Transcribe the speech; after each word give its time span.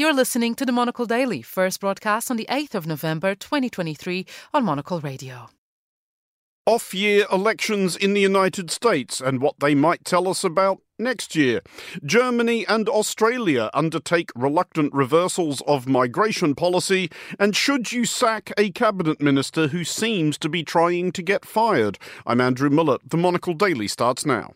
You're 0.00 0.14
listening 0.14 0.54
to 0.54 0.64
the 0.64 0.72
Monocle 0.72 1.04
Daily, 1.04 1.42
first 1.42 1.78
broadcast 1.78 2.30
on 2.30 2.38
the 2.38 2.46
8th 2.48 2.74
of 2.74 2.86
November 2.86 3.34
2023 3.34 4.24
on 4.54 4.64
Monocle 4.64 4.98
Radio. 4.98 5.50
Off 6.64 6.94
year 6.94 7.26
elections 7.30 7.96
in 7.96 8.14
the 8.14 8.20
United 8.22 8.70
States 8.70 9.20
and 9.20 9.42
what 9.42 9.56
they 9.60 9.74
might 9.74 10.06
tell 10.06 10.26
us 10.26 10.42
about 10.42 10.78
next 10.98 11.36
year. 11.36 11.60
Germany 12.02 12.64
and 12.66 12.88
Australia 12.88 13.68
undertake 13.74 14.30
reluctant 14.34 14.94
reversals 14.94 15.60
of 15.66 15.86
migration 15.86 16.54
policy. 16.54 17.10
And 17.38 17.54
should 17.54 17.92
you 17.92 18.06
sack 18.06 18.54
a 18.56 18.70
cabinet 18.70 19.20
minister 19.20 19.68
who 19.68 19.84
seems 19.84 20.38
to 20.38 20.48
be 20.48 20.62
trying 20.62 21.12
to 21.12 21.20
get 21.20 21.44
fired? 21.44 21.98
I'm 22.26 22.40
Andrew 22.40 22.70
Mueller. 22.70 22.96
The 23.04 23.18
Monocle 23.18 23.52
Daily 23.52 23.86
starts 23.86 24.24
now. 24.24 24.54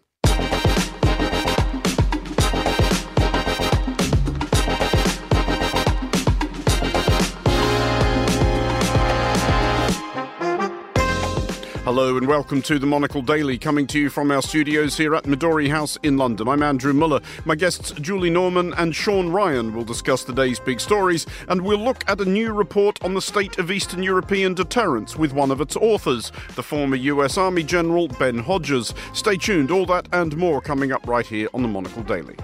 Hello 11.84 12.16
and 12.16 12.27
welcome 12.27 12.62
to 12.62 12.79
the 12.79 12.87
Monocle 12.87 13.20
Daily, 13.20 13.59
coming 13.59 13.87
to 13.88 13.98
you 14.01 14.09
from 14.09 14.30
our 14.30 14.41
studios 14.41 14.97
here 14.97 15.15
at 15.15 15.24
Midori 15.24 15.69
House 15.69 15.98
in 16.02 16.16
London. 16.16 16.48
I'm 16.48 16.62
Andrew 16.62 16.95
Mueller. 16.95 17.20
My 17.45 17.55
guests 17.55 17.91
Julie 18.01 18.30
Norman 18.30 18.73
and 18.79 18.97
Sean 18.97 19.29
Ryan 19.29 19.74
will 19.74 19.84
discuss 19.84 20.24
the 20.24 20.33
day's 20.33 20.59
big 20.59 20.80
stories, 20.80 21.27
and 21.48 21.60
we'll 21.60 21.77
look 21.77 22.02
at 22.09 22.23
a 22.23 22.24
new 22.24 22.55
report 22.55 23.05
on 23.05 23.12
the 23.12 23.20
state 23.20 23.59
of 23.59 23.70
Eastern 23.70 24.02
European 24.02 24.55
deterrence 24.55 25.16
with 25.16 25.34
one 25.34 25.51
of 25.51 25.60
its 25.60 25.77
authors, 25.77 26.33
the 26.55 26.62
former 26.62 26.97
US 26.97 27.37
Army 27.37 27.62
General 27.62 28.09
Ben 28.09 28.38
Hodges. 28.38 28.95
Stay 29.12 29.37
tuned, 29.37 29.71
all 29.71 29.85
that 29.85 30.09
and 30.10 30.38
more 30.38 30.62
coming 30.62 30.91
up 30.91 31.07
right 31.07 31.27
here 31.27 31.48
on 31.52 31.60
the 31.60 31.69
Monocle 31.69 32.02
Daily. 32.02 32.37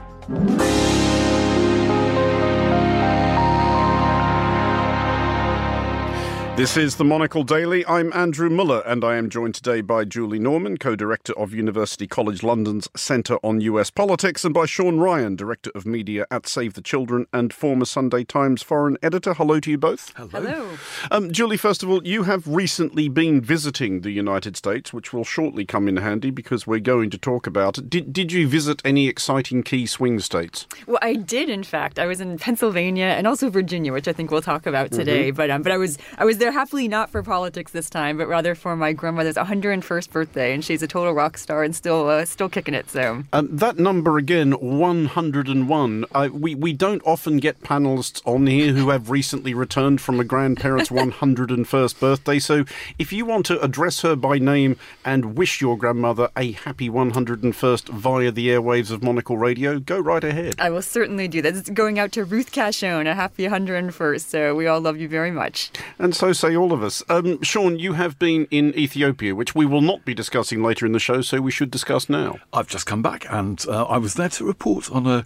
This 6.57 6.77
is 6.77 6.97
the 6.97 7.05
Monocle 7.05 7.43
Daily. 7.43 7.87
I'm 7.87 8.13
Andrew 8.13 8.51
Mueller, 8.51 8.83
and 8.85 9.03
I 9.03 9.17
am 9.17 9.31
joined 9.31 9.55
today 9.55 9.81
by 9.81 10.05
Julie 10.05 10.39
Norman, 10.39 10.77
co 10.77 10.95
director 10.95 11.33
of 11.39 11.55
University 11.55 12.07
College 12.07 12.43
London's 12.43 12.87
Centre 12.95 13.39
on 13.43 13.63
US 13.63 13.91
Politics, 13.91 14.45
and 14.45 14.53
by 14.53 14.67
Sean 14.67 14.99
Ryan, 14.99 15.37
director 15.37 15.71
of 15.75 15.87
media 15.87 16.27
at 16.31 16.47
Save 16.47 16.75
the 16.75 16.83
Children 16.83 17.27
and 17.33 17.55
former 17.55 17.87
Sunday 17.87 18.25
Times 18.25 18.63
foreign 18.63 18.99
editor. 19.03 19.33
Hello 19.33 19.59
to 19.59 19.71
you 19.71 19.79
both. 19.79 20.13
Hello. 20.17 20.29
Hello. 20.29 20.79
Um, 21.11 21.33
Julie, 21.33 21.57
first 21.57 21.83
of 21.83 21.89
all, 21.89 22.07
you 22.07 22.25
have 22.25 22.47
recently 22.47 23.09
been 23.09 23.41
visiting 23.41 24.03
the 24.03 24.11
United 24.11 24.55
States, 24.55 24.93
which 24.93 25.15
will 25.15 25.25
shortly 25.25 25.65
come 25.65 25.89
in 25.89 25.97
handy 25.97 26.31
because 26.31 26.67
we're 26.67 26.81
going 26.81 27.09
to 27.09 27.19
talk 27.19 27.47
about 27.47 27.79
it. 27.79 27.89
Did, 27.89 28.13
did 28.13 28.33
you 28.33 28.47
visit 28.47 28.83
any 28.85 29.09
exciting 29.09 29.63
key 29.63 29.87
swing 29.87 30.19
states? 30.21 30.67
Well, 30.87 30.99
I 31.01 31.15
did, 31.15 31.49
in 31.49 31.63
fact. 31.63 31.99
I 31.99 32.05
was 32.05 32.21
in 32.21 32.37
Pennsylvania 32.39 33.07
and 33.07 33.27
also 33.27 33.49
Virginia, 33.49 33.95
which 33.95 34.09
I 34.09 34.13
think 34.13 34.31
we'll 34.31 34.43
talk 34.43 34.67
about 34.67 34.91
today. 34.91 35.29
Mm-hmm. 35.29 35.37
But 35.37 35.51
um, 35.51 35.63
but 35.63 35.73
I 35.73 35.79
was 35.79 35.97
I 36.19 36.27
was 36.27 36.37
there 36.37 36.50
happily 36.51 36.89
not 36.89 37.11
for 37.11 37.23
politics 37.23 37.73
this 37.73 37.89
time, 37.91 38.17
but 38.19 38.29
rather 38.29 38.55
for 38.55 38.77
my 38.77 38.93
grandmother's 38.93 39.37
101st 39.37 40.11
birthday, 40.11 40.53
and 40.55 40.65
she's 40.65 40.83
a 40.83 40.87
total 40.87 41.13
rock 41.13 41.39
star 41.39 41.63
and 41.63 41.75
still 41.75 42.09
uh, 42.09 42.25
still 42.25 42.49
kicking 42.49 42.75
it. 42.75 42.91
So 42.91 43.25
Um, 43.33 43.49
that 43.57 43.79
number 43.79 44.19
again, 44.19 44.53
101. 44.53 46.05
Uh, 46.13 46.29
we, 46.33 46.55
we 46.55 46.73
don't 46.73 47.03
often 47.05 47.39
get 47.39 47.61
panelists 47.63 48.21
on 48.25 48.47
here 48.47 48.73
who 48.73 48.91
have 48.91 49.11
recently 49.11 49.55
returned 49.55 50.01
from 50.01 50.21
a 50.21 50.25
grandparent's 50.25 50.91
101st 50.91 52.01
birthday. 52.01 52.39
So 52.39 52.65
if 52.99 53.13
you 53.13 53.25
want 53.25 53.47
to 53.47 53.61
address 53.61 54.01
her 54.03 54.17
by 54.17 54.39
name 54.39 54.77
and 55.05 55.37
wish 55.37 55.61
your 55.61 55.77
grandmother 55.77 56.29
a 56.37 56.53
happy 56.53 56.89
101st 56.91 57.89
via 57.91 58.31
the 58.31 58.49
airwaves 58.49 58.91
of 58.91 59.03
Monocle 59.03 59.37
Radio, 59.39 59.79
go 59.79 59.99
right 59.99 60.23
ahead. 60.25 60.55
I 60.59 60.71
will 60.71 60.83
certainly 60.83 61.29
do 61.29 61.43
that. 61.43 61.55
It's 61.57 61.71
going 61.71 61.99
out 61.99 62.13
to 62.13 62.25
Ruth 62.25 62.53
Cashone, 62.53 63.07
a 63.11 63.15
happy 63.15 63.45
101st. 63.45 64.21
So 64.21 64.55
we 64.55 64.67
all 64.67 64.81
love 64.81 64.99
you 64.99 65.09
very 65.09 65.31
much. 65.31 65.71
And 65.99 66.15
so 66.15 66.30
say 66.33 66.57
all 66.57 66.73
of 66.73 66.83
us. 66.83 67.03
Um, 67.09 67.43
Sean, 67.43 67.79
you 67.79 67.95
have 67.95 68.19
been 68.19 68.47
in 68.51 68.77
Ethiopia, 68.77 69.35
which 69.35 69.55
we 69.55 69.67
will 69.67 69.81
not 69.81 70.05
be 70.05 70.15
discussing 70.15 70.63
later 70.63 70.87
in 70.87 70.93
the 70.93 70.99
show, 70.99 71.21
so 71.21 71.41
we 71.41 71.51
should 71.51 71.71
discuss 71.71 72.09
now. 72.09 72.39
I've 72.53 72.69
just 72.69 72.87
come 72.87 73.03
back 73.03 73.27
and 73.31 73.65
uh, 73.69 73.85
I 73.85 73.99
was 73.99 74.15
there 74.15 74.29
to 74.31 74.45
report 74.45 74.91
on 74.91 75.07
a 75.07 75.25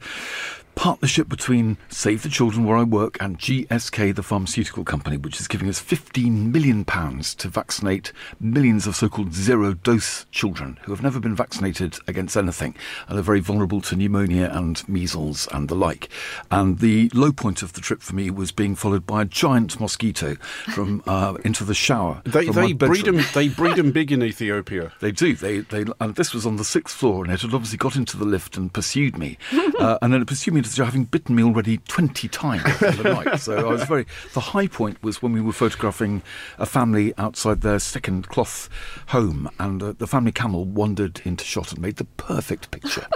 partnership 0.74 1.28
between 1.28 1.76
Save 1.88 2.22
the 2.22 2.28
Children, 2.28 2.64
where 2.64 2.76
I 2.76 2.82
work, 2.82 3.16
and 3.20 3.38
GSK, 3.38 4.14
the 4.14 4.22
pharmaceutical 4.22 4.84
company, 4.84 5.16
which 5.16 5.40
is 5.40 5.48
giving 5.48 5.68
us 5.68 5.82
£15 5.82 6.52
million 6.52 6.84
to 6.84 7.48
vaccinate 7.48 8.12
millions 8.40 8.86
of 8.86 8.96
so 8.96 9.08
called 9.08 9.32
zero 9.32 9.74
dose 9.74 10.26
children 10.30 10.78
who 10.82 10.92
have 10.92 11.02
never 11.02 11.20
been 11.20 11.34
vaccinated 11.34 11.96
against 12.06 12.36
anything 12.36 12.74
and 13.08 13.18
are 13.18 13.22
very 13.22 13.40
vulnerable 13.40 13.80
to 13.80 13.96
pneumonia 13.96 14.50
and 14.52 14.86
measles 14.88 15.48
and 15.52 15.68
the 15.68 15.74
like. 15.74 16.08
And 16.50 16.78
the 16.78 17.10
low 17.14 17.32
point 17.32 17.62
of 17.62 17.72
the 17.72 17.80
trip 17.80 18.02
for 18.02 18.14
me 18.14 18.30
was 18.30 18.52
being 18.52 18.74
followed 18.74 19.06
by 19.06 19.22
a 19.22 19.24
giant 19.24 19.80
mosquito 19.80 20.34
from 20.72 21.02
uh, 21.06 21.36
into 21.44 21.64
the 21.64 21.74
shower. 21.74 22.22
They, 22.24 22.48
they 22.48 22.72
breed 22.72 23.04
them. 23.04 23.20
They 23.34 23.48
breed 23.48 23.76
them 23.76 23.92
big 23.92 24.12
in 24.12 24.22
Ethiopia. 24.22 24.92
They 25.00 25.12
do. 25.12 25.34
They 25.34 25.58
they 25.58 25.84
and 26.00 26.14
this 26.14 26.32
was 26.32 26.46
on 26.46 26.56
the 26.56 26.64
sixth 26.64 26.96
floor, 26.96 27.24
and 27.24 27.32
it 27.32 27.42
had 27.42 27.52
obviously 27.52 27.76
got 27.76 27.96
into 27.96 28.16
the 28.16 28.24
lift 28.24 28.56
and 28.56 28.72
pursued 28.72 29.18
me, 29.18 29.36
uh, 29.78 29.98
and 30.00 30.12
then 30.12 30.22
it 30.22 30.26
pursued 30.26 30.54
me 30.54 30.62
as 30.64 30.76
though 30.76 30.84
having 30.84 31.04
bitten 31.04 31.34
me 31.34 31.42
already 31.42 31.78
twenty 31.78 32.28
times 32.28 32.62
the 32.80 33.02
night. 33.02 33.40
So 33.40 33.56
I 33.56 33.70
was 33.70 33.84
very. 33.84 34.06
The 34.32 34.40
high 34.40 34.66
point 34.66 35.02
was 35.02 35.22
when 35.22 35.32
we 35.32 35.40
were 35.40 35.52
photographing 35.52 36.22
a 36.58 36.66
family 36.66 37.12
outside 37.18 37.60
their 37.60 37.78
second 37.78 38.28
cloth 38.28 38.68
home, 39.08 39.50
and 39.58 39.82
uh, 39.82 39.94
the 39.96 40.06
family 40.06 40.32
camel 40.32 40.64
wandered 40.64 41.20
into 41.24 41.44
shot 41.44 41.72
and 41.72 41.80
made 41.80 41.96
the 41.96 42.04
perfect 42.04 42.70
picture. 42.70 43.06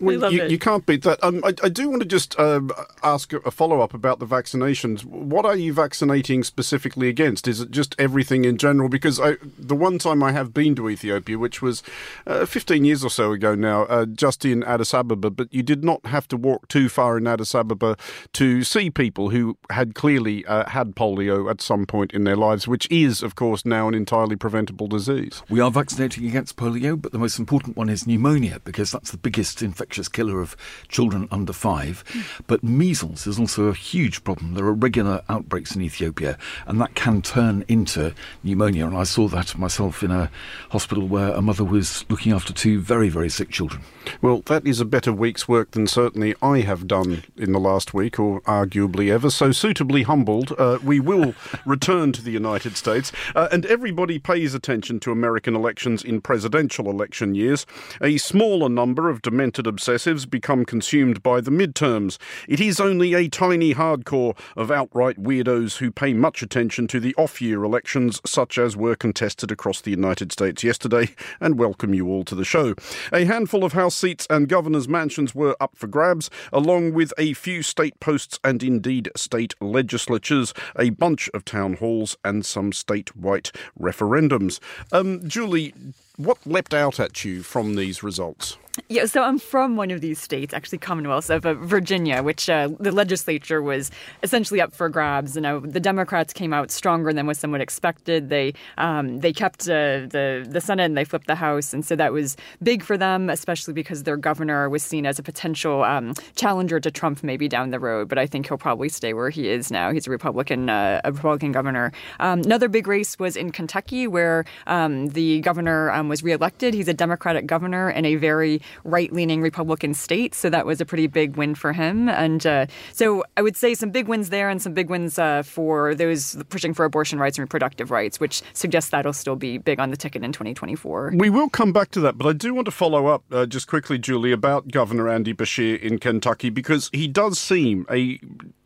Well, 0.00 0.18
love 0.18 0.32
you, 0.32 0.42
it. 0.42 0.50
you 0.50 0.58
can't 0.58 0.86
beat 0.86 1.02
that. 1.02 1.22
Um, 1.22 1.42
I, 1.44 1.54
I 1.62 1.68
do 1.68 1.88
want 1.88 2.02
to 2.02 2.08
just 2.08 2.38
um, 2.38 2.70
ask 3.02 3.32
a 3.32 3.50
follow 3.50 3.80
up 3.80 3.94
about 3.94 4.18
the 4.18 4.26
vaccinations. 4.26 5.04
What 5.04 5.44
are 5.44 5.56
you 5.56 5.72
vaccinating 5.72 6.44
specifically 6.44 7.08
against? 7.08 7.48
Is 7.48 7.60
it 7.60 7.70
just 7.70 7.94
everything 7.98 8.44
in 8.44 8.56
general? 8.58 8.88
Because 8.88 9.20
I, 9.20 9.36
the 9.58 9.74
one 9.74 9.98
time 9.98 10.22
I 10.22 10.32
have 10.32 10.54
been 10.54 10.74
to 10.76 10.88
Ethiopia, 10.88 11.38
which 11.38 11.60
was 11.62 11.82
uh, 12.26 12.46
15 12.46 12.84
years 12.84 13.04
or 13.04 13.10
so 13.10 13.32
ago 13.32 13.54
now, 13.54 13.82
uh, 13.84 14.06
just 14.06 14.44
in 14.44 14.62
Addis 14.62 14.94
Ababa, 14.94 15.30
but 15.30 15.52
you 15.52 15.62
did 15.62 15.84
not 15.84 16.06
have 16.06 16.28
to 16.28 16.36
walk 16.36 16.68
too 16.68 16.88
far 16.88 17.18
in 17.18 17.26
Addis 17.26 17.54
Ababa 17.54 17.96
to 18.34 18.62
see 18.62 18.90
people 18.90 19.30
who 19.30 19.56
had 19.70 19.94
clearly 19.94 20.44
uh, 20.46 20.68
had 20.68 20.94
polio 20.94 21.50
at 21.50 21.60
some 21.60 21.86
point 21.86 22.12
in 22.12 22.24
their 22.24 22.36
lives, 22.36 22.68
which 22.68 22.86
is, 22.90 23.22
of 23.22 23.34
course, 23.34 23.64
now 23.64 23.88
an 23.88 23.94
entirely 23.94 24.36
preventable 24.36 24.86
disease. 24.86 25.42
We 25.48 25.60
are 25.60 25.70
vaccinating 25.70 26.26
against 26.26 26.56
polio, 26.56 27.00
but 27.00 27.12
the 27.12 27.18
most 27.18 27.38
important 27.38 27.76
one 27.76 27.88
is 27.88 28.06
pneumonia 28.06 28.60
because 28.64 28.92
that's 28.92 29.10
the 29.10 29.18
biggest 29.18 29.62
infectious 29.88 30.08
killer 30.08 30.42
of 30.42 30.54
children 30.88 31.26
under 31.30 31.52
five. 31.54 32.04
But 32.46 32.62
measles 32.62 33.26
is 33.26 33.38
also 33.38 33.68
a 33.68 33.74
huge 33.74 34.22
problem. 34.22 34.52
There 34.52 34.66
are 34.66 34.74
regular 34.74 35.22
outbreaks 35.30 35.74
in 35.74 35.80
Ethiopia, 35.80 36.36
and 36.66 36.78
that 36.78 36.94
can 36.94 37.22
turn 37.22 37.64
into 37.68 38.12
pneumonia. 38.42 38.86
And 38.86 38.94
I 38.94 39.04
saw 39.04 39.28
that 39.28 39.56
myself 39.56 40.02
in 40.02 40.10
a 40.10 40.30
hospital 40.70 41.08
where 41.08 41.30
a 41.30 41.40
mother 41.40 41.64
was 41.64 42.04
looking 42.10 42.32
after 42.32 42.52
two 42.52 42.80
very, 42.80 43.08
very 43.08 43.30
sick 43.30 43.48
children. 43.48 43.80
Well, 44.20 44.42
that 44.44 44.66
is 44.66 44.78
a 44.78 44.84
better 44.84 45.12
week's 45.12 45.48
work 45.48 45.70
than 45.70 45.86
certainly 45.86 46.34
I 46.42 46.60
have 46.60 46.86
done 46.86 47.22
in 47.38 47.52
the 47.52 47.60
last 47.60 47.94
week, 47.94 48.18
or 48.18 48.42
arguably 48.42 49.10
ever. 49.10 49.30
So, 49.30 49.52
suitably 49.52 50.02
humbled, 50.02 50.52
uh, 50.58 50.78
we 50.84 51.00
will 51.00 51.34
return 51.64 52.12
to 52.12 52.22
the 52.22 52.30
United 52.30 52.76
States. 52.76 53.10
Uh, 53.34 53.48
and 53.50 53.64
everybody 53.64 54.18
pays 54.18 54.52
attention 54.52 55.00
to 55.00 55.12
American 55.12 55.56
elections 55.56 56.04
in 56.04 56.20
presidential 56.20 56.90
election 56.90 57.34
years. 57.34 57.64
A 58.02 58.18
smaller 58.18 58.68
number 58.68 59.08
of 59.08 59.22
demented 59.22 59.66
obsessives 59.78 60.28
become 60.28 60.64
consumed 60.64 61.22
by 61.22 61.40
the 61.40 61.52
midterms. 61.52 62.18
It 62.48 62.58
is 62.58 62.80
only 62.80 63.14
a 63.14 63.28
tiny 63.28 63.74
hardcore 63.74 64.36
of 64.56 64.72
outright 64.72 65.22
weirdos 65.22 65.76
who 65.76 65.92
pay 65.92 66.12
much 66.12 66.42
attention 66.42 66.88
to 66.88 66.98
the 66.98 67.14
off 67.14 67.40
year 67.40 67.62
elections, 67.62 68.20
such 68.26 68.58
as 68.58 68.76
were 68.76 68.96
contested 68.96 69.52
across 69.52 69.80
the 69.80 69.92
United 69.92 70.32
States 70.32 70.64
yesterday, 70.64 71.14
and 71.40 71.60
welcome 71.60 71.94
you 71.94 72.08
all 72.08 72.24
to 72.24 72.34
the 72.34 72.44
show. 72.44 72.74
A 73.12 73.24
handful 73.24 73.64
of 73.64 73.72
House 73.72 73.94
seats 73.94 74.26
and 74.28 74.48
governors' 74.48 74.88
mansions 74.88 75.32
were 75.32 75.56
up 75.60 75.76
for 75.76 75.86
grabs, 75.86 76.28
along 76.52 76.92
with 76.92 77.12
a 77.16 77.34
few 77.34 77.62
state 77.62 78.00
posts 78.00 78.40
and 78.42 78.64
indeed 78.64 79.10
state 79.14 79.54
legislatures, 79.60 80.52
a 80.76 80.90
bunch 80.90 81.30
of 81.32 81.44
town 81.44 81.74
halls, 81.74 82.16
and 82.24 82.44
some 82.44 82.72
statewide 82.72 83.54
referendums. 83.80 84.58
Um, 84.90 85.28
Julie, 85.28 85.72
what 86.18 86.38
leapt 86.44 86.74
out 86.74 87.00
at 87.00 87.24
you 87.24 87.42
from 87.42 87.76
these 87.76 88.02
results? 88.02 88.58
Yeah, 88.88 89.06
so 89.06 89.22
I'm 89.22 89.38
from 89.38 89.76
one 89.76 89.90
of 89.90 90.00
these 90.00 90.20
states, 90.20 90.54
actually 90.54 90.78
Commonwealths 90.78 91.30
of 91.30 91.44
uh, 91.44 91.54
Virginia, 91.54 92.22
which 92.22 92.48
uh, 92.48 92.68
the 92.78 92.92
legislature 92.92 93.60
was 93.60 93.90
essentially 94.22 94.60
up 94.60 94.74
for 94.74 94.88
grabs. 94.88 95.34
You 95.34 95.42
know, 95.42 95.60
the 95.60 95.80
Democrats 95.80 96.32
came 96.32 96.52
out 96.52 96.70
stronger 96.70 97.12
than 97.12 97.26
was 97.26 97.38
somewhat 97.38 97.60
expected. 97.60 98.28
They 98.28 98.54
um, 98.76 99.18
they 99.18 99.32
kept 99.32 99.62
uh, 99.62 100.06
the 100.06 100.46
the 100.48 100.60
Senate 100.60 100.84
and 100.84 100.96
they 100.96 101.04
flipped 101.04 101.26
the 101.26 101.34
House, 101.34 101.74
and 101.74 101.84
so 101.84 101.96
that 101.96 102.12
was 102.12 102.36
big 102.62 102.82
for 102.82 102.96
them, 102.96 103.30
especially 103.30 103.74
because 103.74 104.04
their 104.04 104.16
governor 104.16 104.68
was 104.68 104.82
seen 104.82 105.06
as 105.06 105.18
a 105.18 105.22
potential 105.22 105.82
um, 105.82 106.14
challenger 106.36 106.80
to 106.80 106.90
Trump 106.90 107.22
maybe 107.22 107.48
down 107.48 107.70
the 107.70 107.80
road. 107.80 108.08
But 108.08 108.18
I 108.18 108.26
think 108.26 108.48
he'll 108.48 108.58
probably 108.58 108.88
stay 108.88 109.12
where 109.12 109.30
he 109.30 109.48
is 109.48 109.70
now. 109.70 109.92
He's 109.92 110.06
a 110.06 110.10
Republican 110.10 110.70
uh, 110.70 111.00
a 111.04 111.12
Republican 111.12 111.52
governor. 111.52 111.92
Um, 112.20 112.40
another 112.40 112.68
big 112.68 112.86
race 112.86 113.18
was 113.18 113.36
in 113.36 113.50
Kentucky, 113.50 114.06
where 114.06 114.44
um, 114.66 115.08
the 115.08 115.40
governor 115.40 115.90
was 116.08 116.22
reelected. 116.22 116.74
He's 116.74 116.88
a 116.88 116.94
Democratic 116.94 117.46
governor 117.46 117.90
in 117.90 118.04
a 118.04 118.16
very 118.16 118.60
right 118.84 119.12
leaning 119.12 119.40
Republican 119.40 119.94
state. 119.94 120.34
So 120.34 120.50
that 120.50 120.66
was 120.66 120.80
a 120.80 120.86
pretty 120.86 121.06
big 121.06 121.36
win 121.36 121.54
for 121.54 121.72
him. 121.72 122.08
And 122.08 122.46
uh, 122.46 122.66
so 122.92 123.24
I 123.36 123.42
would 123.42 123.56
say 123.56 123.74
some 123.74 123.90
big 123.90 124.08
wins 124.08 124.30
there 124.30 124.48
and 124.48 124.60
some 124.60 124.74
big 124.74 124.90
wins 124.90 125.18
uh, 125.18 125.42
for 125.42 125.94
those 125.94 126.36
pushing 126.48 126.74
for 126.74 126.84
abortion 126.84 127.18
rights 127.18 127.38
and 127.38 127.42
reproductive 127.42 127.90
rights, 127.90 128.20
which 128.20 128.42
suggests 128.52 128.90
that'll 128.90 129.12
still 129.12 129.36
be 129.36 129.58
big 129.58 129.80
on 129.80 129.90
the 129.90 129.96
ticket 129.96 130.22
in 130.24 130.32
2024. 130.32 131.12
We 131.16 131.30
will 131.30 131.48
come 131.48 131.72
back 131.72 131.90
to 131.92 132.00
that, 132.00 132.18
but 132.18 132.26
I 132.26 132.32
do 132.32 132.54
want 132.54 132.66
to 132.66 132.70
follow 132.70 133.06
up 133.06 133.24
uh, 133.30 133.46
just 133.46 133.66
quickly, 133.66 133.98
Julie, 133.98 134.32
about 134.32 134.68
Governor 134.68 135.08
Andy 135.08 135.34
Beshear 135.34 135.78
in 135.80 135.98
Kentucky 135.98 136.50
because 136.50 136.90
he 136.92 137.08
does 137.08 137.38
seem 137.38 137.86
a 137.90 138.18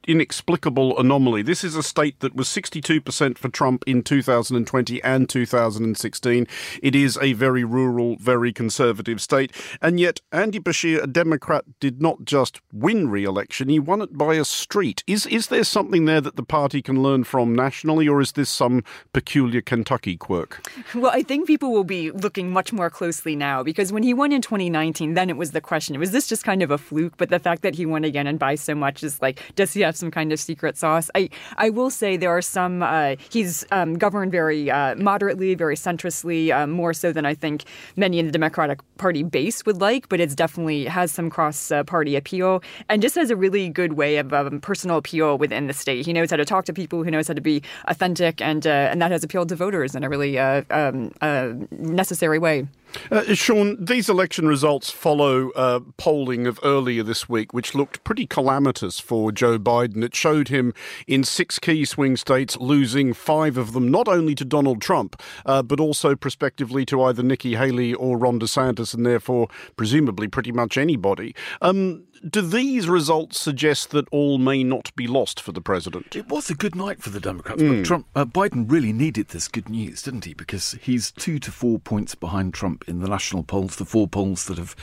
inexplicable 0.06 0.98
anomaly. 0.98 1.42
This 1.42 1.64
is 1.64 1.76
a 1.76 1.82
state 1.82 2.20
that 2.20 2.34
was 2.34 2.48
62% 2.48 3.38
for 3.38 3.48
Trump 3.48 3.84
in 3.86 4.02
2020 4.02 5.02
and 5.02 5.28
2016. 5.28 6.46
It 6.82 6.94
is 6.94 7.18
a 7.20 7.32
very 7.32 7.64
rural, 7.64 8.16
very 8.16 8.52
conservative 8.52 9.20
state. 9.20 9.52
And 9.80 9.98
yet, 9.98 10.20
Andy 10.30 10.60
Beshear, 10.60 11.02
a 11.02 11.06
Democrat, 11.06 11.64
did 11.80 12.02
not 12.02 12.24
just 12.24 12.60
win 12.72 13.08
re 13.08 13.24
election, 13.24 13.68
he 13.68 13.78
won 13.78 14.02
it 14.02 14.16
by 14.16 14.34
a 14.34 14.44
street. 14.44 15.02
Is, 15.06 15.26
is 15.26 15.48
there 15.48 15.64
something 15.64 16.04
there 16.04 16.20
that 16.20 16.36
the 16.36 16.42
party 16.42 16.82
can 16.82 17.02
learn 17.02 17.24
from 17.24 17.54
nationally, 17.54 18.08
or 18.08 18.20
is 18.20 18.32
this 18.32 18.50
some 18.50 18.84
peculiar 19.12 19.60
Kentucky 19.60 20.16
quirk? 20.16 20.66
Well, 20.94 21.12
I 21.12 21.22
think 21.22 21.46
people 21.46 21.72
will 21.72 21.84
be 21.84 22.10
looking 22.10 22.50
much 22.50 22.72
more 22.72 22.90
closely 22.90 23.36
now 23.36 23.62
because 23.62 23.92
when 23.92 24.02
he 24.02 24.14
won 24.14 24.32
in 24.32 24.42
2019, 24.42 25.14
then 25.14 25.30
it 25.30 25.36
was 25.36 25.52
the 25.52 25.60
question 25.60 25.98
was 25.98 26.10
this 26.10 26.26
just 26.26 26.44
kind 26.44 26.62
of 26.62 26.70
a 26.70 26.78
fluke? 26.78 27.16
But 27.16 27.28
the 27.28 27.38
fact 27.38 27.62
that 27.62 27.74
he 27.74 27.86
won 27.86 28.04
again 28.04 28.26
and 28.26 28.38
by 28.38 28.54
so 28.54 28.74
much 28.74 29.02
is 29.02 29.20
like, 29.20 29.40
does 29.54 29.72
he 29.72 29.80
have 29.82 29.91
have 29.92 29.98
some 29.98 30.10
kind 30.10 30.32
of 30.32 30.40
secret 30.40 30.76
sauce. 30.76 31.10
I 31.14 31.28
I 31.66 31.68
will 31.70 31.90
say 31.90 32.16
there 32.16 32.30
are 32.30 32.42
some. 32.42 32.82
Uh, 32.82 33.16
he's 33.30 33.64
um, 33.70 33.98
governed 33.98 34.32
very 34.32 34.70
uh, 34.70 34.96
moderately, 34.96 35.54
very 35.54 35.76
centristly, 35.76 36.50
uh, 36.50 36.66
more 36.66 36.94
so 36.94 37.12
than 37.12 37.26
I 37.26 37.34
think 37.34 37.64
many 37.96 38.18
in 38.18 38.26
the 38.26 38.32
Democratic 38.32 38.80
Party 38.96 39.22
base 39.22 39.64
would 39.66 39.80
like. 39.80 40.08
But 40.08 40.20
it's 40.20 40.34
definitely 40.34 40.86
has 40.86 41.12
some 41.12 41.28
cross-party 41.30 42.16
appeal, 42.16 42.62
and 42.88 43.02
just 43.02 43.16
has 43.16 43.30
a 43.30 43.36
really 43.36 43.68
good 43.68 43.92
way 43.92 44.16
of 44.16 44.32
um, 44.32 44.60
personal 44.60 44.96
appeal 44.96 45.38
within 45.38 45.66
the 45.66 45.74
state. 45.74 46.06
He 46.06 46.12
knows 46.12 46.30
how 46.30 46.38
to 46.38 46.44
talk 46.44 46.64
to 46.66 46.72
people. 46.72 47.02
He 47.02 47.10
knows 47.10 47.28
how 47.28 47.34
to 47.34 47.40
be 47.40 47.62
authentic, 47.84 48.40
and 48.40 48.66
uh, 48.66 48.90
and 48.90 49.00
that 49.02 49.10
has 49.10 49.22
appealed 49.24 49.48
to 49.50 49.56
voters 49.56 49.94
in 49.94 50.04
a 50.04 50.08
really 50.08 50.38
uh, 50.38 50.62
um, 50.70 51.12
uh, 51.20 51.52
necessary 51.70 52.38
way. 52.38 52.66
Uh, 53.10 53.34
Sean, 53.34 53.82
these 53.82 54.08
election 54.08 54.46
results 54.46 54.90
follow 54.90 55.50
uh, 55.50 55.80
polling 55.96 56.46
of 56.46 56.58
earlier 56.62 57.02
this 57.02 57.28
week, 57.28 57.52
which 57.52 57.74
looked 57.74 58.04
pretty 58.04 58.26
calamitous 58.26 59.00
for 59.00 59.32
Joe 59.32 59.58
Biden. 59.58 60.02
It 60.02 60.14
showed 60.14 60.48
him 60.48 60.72
in 61.06 61.24
six 61.24 61.58
key 61.58 61.84
swing 61.84 62.16
states 62.16 62.56
losing 62.58 63.12
five 63.12 63.56
of 63.56 63.72
them, 63.72 63.90
not 63.90 64.08
only 64.08 64.34
to 64.34 64.44
Donald 64.44 64.80
Trump, 64.80 65.20
uh, 65.46 65.62
but 65.62 65.80
also 65.80 66.14
prospectively 66.14 66.84
to 66.86 67.02
either 67.02 67.22
Nikki 67.22 67.54
Haley 67.54 67.94
or 67.94 68.18
Ron 68.18 68.40
DeSantis, 68.40 68.94
and 68.94 69.06
therefore 69.06 69.48
presumably 69.76 70.28
pretty 70.28 70.52
much 70.52 70.76
anybody. 70.76 71.34
Um, 71.60 72.04
do 72.28 72.40
these 72.40 72.88
results 72.88 73.40
suggest 73.40 73.90
that 73.90 74.08
all 74.10 74.38
may 74.38 74.62
not 74.62 74.94
be 74.94 75.06
lost 75.06 75.40
for 75.40 75.52
the 75.52 75.60
president? 75.60 76.14
It 76.14 76.28
was 76.28 76.50
a 76.50 76.54
good 76.54 76.74
night 76.74 77.02
for 77.02 77.10
the 77.10 77.20
Democrats, 77.20 77.62
mm. 77.62 77.68
but 77.68 77.76
hmm. 77.76 77.82
Trump, 77.82 78.06
uh, 78.14 78.24
Biden 78.24 78.70
really 78.70 78.92
needed 78.92 79.28
this 79.28 79.48
good 79.48 79.68
news, 79.68 80.02
didn't 80.02 80.24
he? 80.24 80.34
Because 80.34 80.72
he's 80.80 81.10
two 81.10 81.38
to 81.40 81.50
four 81.50 81.78
points 81.78 82.14
behind 82.14 82.54
Trump 82.54 82.84
in 82.86 83.00
the 83.00 83.08
national 83.08 83.42
polls, 83.42 83.76
the 83.76 83.84
four 83.84 84.06
polls 84.06 84.46
that 84.46 84.58
have 84.58 84.76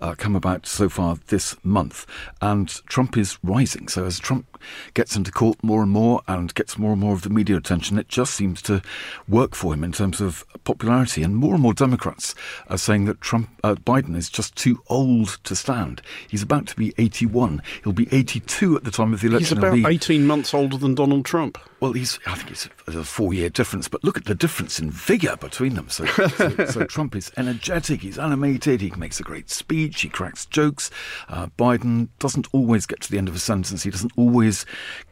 uh, 0.00 0.14
come 0.16 0.34
about 0.34 0.66
so 0.66 0.88
far 0.88 1.16
this 1.26 1.56
month, 1.64 2.06
and 2.40 2.68
Trump 2.86 3.16
is 3.16 3.38
rising. 3.42 3.88
So 3.88 4.04
as 4.04 4.18
Trump 4.18 4.55
gets 4.94 5.16
into 5.16 5.30
court 5.30 5.62
more 5.62 5.82
and 5.82 5.90
more 5.90 6.22
and 6.28 6.54
gets 6.54 6.78
more 6.78 6.92
and 6.92 7.00
more 7.00 7.14
of 7.14 7.22
the 7.22 7.30
media 7.30 7.56
attention, 7.56 7.98
it 7.98 8.08
just 8.08 8.34
seems 8.34 8.62
to 8.62 8.82
work 9.28 9.54
for 9.54 9.74
him 9.74 9.84
in 9.84 9.92
terms 9.92 10.20
of 10.20 10.44
popularity. 10.64 11.22
And 11.22 11.36
more 11.36 11.54
and 11.54 11.62
more 11.62 11.74
Democrats 11.74 12.34
are 12.68 12.78
saying 12.78 13.04
that 13.06 13.20
Trump, 13.20 13.50
uh, 13.64 13.74
Biden 13.74 14.16
is 14.16 14.28
just 14.28 14.56
too 14.56 14.82
old 14.88 15.38
to 15.44 15.56
stand. 15.56 16.02
He's 16.28 16.42
about 16.42 16.66
to 16.68 16.76
be 16.76 16.94
81. 16.98 17.62
He'll 17.84 17.92
be 17.92 18.08
82 18.10 18.76
at 18.76 18.84
the 18.84 18.90
time 18.90 19.12
of 19.12 19.20
the 19.20 19.28
election. 19.28 19.58
He's 19.58 19.64
about 19.64 19.90
18 19.90 20.26
months 20.26 20.54
older 20.54 20.76
than 20.76 20.94
Donald 20.94 21.24
Trump. 21.24 21.58
Well, 21.80 21.92
he's. 21.92 22.18
I 22.26 22.34
think 22.34 22.50
it's 22.50 22.68
a 22.94 23.04
four-year 23.04 23.50
difference, 23.50 23.88
but 23.88 24.04
look 24.04 24.16
at 24.16 24.26
the 24.26 24.34
difference 24.34 24.78
in 24.78 24.90
vigour 24.90 25.36
between 25.36 25.74
them. 25.74 25.88
So, 25.88 26.04
so, 26.06 26.66
so, 26.66 26.84
Trump 26.88 27.16
is 27.16 27.32
energetic, 27.36 28.02
he's 28.02 28.18
animated, 28.18 28.80
he 28.80 28.90
makes 28.96 29.18
a 29.18 29.24
great 29.24 29.50
speech, 29.50 30.02
he 30.02 30.08
cracks 30.08 30.46
jokes. 30.46 30.90
Uh, 31.28 31.48
Biden 31.58 32.08
doesn't 32.18 32.46
always 32.52 32.86
get 32.86 33.00
to 33.00 33.10
the 33.10 33.18
end 33.18 33.28
of 33.28 33.34
a 33.34 33.40
sentence. 33.40 33.82
He 33.82 33.90
doesn't 33.90 34.12
always 34.16 34.64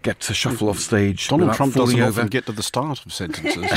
get 0.02 0.20
to 0.20 0.34
shuffle 0.34 0.68
off 0.68 0.78
stage. 0.78 1.28
Donald 1.28 1.54
Trump 1.54 1.74
doesn't 1.74 2.00
over. 2.00 2.20
often 2.20 2.28
get 2.28 2.46
to 2.46 2.52
the 2.52 2.62
start 2.62 3.04
of 3.04 3.12
sentences. 3.12 3.68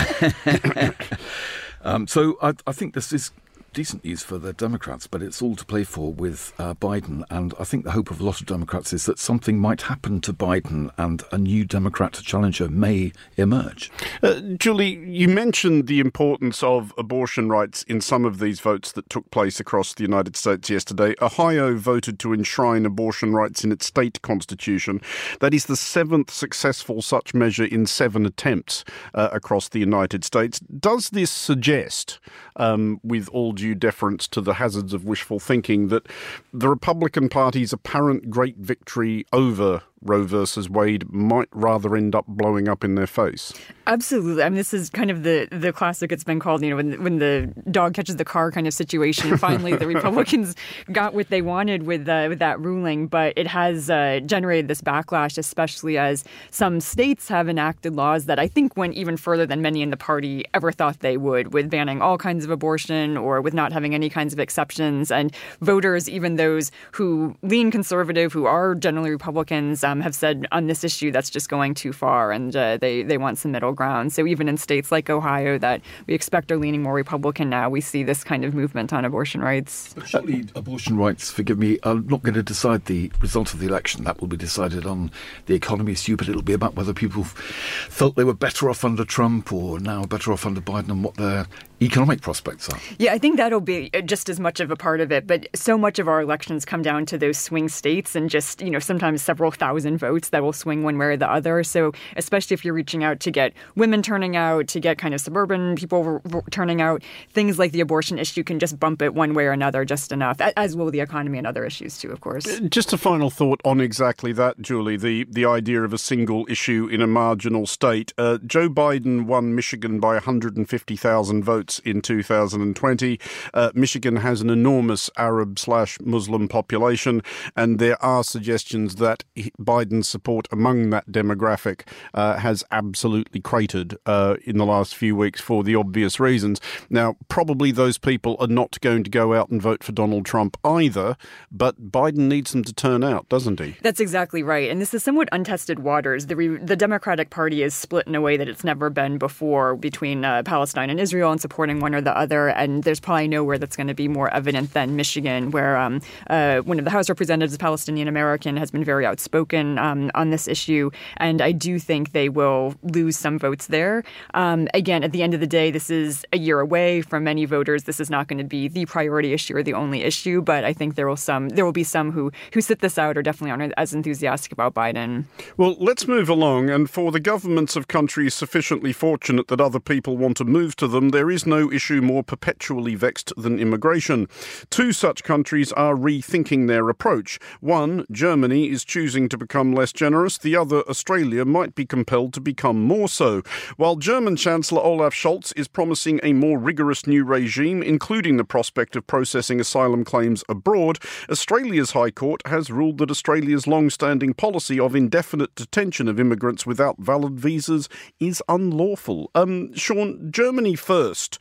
um, 1.82 2.06
so 2.06 2.38
I, 2.42 2.54
I 2.68 2.72
think 2.74 2.94
this 2.94 3.12
is 3.12 3.32
decent 3.78 4.04
news 4.04 4.24
for 4.24 4.40
the 4.40 4.54
Democrats, 4.54 5.06
but 5.06 5.22
it's 5.22 5.40
all 5.40 5.56
to 5.56 5.64
play 5.64 5.84
for 5.84 6.12
with 6.12 6.52
uh, 6.58 6.74
Biden. 6.74 7.24
And 7.30 7.54
I 7.60 7.64
think 7.64 7.84
the 7.84 7.92
hope 7.92 8.10
of 8.10 8.20
a 8.20 8.24
lot 8.24 8.42
of 8.42 8.48
Democrats 8.48 8.92
is 8.92 9.06
that 9.06 9.20
something 9.20 9.60
might 9.60 9.84
happen 9.84 10.20
to 10.22 10.34
Biden 10.34 10.90
and 10.98 11.22
a 11.32 11.38
new 11.38 11.64
Democrat 11.64 12.14
challenger 12.14 12.70
may 12.70 13.12
emerge. 13.36 13.92
Uh, 14.24 14.40
Julie, 14.58 14.96
you 15.06 15.28
mentioned 15.28 15.86
the 15.86 16.00
importance 16.00 16.64
of 16.64 16.92
abortion 16.98 17.50
rights 17.50 17.84
in 17.84 18.02
some 18.02 18.26
of 18.26 18.40
these 18.40 18.60
votes 18.60 18.92
that 18.94 19.12
took 19.12 19.30
place 19.30 19.60
across 19.60 19.94
the 19.94 20.02
United 20.02 20.36
States 20.36 20.72
yesterday. 20.72 21.14
Ohio 21.22 21.76
voted 21.76 22.18
to 22.18 22.34
enshrine 22.34 22.84
abortion 22.84 23.32
rights 23.36 23.64
in 23.64 23.72
its 23.72 23.86
state 23.86 24.20
constitution. 24.24 25.00
That 25.40 25.54
is 25.54 25.68
the 25.68 25.76
seventh 25.76 26.32
successful 26.32 27.04
such 27.04 27.36
measure 27.36 27.66
in 27.66 27.86
seven 27.86 28.26
attempts 28.26 28.84
uh, 29.14 29.30
across 29.32 29.70
the 29.70 29.80
United 29.80 30.24
States. 30.24 30.60
Does 30.62 31.12
this 31.12 31.30
suggest, 31.30 32.18
um, 32.56 33.00
with 33.04 33.30
all 33.30 33.52
due 33.52 33.67
due 33.68 33.76
deference 33.76 34.30
to 34.30 34.40
the 34.40 34.54
hazards 34.54 34.94
of 34.94 35.04
wishful 35.04 35.40
thinking 35.40 35.90
that 35.90 36.08
the 36.54 36.70
Republican 36.70 37.28
Party's 37.28 37.74
apparent 37.74 38.30
great 38.30 38.56
victory 38.56 39.26
over 39.34 39.82
Roe 40.02 40.24
versus 40.24 40.70
Wade 40.70 41.12
might 41.12 41.50
rather 41.52 41.96
end 41.96 42.16
up 42.16 42.26
blowing 42.28 42.68
up 42.68 42.84
in 42.84 42.96
their 42.96 43.08
face. 43.08 43.54
Absolutely. 43.88 44.44
I 44.44 44.50
mean, 44.50 44.58
this 44.58 44.74
is 44.74 44.90
kind 44.90 45.10
of 45.10 45.24
the 45.24 45.48
the 45.52 45.72
classic. 45.72 46.12
It's 46.12 46.24
been 46.24 46.40
called, 46.40 46.62
you 46.62 46.70
know, 46.70 46.76
when 46.76 47.02
when 47.04 47.20
the 47.20 47.52
dog 47.72 47.94
catches 47.94 48.18
the 48.18 48.26
car 48.26 48.52
kind 48.52 48.68
of 48.68 48.74
situation. 48.74 49.38
Finally, 49.48 49.78
the 49.78 49.88
Republicans 49.88 50.56
got 50.92 51.14
what 51.14 51.30
they 51.30 51.42
wanted 51.42 51.84
with 51.84 52.08
uh, 52.08 52.26
with 52.30 52.40
that 52.40 52.60
ruling, 52.60 53.08
but 53.08 53.34
it 53.38 53.48
has 53.48 53.90
uh, 53.90 54.20
generated 54.26 54.68
this 54.68 54.82
backlash, 54.82 55.38
especially 55.38 55.98
as 55.98 56.24
some 56.52 56.80
states 56.82 57.30
have 57.30 57.48
enacted 57.48 57.96
laws 57.96 58.26
that 58.26 58.40
I 58.40 58.48
think 58.48 58.76
went 58.76 58.96
even 58.96 59.16
further 59.16 59.46
than 59.46 59.62
many 59.62 59.82
in 59.82 59.90
the 59.90 59.98
party 59.98 60.44
ever 60.54 60.72
thought 60.72 61.00
they 61.00 61.16
would, 61.16 61.54
with 61.54 61.70
banning 61.70 62.02
all 62.02 62.18
kinds 62.18 62.44
of 62.44 62.52
abortion 62.52 63.16
or 63.16 63.42
with 63.42 63.54
not 63.54 63.72
having 63.72 63.96
any 63.96 64.10
kinds 64.10 64.34
of 64.34 64.40
exceptions. 64.40 65.12
And 65.12 65.34
voters, 65.62 66.10
even 66.10 66.36
those 66.36 66.72
who 66.92 67.36
lean 67.42 67.72
conservative, 67.72 68.34
who 68.34 68.46
are 68.46 68.76
generally 68.76 69.12
Republicans, 69.12 69.84
have 69.96 70.16
said 70.16 70.46
on 70.52 70.68
this 70.68 70.84
issue 70.84 71.12
that's 71.12 71.30
just 71.30 71.50
going 71.50 71.74
too 71.74 71.94
far, 71.94 72.32
and 72.32 72.56
uh, 72.56 72.78
they 72.78 73.04
they 73.04 73.18
want 73.18 73.38
some 73.38 73.52
middle 73.52 73.74
ground. 73.74 74.14
So 74.14 74.26
even 74.28 74.48
in 74.48 74.58
states 74.58 74.92
like 74.92 75.10
Ohio 75.10 75.58
that 75.58 75.82
we 76.08 76.14
expect 76.14 76.52
are 76.52 76.58
leaning 76.58 76.84
more 76.84 76.94
Republican 76.94 77.50
now, 77.50 77.70
we 77.70 77.82
see 77.82 78.04
this 78.04 78.24
kind 78.24 78.46
of 78.46 78.54
movement 78.54 78.94
on 78.94 79.06
abortion 79.06 79.42
rights. 79.42 79.94
But 79.94 80.08
surely 80.08 80.46
abortion 80.56 80.98
rights, 80.98 81.32
forgive 81.32 81.58
me, 81.58 81.80
are 81.84 81.96
not 81.96 82.24
going 82.24 82.36
to 82.36 82.44
decide 82.44 82.86
the 82.86 83.12
result 83.22 83.54
of 83.54 83.60
the 83.60 83.68
election. 83.68 84.04
That 84.04 84.20
will 84.20 84.28
be 84.28 84.38
decided 84.38 84.86
on 84.86 85.12
the 85.46 85.56
economy 85.56 85.96
stupid. 85.96 86.30
it'll 86.30 86.42
be 86.42 86.54
about 86.54 86.76
whether 86.76 86.94
people 86.94 87.24
felt 87.24 88.16
they 88.16 88.24
were 88.24 88.34
better 88.34 88.70
off 88.70 88.84
under 88.86 89.06
Trump 89.06 89.52
or 89.52 89.80
now 89.80 90.06
better 90.06 90.32
off 90.32 90.46
under 90.46 90.62
Biden 90.62 90.90
and 90.90 91.04
what 91.04 91.16
their 91.16 91.48
economic 91.82 92.22
prospects 92.22 92.70
are. 92.70 92.80
Yeah, 92.98 93.14
I 93.14 93.18
think 93.18 93.38
that'll 93.38 93.62
be 93.62 93.90
uh, 93.94 94.02
just 94.02 94.30
as 94.30 94.40
much 94.40 94.60
of 94.60 94.72
a 94.72 94.76
part 94.76 95.00
of 95.00 95.12
it. 95.12 95.28
But 95.28 95.48
so 95.54 95.78
much 95.78 96.00
of 96.00 96.08
our 96.08 96.22
elections 96.22 96.66
come 96.66 96.82
down 96.82 97.06
to 97.08 97.18
those 97.18 97.38
swing 97.38 97.70
states 97.70 98.16
and 98.16 98.30
just, 98.30 98.62
you 98.62 98.70
know, 98.70 98.80
sometimes 98.80 99.22
several 99.22 99.52
thousand 99.52 99.98
votes 99.98 100.30
that 100.30 100.42
will 100.42 100.54
swing 100.54 100.84
one 100.84 100.98
way 100.98 101.08
or 101.08 101.18
the 101.18 101.30
other. 101.30 101.64
So, 101.64 101.92
especially 102.16 102.56
if 102.56 102.66
you're 102.66 102.74
reaching 102.74 103.04
out 103.04 103.20
to 103.22 103.32
get 103.32 103.54
women 103.76 104.02
turning 104.02 104.36
out, 104.36 104.68
to 104.70 104.80
get 104.80 104.98
kind 104.98 105.14
of 105.14 105.22
suburban 105.22 105.76
people 105.76 106.22
turning 106.50 106.82
out, 106.82 107.04
things 107.32 107.60
like 107.60 107.72
the 107.72 107.82
abortion 107.82 108.18
issue 108.18 108.44
can 108.44 108.60
just 108.60 108.80
bump 108.80 109.02
it 109.02 109.14
one 109.14 109.34
way 109.34 109.46
or 109.46 109.52
another 109.52 109.86
just 109.86 110.12
enough, 110.12 110.42
as 110.42 110.76
will 110.76 110.90
the 110.90 111.00
economy 111.00 111.38
and 111.38 111.46
other 111.46 111.64
issues 111.64 111.98
too, 111.98 112.10
of 112.10 112.22
course. 112.22 112.48
Uh, 112.48 112.60
just 112.62 112.94
a 112.94 112.98
final 112.98 113.30
thought 113.30 113.62
on 113.64 113.80
exactly 113.80 114.32
that, 114.34 114.60
Julie, 114.62 114.98
the, 114.98 115.26
the 115.30 115.46
idea 115.46 115.84
of 115.84 115.94
a 115.94 115.98
single 115.98 116.46
issue 116.50 116.88
in 116.88 117.02
a 117.02 117.08
marginal 117.08 117.68
state. 117.68 118.14
Uh, 118.18 118.40
Joe 118.46 118.70
Biden 118.70 119.26
won 119.26 119.54
Michigan 119.54 120.00
by 120.00 120.14
150,000 120.14 121.44
votes 121.44 121.67
votes 121.68 121.80
in 121.80 122.02
2020. 122.02 123.20
Uh, 123.54 123.72
Michigan 123.74 124.18
has 124.18 124.42
an 124.42 124.50
enormous 124.50 125.10
Arab 125.18 125.60
slash 125.60 126.00
Muslim 126.02 126.48
population, 126.48 127.22
and 127.56 127.80
there 127.80 128.02
are 128.04 128.24
suggestions 128.24 128.96
that 128.96 129.24
Biden's 129.60 130.08
support 130.08 130.48
among 130.52 130.90
that 130.92 131.12
demographic 131.12 131.82
uh, 132.14 132.38
has 132.38 132.64
absolutely 132.72 133.42
cratered 133.42 133.98
uh, 134.06 134.36
in 134.46 134.58
the 134.58 134.66
last 134.66 134.96
few 134.96 135.16
weeks 135.16 135.42
for 135.42 135.64
the 135.64 135.76
obvious 135.76 136.20
reasons. 136.20 136.62
Now, 136.90 137.16
probably 137.28 137.72
those 137.72 137.98
people 137.98 138.38
are 138.40 138.48
not 138.48 138.80
going 138.82 139.04
to 139.04 139.10
go 139.10 139.34
out 139.34 139.50
and 139.50 139.62
vote 139.62 139.84
for 139.84 139.92
Donald 139.92 140.26
Trump 140.26 140.58
either, 140.64 141.18
but 141.52 141.92
Biden 141.92 142.28
needs 142.30 142.52
them 142.52 142.64
to 142.64 142.74
turn 142.74 143.04
out, 143.04 143.28
doesn't 143.30 143.60
he? 143.60 143.76
That's 143.82 144.00
exactly 144.00 144.44
right. 144.44 144.70
And 144.70 144.80
this 144.82 144.94
is 144.94 145.04
somewhat 145.04 145.30
untested 145.32 145.80
waters. 145.80 146.28
The, 146.28 146.36
re- 146.36 146.58
the 146.58 146.76
Democratic 146.76 147.30
Party 147.30 147.64
is 147.64 147.74
split 147.74 148.08
in 148.08 148.16
a 148.16 148.22
way 148.22 148.38
that 148.38 148.48
it's 148.48 148.64
never 148.64 148.90
been 148.90 149.18
before 149.18 149.76
between 149.76 150.24
uh, 150.24 150.44
Palestine 150.44 150.90
and 150.90 151.00
Israel 151.00 151.32
and 151.32 151.42
support 151.42 151.57
supporting 151.58 151.80
one 151.80 151.96
or 151.96 152.02
the 152.02 152.16
other, 152.16 152.50
and 152.50 152.84
there's 152.84 153.00
probably 153.00 153.28
nowhere 153.28 153.58
that's 153.58 153.76
going 153.76 153.88
to 153.88 153.96
be 153.96 154.08
more 154.08 154.32
evident 154.32 154.74
than 154.74 154.96
Michigan, 154.96 155.50
where 155.50 155.76
um, 155.76 156.00
uh, 156.30 156.60
one 156.60 156.78
of 156.78 156.86
the 156.86 156.92
House 156.92 157.10
representatives, 157.10 157.58
Palestinian 157.58 158.08
American, 158.08 158.56
has 158.58 158.70
been 158.70 158.84
very 158.84 159.08
outspoken 159.08 159.80
um, 159.80 160.12
on 160.14 160.30
this 160.30 160.48
issue, 160.48 160.92
and 161.18 161.42
I 161.42 161.52
do 161.52 161.80
think 161.80 162.12
they 162.12 162.30
will 162.30 162.76
lose 162.84 163.18
some 163.18 163.40
votes 163.40 163.66
there. 163.68 164.04
Um, 164.36 164.68
again, 164.76 165.04
at 165.04 165.14
the 165.14 165.24
end 165.24 165.34
of 165.34 165.40
the 165.40 165.48
day, 165.48 165.72
this 165.72 165.90
is 165.90 166.28
a 166.32 166.38
year 166.38 166.60
away. 166.60 167.02
from 167.02 167.24
many 167.24 167.46
voters, 167.46 167.86
this 167.86 168.00
is 168.00 168.12
not 168.12 168.28
going 168.28 168.38
to 168.38 168.44
be 168.44 168.68
the 168.68 168.86
priority 168.86 169.34
issue 169.34 169.58
or 169.58 169.64
the 169.64 169.74
only 169.74 170.04
issue, 170.04 170.44
but 170.44 170.64
I 170.64 170.74
think 170.74 170.94
there 170.94 171.08
will 171.08 171.18
some 171.18 171.50
there 171.50 171.66
will 171.66 171.72
be 171.72 171.84
some 171.84 172.12
who 172.12 172.32
who 172.54 172.62
sit 172.62 172.82
this 172.82 173.00
out 173.00 173.18
or 173.18 173.24
definitely 173.24 173.50
aren't 173.50 173.74
as 173.78 173.96
enthusiastic 173.96 174.52
about 174.52 174.76
Biden. 174.76 175.26
Well, 175.58 175.76
let's 175.80 176.08
move 176.08 176.30
along, 176.30 176.70
and 176.70 176.88
for 176.88 177.12
the 177.12 177.20
governments 177.20 177.76
of 177.76 177.88
countries 177.88 178.36
sufficiently 178.36 178.94
fortunate 178.94 179.48
that 179.48 179.60
other 179.60 179.80
people 179.80 180.18
want 180.18 180.38
to 180.38 180.46
move 180.46 180.76
to 180.76 180.88
them, 180.88 181.10
there 181.10 181.32
is 181.32 181.47
no 181.48 181.72
issue 181.72 182.02
more 182.02 182.24
perpetually 182.24 182.94
vexed 182.94 183.34
than 183.38 183.60
immigration. 183.60 184.28
Two 184.70 184.92
such 184.92 185.24
countries 185.24 185.72
are 185.72 185.96
rethinking 185.96 186.68
their 186.68 186.90
approach. 186.90 187.40
One, 187.62 188.06
Germany, 188.12 188.70
is 188.70 188.84
choosing 188.84 189.30
to 189.30 189.38
become 189.38 189.74
less 189.74 189.92
generous. 189.92 190.38
The 190.38 190.56
other, 190.56 190.82
Australia, 190.90 191.46
might 191.46 191.74
be 191.74 191.86
compelled 191.86 192.34
to 192.34 192.42
become 192.42 192.84
more 192.84 193.08
so. 193.08 193.42
While 193.78 193.96
German 193.96 194.36
Chancellor 194.36 194.82
Olaf 194.82 195.14
Scholz 195.14 195.54
is 195.56 195.68
promising 195.68 196.20
a 196.22 196.34
more 196.34 196.60
rigorous 196.60 197.08
new 197.08 197.24
regime, 197.24 197.82
including 197.82 198.38
the 198.38 198.44
prospect 198.44 198.96
of 198.96 199.08
processing 199.08 199.60
asylum 199.60 200.04
claims 200.04 200.44
abroad, 200.50 201.00
Australia's 201.30 201.92
High 201.92 202.12
Court 202.12 202.42
has 202.46 202.70
ruled 202.70 202.98
that 202.98 203.12
Australia's 203.12 203.68
long 203.68 203.90
standing 203.90 204.34
policy 204.34 204.80
of 204.80 204.96
indefinite 204.96 205.56
detention 205.56 206.08
of 206.08 206.20
immigrants 206.20 206.66
without 206.66 206.98
valid 207.00 207.40
visas 207.40 207.88
is 208.20 208.44
unlawful. 208.50 209.32
Um, 209.34 209.74
Sean, 209.74 210.32
Germany 210.32 210.76
first. 210.76 211.37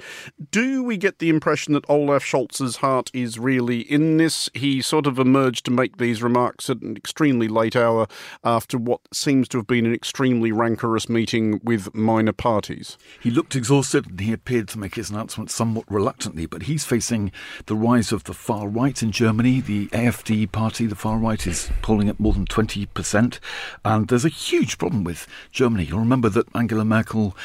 Do 0.50 0.82
we 0.82 0.96
get 0.96 1.18
the 1.18 1.28
impression 1.28 1.74
that 1.74 1.88
Olaf 1.88 2.24
Scholz's 2.24 2.76
heart 2.76 3.10
is 3.14 3.38
really 3.38 3.80
in 3.80 4.16
this? 4.16 4.48
He 4.54 4.82
sort 4.82 5.06
of 5.06 5.18
emerged 5.18 5.64
to 5.66 5.70
make 5.70 5.98
these 5.98 6.22
remarks 6.22 6.68
at 6.70 6.80
an 6.80 6.96
extremely 6.96 7.48
late 7.48 7.76
hour 7.76 8.06
after 8.44 8.78
what 8.78 9.00
seems 9.12 9.48
to 9.48 9.58
have 9.58 9.66
been 9.66 9.86
an 9.86 9.94
extremely 9.94 10.52
rancorous 10.52 11.08
meeting 11.08 11.60
with 11.62 11.94
minor 11.94 12.32
parties. 12.32 12.98
He 13.20 13.30
looked 13.30 13.56
exhausted 13.56 14.06
and 14.06 14.20
he 14.20 14.32
appeared 14.32 14.68
to 14.68 14.78
make 14.78 14.94
his 14.94 15.10
announcement 15.10 15.50
somewhat 15.50 15.90
reluctantly, 15.90 16.46
but 16.46 16.62
he's 16.62 16.84
facing 16.84 17.32
the 17.66 17.76
rise 17.76 18.12
of 18.12 18.24
the 18.24 18.34
far 18.34 18.68
right 18.68 19.02
in 19.02 19.12
Germany. 19.12 19.60
The 19.60 19.86
AfD 19.88 20.50
party, 20.52 20.86
the 20.86 20.94
far 20.94 21.18
right, 21.18 21.46
is 21.46 21.70
polling 21.82 22.08
at 22.08 22.20
more 22.20 22.32
than 22.32 22.46
20%. 22.46 23.38
And 23.84 24.08
there's 24.08 24.24
a 24.24 24.30
huge 24.30 24.78
problem 24.78 25.04
with 25.04 25.26
Germany. 25.52 25.84
You'll 25.84 26.00
remember 26.00 26.28
that 26.30 26.54
Angela 26.54 26.84
Merkel, 26.84 27.36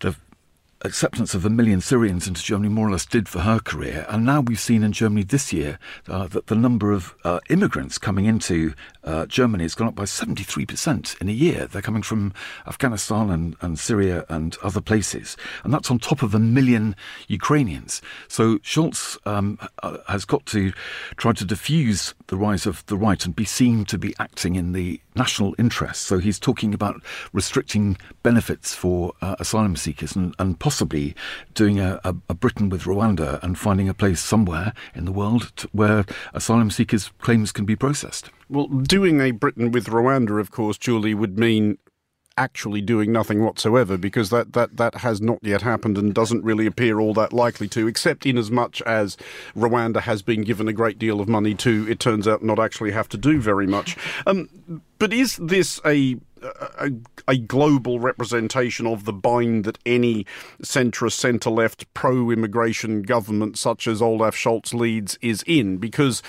the 0.00 0.16
acceptance 0.84 1.34
of 1.34 1.44
a 1.44 1.50
million 1.50 1.80
Syrians 1.80 2.26
into 2.26 2.42
Germany 2.42 2.68
more 2.68 2.88
or 2.88 2.92
less 2.92 3.06
did 3.06 3.28
for 3.28 3.40
her 3.40 3.58
career. 3.58 4.06
And 4.08 4.24
now 4.24 4.40
we've 4.40 4.60
seen 4.60 4.82
in 4.82 4.92
Germany 4.92 5.22
this 5.22 5.52
year 5.52 5.78
uh, 6.08 6.26
that 6.28 6.48
the 6.48 6.54
number 6.54 6.92
of 6.92 7.14
uh, 7.24 7.40
immigrants 7.48 7.98
coming 7.98 8.24
into 8.26 8.74
uh, 9.04 9.26
Germany 9.26 9.64
has 9.64 9.74
gone 9.74 9.88
up 9.88 9.94
by 9.94 10.04
73% 10.04 11.20
in 11.20 11.28
a 11.28 11.32
year. 11.32 11.66
They're 11.66 11.82
coming 11.82 12.02
from 12.02 12.32
Afghanistan 12.66 13.30
and, 13.30 13.56
and 13.60 13.78
Syria 13.78 14.24
and 14.28 14.56
other 14.62 14.80
places. 14.80 15.36
And 15.64 15.72
that's 15.72 15.90
on 15.90 15.98
top 15.98 16.22
of 16.22 16.34
a 16.34 16.38
million 16.38 16.96
Ukrainians. 17.28 18.00
So 18.28 18.58
Scholz 18.58 19.18
um, 19.26 19.58
uh, 19.82 19.98
has 20.08 20.24
got 20.24 20.46
to 20.46 20.72
try 21.16 21.32
to 21.32 21.44
diffuse 21.44 22.14
the 22.28 22.36
rise 22.36 22.66
of 22.66 22.84
the 22.86 22.96
right 22.96 23.24
and 23.24 23.36
be 23.36 23.44
seen 23.44 23.84
to 23.86 23.98
be 23.98 24.14
acting 24.18 24.56
in 24.56 24.72
the 24.72 25.00
national 25.14 25.54
interest. 25.58 26.02
So 26.02 26.18
he's 26.18 26.38
talking 26.38 26.72
about 26.72 27.02
restricting 27.32 27.98
benefits 28.22 28.74
for 28.74 29.12
uh, 29.20 29.36
asylum 29.38 29.76
seekers 29.76 30.16
and, 30.16 30.34
and, 30.38 30.58
possibly 30.58 31.14
doing 31.54 31.80
a, 31.80 32.00
a, 32.04 32.14
a, 32.28 32.34
Britain 32.34 32.68
with 32.68 32.82
Rwanda 32.82 33.42
and 33.42 33.58
finding 33.58 33.88
a 33.88 33.94
place 33.94 34.20
somewhere 34.20 34.72
in 34.94 35.04
the 35.04 35.12
world 35.12 35.52
to, 35.56 35.68
where 35.72 36.04
asylum 36.34 36.70
seekers' 36.70 37.10
claims 37.20 37.52
can 37.52 37.64
be 37.64 37.76
processed. 37.76 38.30
Well, 38.52 38.66
doing 38.66 39.22
a 39.22 39.30
Britain 39.30 39.72
with 39.72 39.86
Rwanda, 39.86 40.38
of 40.38 40.50
course, 40.50 40.76
Julie, 40.76 41.14
would 41.14 41.38
mean 41.38 41.78
actually 42.36 42.82
doing 42.82 43.10
nothing 43.10 43.42
whatsoever 43.42 43.96
because 43.96 44.28
that, 44.28 44.52
that, 44.52 44.76
that 44.76 44.96
has 44.96 45.22
not 45.22 45.38
yet 45.40 45.62
happened 45.62 45.96
and 45.96 46.12
doesn't 46.12 46.44
really 46.44 46.66
appear 46.66 47.00
all 47.00 47.14
that 47.14 47.32
likely 47.32 47.66
to, 47.68 47.86
except 47.86 48.26
in 48.26 48.36
as 48.36 48.50
much 48.50 48.82
as 48.82 49.16
Rwanda 49.56 50.02
has 50.02 50.20
been 50.20 50.42
given 50.42 50.68
a 50.68 50.72
great 50.74 50.98
deal 50.98 51.18
of 51.18 51.30
money 51.30 51.54
to, 51.54 51.86
it 51.88 51.98
turns 51.98 52.28
out, 52.28 52.42
not 52.42 52.58
actually 52.58 52.90
have 52.90 53.08
to 53.08 53.16
do 53.16 53.40
very 53.40 53.66
much. 53.66 53.96
Um, 54.26 54.82
but 54.98 55.14
is 55.14 55.36
this 55.38 55.80
a 55.86 56.18
a, 56.78 56.90
a, 57.28 57.36
global 57.36 58.00
representation 58.00 58.84
of 58.84 59.04
the 59.04 59.12
bind 59.12 59.64
that 59.64 59.78
any 59.86 60.26
centrist, 60.60 61.12
centre 61.12 61.50
left, 61.50 61.92
pro 61.94 62.32
immigration 62.32 63.02
government 63.02 63.56
such 63.56 63.86
as 63.86 64.02
Olaf 64.02 64.34
Scholz 64.34 64.74
leads 64.74 65.16
is 65.22 65.44
in. 65.46 65.76
Because 65.76 66.20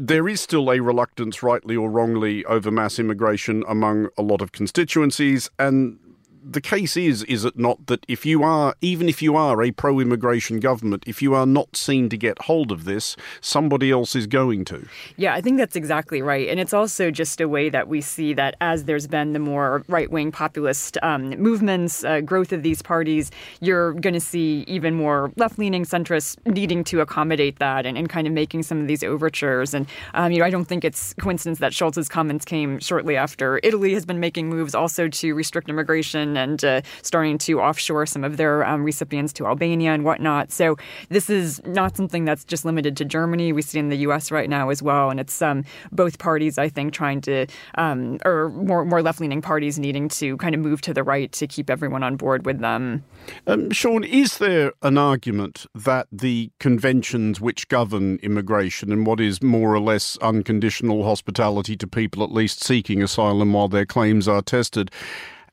there 0.00 0.26
is 0.28 0.40
still 0.40 0.72
a 0.72 0.80
reluctance, 0.80 1.42
rightly 1.42 1.76
or 1.76 1.90
wrongly, 1.90 2.42
over 2.46 2.70
mass 2.70 2.98
immigration 2.98 3.62
among 3.68 4.08
a 4.16 4.22
lot 4.22 4.40
of 4.40 4.50
constituencies, 4.50 5.50
and 5.58 5.98
the 6.42 6.60
case 6.60 6.96
is, 6.96 7.22
is 7.24 7.44
it 7.44 7.58
not, 7.58 7.86
that 7.86 8.04
if 8.08 8.24
you 8.24 8.42
are, 8.42 8.74
even 8.80 9.08
if 9.08 9.22
you 9.22 9.36
are 9.36 9.62
a 9.62 9.70
pro 9.70 10.00
immigration 10.00 10.60
government, 10.60 11.04
if 11.06 11.20
you 11.22 11.34
are 11.34 11.46
not 11.46 11.76
seen 11.76 12.08
to 12.08 12.16
get 12.16 12.42
hold 12.42 12.72
of 12.72 12.84
this, 12.84 13.16
somebody 13.40 13.90
else 13.90 14.16
is 14.16 14.26
going 14.26 14.64
to? 14.66 14.86
Yeah, 15.16 15.34
I 15.34 15.40
think 15.40 15.58
that's 15.58 15.76
exactly 15.76 16.22
right. 16.22 16.48
And 16.48 16.58
it's 16.58 16.72
also 16.72 17.10
just 17.10 17.40
a 17.40 17.48
way 17.48 17.68
that 17.68 17.88
we 17.88 18.00
see 18.00 18.32
that 18.34 18.56
as 18.60 18.84
there's 18.84 19.06
been 19.06 19.32
the 19.32 19.38
more 19.38 19.84
right 19.88 20.10
wing 20.10 20.32
populist 20.32 20.96
um, 21.02 21.30
movements, 21.30 22.04
uh, 22.04 22.20
growth 22.20 22.52
of 22.52 22.62
these 22.62 22.82
parties, 22.82 23.30
you're 23.60 23.92
going 23.94 24.14
to 24.14 24.20
see 24.20 24.64
even 24.66 24.94
more 24.94 25.32
left 25.36 25.58
leaning 25.58 25.84
centrists 25.84 26.36
needing 26.46 26.84
to 26.84 27.00
accommodate 27.00 27.58
that 27.58 27.86
and, 27.86 27.96
and, 27.98 28.10
kind 28.10 28.26
of 28.26 28.32
making 28.32 28.60
some 28.62 28.80
of 28.80 28.88
these 28.88 29.04
overtures. 29.04 29.72
And, 29.72 29.86
um, 30.14 30.32
you 30.32 30.40
know, 30.40 30.44
I 30.44 30.50
don't 30.50 30.64
think 30.64 30.84
it's 30.84 31.14
coincidence 31.14 31.60
that 31.60 31.70
Scholz's 31.70 32.08
comments 32.08 32.44
came 32.44 32.80
shortly 32.80 33.16
after 33.16 33.60
Italy 33.62 33.94
has 33.94 34.04
been 34.04 34.18
making 34.18 34.48
moves 34.48 34.74
also 34.74 35.06
to 35.06 35.32
restrict 35.32 35.68
immigration 35.68 36.36
and 36.40 36.64
uh, 36.64 36.80
starting 37.02 37.38
to 37.38 37.60
offshore 37.60 38.06
some 38.06 38.24
of 38.24 38.36
their 38.36 38.64
um, 38.64 38.82
recipients 38.82 39.32
to 39.34 39.46
Albania 39.46 39.92
and 39.92 40.04
whatnot. 40.04 40.50
So 40.50 40.76
this 41.08 41.30
is 41.30 41.62
not 41.64 41.96
something 41.96 42.24
that's 42.24 42.44
just 42.44 42.64
limited 42.64 42.96
to 42.96 43.04
Germany. 43.04 43.52
We 43.52 43.62
see 43.62 43.78
in 43.78 43.88
the 43.88 43.96
U.S. 43.98 44.30
right 44.30 44.48
now 44.48 44.70
as 44.70 44.82
well, 44.82 45.10
and 45.10 45.20
it's 45.20 45.40
um, 45.42 45.64
both 45.92 46.18
parties, 46.18 46.58
I 46.58 46.68
think, 46.68 46.92
trying 46.92 47.20
to, 47.22 47.46
um, 47.76 48.18
or 48.24 48.48
more 48.50 48.84
more 48.84 49.02
left 49.02 49.20
leaning 49.20 49.42
parties 49.42 49.78
needing 49.78 50.08
to 50.08 50.36
kind 50.38 50.54
of 50.54 50.60
move 50.60 50.80
to 50.82 50.94
the 50.94 51.02
right 51.02 51.30
to 51.32 51.46
keep 51.46 51.70
everyone 51.70 52.02
on 52.02 52.16
board 52.16 52.46
with 52.46 52.60
them. 52.60 53.04
Um, 53.46 53.70
Sean, 53.70 54.04
is 54.04 54.38
there 54.38 54.72
an 54.82 54.98
argument 54.98 55.66
that 55.74 56.08
the 56.10 56.50
conventions 56.58 57.40
which 57.40 57.68
govern 57.68 58.16
immigration 58.22 58.92
and 58.92 59.06
what 59.06 59.20
is 59.20 59.42
more 59.42 59.74
or 59.74 59.80
less 59.80 60.16
unconditional 60.18 61.04
hospitality 61.04 61.76
to 61.76 61.86
people 61.86 62.22
at 62.22 62.32
least 62.32 62.62
seeking 62.62 63.02
asylum 63.02 63.52
while 63.52 63.68
their 63.68 63.86
claims 63.86 64.26
are 64.28 64.42
tested 64.42 64.90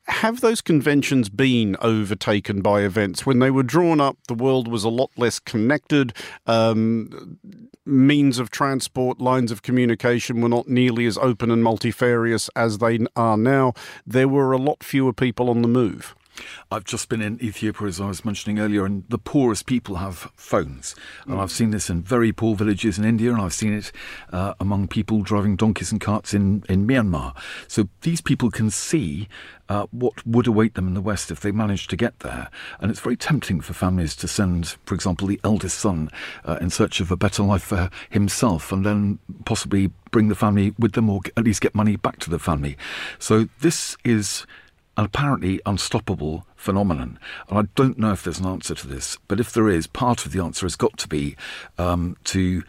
have 0.08 0.42
those 0.42 0.62
conventions 0.62 1.30
been 1.30 1.76
overtaken 1.82 2.62
by 2.62 2.82
events? 2.82 3.26
When 3.26 3.40
they 3.40 3.52
were 3.52 3.64
drawn 3.64 4.00
up, 4.00 4.18
the 4.28 4.34
world 4.34 4.68
was 4.68 4.84
a 4.84 4.90
lot 4.90 5.12
less 5.18 5.40
connected. 5.40 6.14
Um, 6.46 7.40
means 7.86 8.40
of 8.40 8.50
transport, 8.50 9.20
lines 9.20 9.52
of 9.52 9.62
communication 9.62 10.42
were 10.42 10.50
not 10.50 10.68
nearly 10.68 11.06
as 11.06 11.18
open 11.18 11.52
and 11.52 11.64
multifarious 11.64 12.50
as 12.56 12.78
they 12.78 13.00
are 13.16 13.38
now. 13.38 13.74
There 14.06 14.28
were 14.28 14.52
a 14.52 14.58
lot 14.58 14.84
fewer 14.84 15.14
people 15.14 15.50
on 15.50 15.62
the 15.62 15.68
move. 15.68 16.16
I've 16.72 16.84
just 16.84 17.10
been 17.10 17.22
in 17.22 17.42
Ethiopia, 17.42 17.88
as 17.88 18.02
I 18.02 18.08
was 18.08 18.26
mentioning 18.26 18.60
earlier, 18.60 18.86
and 18.86 19.04
the 19.10 19.18
poorest 19.18 19.66
people 19.66 19.96
have 19.96 20.32
phones. 20.36 20.96
And 21.26 21.36
mm. 21.36 21.40
I've 21.42 21.52
seen 21.52 21.72
this 21.72 21.90
in 21.90 22.02
very 22.02 22.32
poor 22.32 22.56
villages 22.56 22.98
in 22.98 23.06
India, 23.06 23.32
and 23.32 23.42
I've 23.42 23.54
seen 23.54 23.74
it 23.74 23.92
uh, 24.32 24.54
among 24.60 24.88
people 24.88 25.22
driving 25.22 25.56
donkeys 25.56 25.92
and 25.92 26.02
carts 26.02 26.34
in, 26.34 26.64
in 26.70 26.88
Myanmar. 26.88 27.36
So 27.68 27.88
these 28.02 28.22
people 28.22 28.52
can 28.52 28.70
see 28.70 29.28
uh, 29.70 29.86
what 29.92 30.26
would 30.26 30.48
await 30.48 30.76
them 30.76 30.88
in 30.88 30.94
the 30.94 31.02
West 31.02 31.32
if 31.32 31.40
they 31.42 31.52
managed 31.52 31.90
to 31.90 31.96
get 31.96 32.20
there. 32.20 32.50
And 32.80 32.90
it's 32.90 33.00
very 33.00 33.18
tempting 33.18 33.62
for 33.62 33.74
families 33.74 34.16
to 34.18 34.28
send, 34.28 34.78
for 34.86 34.96
example, 34.96 35.28
the 35.28 35.40
eldest 35.44 35.78
son 35.80 36.10
uh, 36.46 36.58
in 36.62 36.70
search 36.70 37.00
of 37.00 37.12
a 37.12 37.18
better 37.18 37.44
life 37.44 37.64
for 37.64 37.90
himself 38.10 38.72
and 38.72 38.86
then 38.86 39.20
possibly 39.46 39.92
bring 40.12 40.30
the 40.30 40.36
family 40.36 40.74
with 40.80 40.94
them 40.94 41.10
or 41.10 41.22
at 41.36 41.44
least 41.44 41.62
get 41.62 41.76
money 41.76 41.96
back 41.96 42.20
to 42.20 42.30
the 42.30 42.40
family. 42.40 42.78
So 43.20 43.48
this 43.60 43.98
is 44.04 44.46
an 44.98 45.06
apparently 45.06 45.62
unstoppable 45.66 46.46
phenomenon. 46.56 47.20
And 47.50 47.58
I 47.60 47.64
don't 47.76 47.98
know 47.98 48.12
if 48.12 48.24
there's 48.24 48.40
an 48.40 48.48
answer 48.48 48.76
to 48.76 48.88
this, 48.88 49.18
but 49.28 49.40
if 49.40 49.54
there 49.54 49.70
is, 49.70 49.88
part 49.88 50.26
of 50.26 50.32
the 50.32 50.44
answer 50.44 50.66
has 50.66 50.76
got 50.76 50.98
to 50.98 51.08
be 51.08 51.36
um, 51.78 52.18
to 52.26 52.64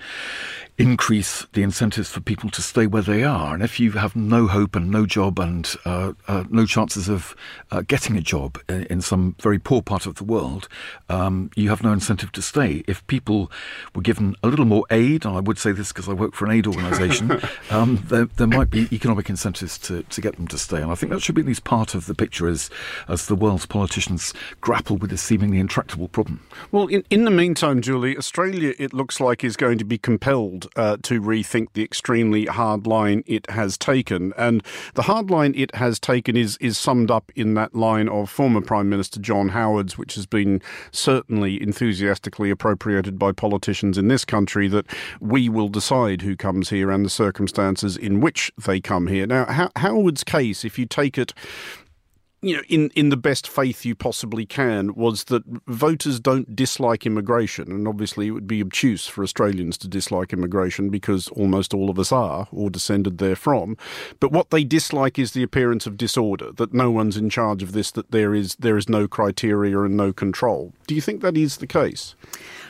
increase 0.79 1.45
the 1.55 1.63
incentives 1.65 2.09
for 2.09 2.21
people 2.21 2.49
to 2.51 2.63
stay 2.63 2.87
where 2.87 3.03
they 3.03 3.25
are. 3.25 3.53
And 3.53 3.65
if 3.65 3.81
you 3.81 3.93
have 3.93 4.15
no 4.15 4.47
hope 4.47 4.77
and 4.77 4.91
no 4.91 5.07
job 5.07 5.41
and 5.41 5.69
uh, 5.85 6.13
uh, 6.29 6.45
no 6.51 6.67
chances 6.67 7.09
of 7.09 7.35
uh, 7.73 7.83
getting 7.83 8.17
a 8.17 8.21
job 8.21 8.61
in, 8.69 8.85
in, 8.85 9.01
some 9.01 9.35
very 9.41 9.59
poor 9.59 9.83
part 9.83 10.07
of 10.07 10.15
the 10.17 10.25
world, 10.25 10.69
um, 11.09 11.51
you 11.57 11.69
have 11.69 11.83
no 11.83 11.93
incentive 11.93 12.31
to 12.33 12.43
stay. 12.43 12.85
If 12.87 13.05
people 13.09 13.51
were 13.95 14.03
given 14.03 14.37
a 14.45 14.49
little 14.49 14.65
more 14.65 14.85
aid, 14.91 15.25
and 15.25 15.37
I 15.37 15.41
would 15.41 15.59
say 15.59 15.73
this 15.73 15.89
because 15.93 16.09
I 16.09 16.13
work 16.13 16.35
for 16.35 16.47
an 16.47 16.53
aid 16.53 16.67
organisation, 16.67 17.41
um, 17.71 18.05
there, 18.07 18.27
there, 18.27 18.47
might 18.47 18.71
be 18.71 18.89
economic 18.93 19.29
incentives 19.29 19.79
to, 19.79 20.05
to 20.05 20.21
get 20.21 20.37
them 20.37 20.47
to 20.49 20.59
stay. 20.59 20.81
And 20.81 20.93
I 20.93 20.95
think 20.95 21.13
that 21.13 21.23
should 21.23 21.35
be 21.35 21.41
at 21.41 21.47
least 21.47 21.65
part 21.65 21.95
of 21.97 22.07
the 22.07 22.15
picture 22.15 22.49
as, 22.49 22.71
as 23.09 23.27
the 23.27 23.35
world's 23.35 23.67
politicians 23.67 24.33
grapple 24.61 24.97
with 24.97 25.11
this 25.11 25.23
seemingly 25.23 25.59
intractable 25.59 26.09
problem. 26.09 26.47
Well, 26.71 26.87
in, 26.87 27.03
in 27.11 27.25
the 27.25 27.31
meantime, 27.33 27.83
Julie, 27.83 28.17
Australia, 28.17 28.75
it 28.79 28.95
looks 28.95 29.21
like, 29.21 29.43
is 29.43 29.57
going 29.57 29.79
to 29.79 29.85
be 29.85 29.99
compelled 29.99 30.68
uh, 30.77 30.97
to 31.03 31.21
rethink 31.21 31.69
the 31.73 31.83
extremely 31.83 32.47
hard 32.47 32.87
line 32.87 33.23
it 33.27 33.49
has 33.51 33.77
taken. 33.77 34.33
And 34.37 34.63
the 34.95 35.03
hard 35.03 35.31
line 35.31 35.55
it 35.57 35.75
has 35.75 35.99
taken 35.99 36.37
is, 36.37 36.57
is 36.61 36.79
summed 36.79 37.11
up 37.11 37.31
in 37.35 37.55
that 37.55 37.75
line 37.75 38.09
of 38.09 38.31
former 38.31 38.61
Prime 38.61 38.89
Minister 38.89 39.21
John 39.21 39.51
Howard's, 39.51 39.99
which 39.99 40.15
has 40.15 40.27
been 40.27 40.63
certainly 40.91 41.61
enthusiastically 41.63 42.51
appropriated 42.51 43.19
by 43.19 43.33
politicians 43.33 43.99
in 43.99 44.09
this 44.09 44.25
country 44.25 44.69
that 44.69 44.87
we 45.21 45.49
will 45.49 45.69
decide 45.69 46.23
who 46.23 46.37
comes 46.37 46.71
here 46.71 46.91
and 46.91 47.05
the 47.05 47.11
circumstances 47.11 47.97
in 47.97 48.21
which 48.21 48.51
they 48.65 48.81
come 48.81 49.07
here. 49.07 49.27
Now, 49.27 49.71
Howard's 49.77 50.25
case, 50.25 50.65
if 50.65 50.79
you 50.79 50.87
take 50.87 51.19
it 51.19 51.33
you 52.41 52.57
know, 52.57 52.63
in, 52.69 52.91
in 52.91 53.09
the 53.09 53.17
best 53.17 53.49
faith 53.49 53.85
you 53.85 53.95
possibly 53.95 54.47
can, 54.47 54.95
was 54.95 55.25
that 55.25 55.43
voters 55.67 56.21
don't 56.21 56.55
dislike 56.55 57.05
immigration. 57.05 57.73
And 57.73 57.89
obviously, 57.89 58.29
it 58.29 58.31
would 58.31 58.47
be 58.47 58.61
obtuse 58.61 59.07
for 59.07 59.23
Australians 59.25 59.77
to 59.79 59.89
dislike 59.89 60.33
immigration 60.33 60.89
because 60.89 61.29
almost 61.29 61.75
all 61.75 61.91
of 61.91 61.99
us 61.99 62.13
are 62.13 62.47
or 62.53 62.71
descended 62.71 63.19
therefrom. 63.19 63.77
But 64.21 64.31
what 64.31 64.51
they 64.51 64.63
dislike 64.63 65.19
is 65.19 65.33
the 65.33 65.43
appearance 65.43 65.87
of 65.87 65.97
disorder, 65.97 66.53
that 66.53 66.73
no 66.73 66.91
one's 66.91 67.17
in 67.17 67.29
charge 67.29 67.63
of 67.63 67.73
this, 67.73 67.91
that 67.93 68.13
there 68.13 68.35
is, 68.35 68.55
there 68.57 68.77
is 68.77 68.89
no 68.89 69.09
criteria 69.09 69.81
and 69.81 69.97
no 69.97 70.13
control. 70.13 70.73
Do 70.87 70.95
you 70.95 71.01
think 71.01 71.23
that 71.23 71.37
is 71.37 71.57
the 71.57 71.67
case? 71.67 72.15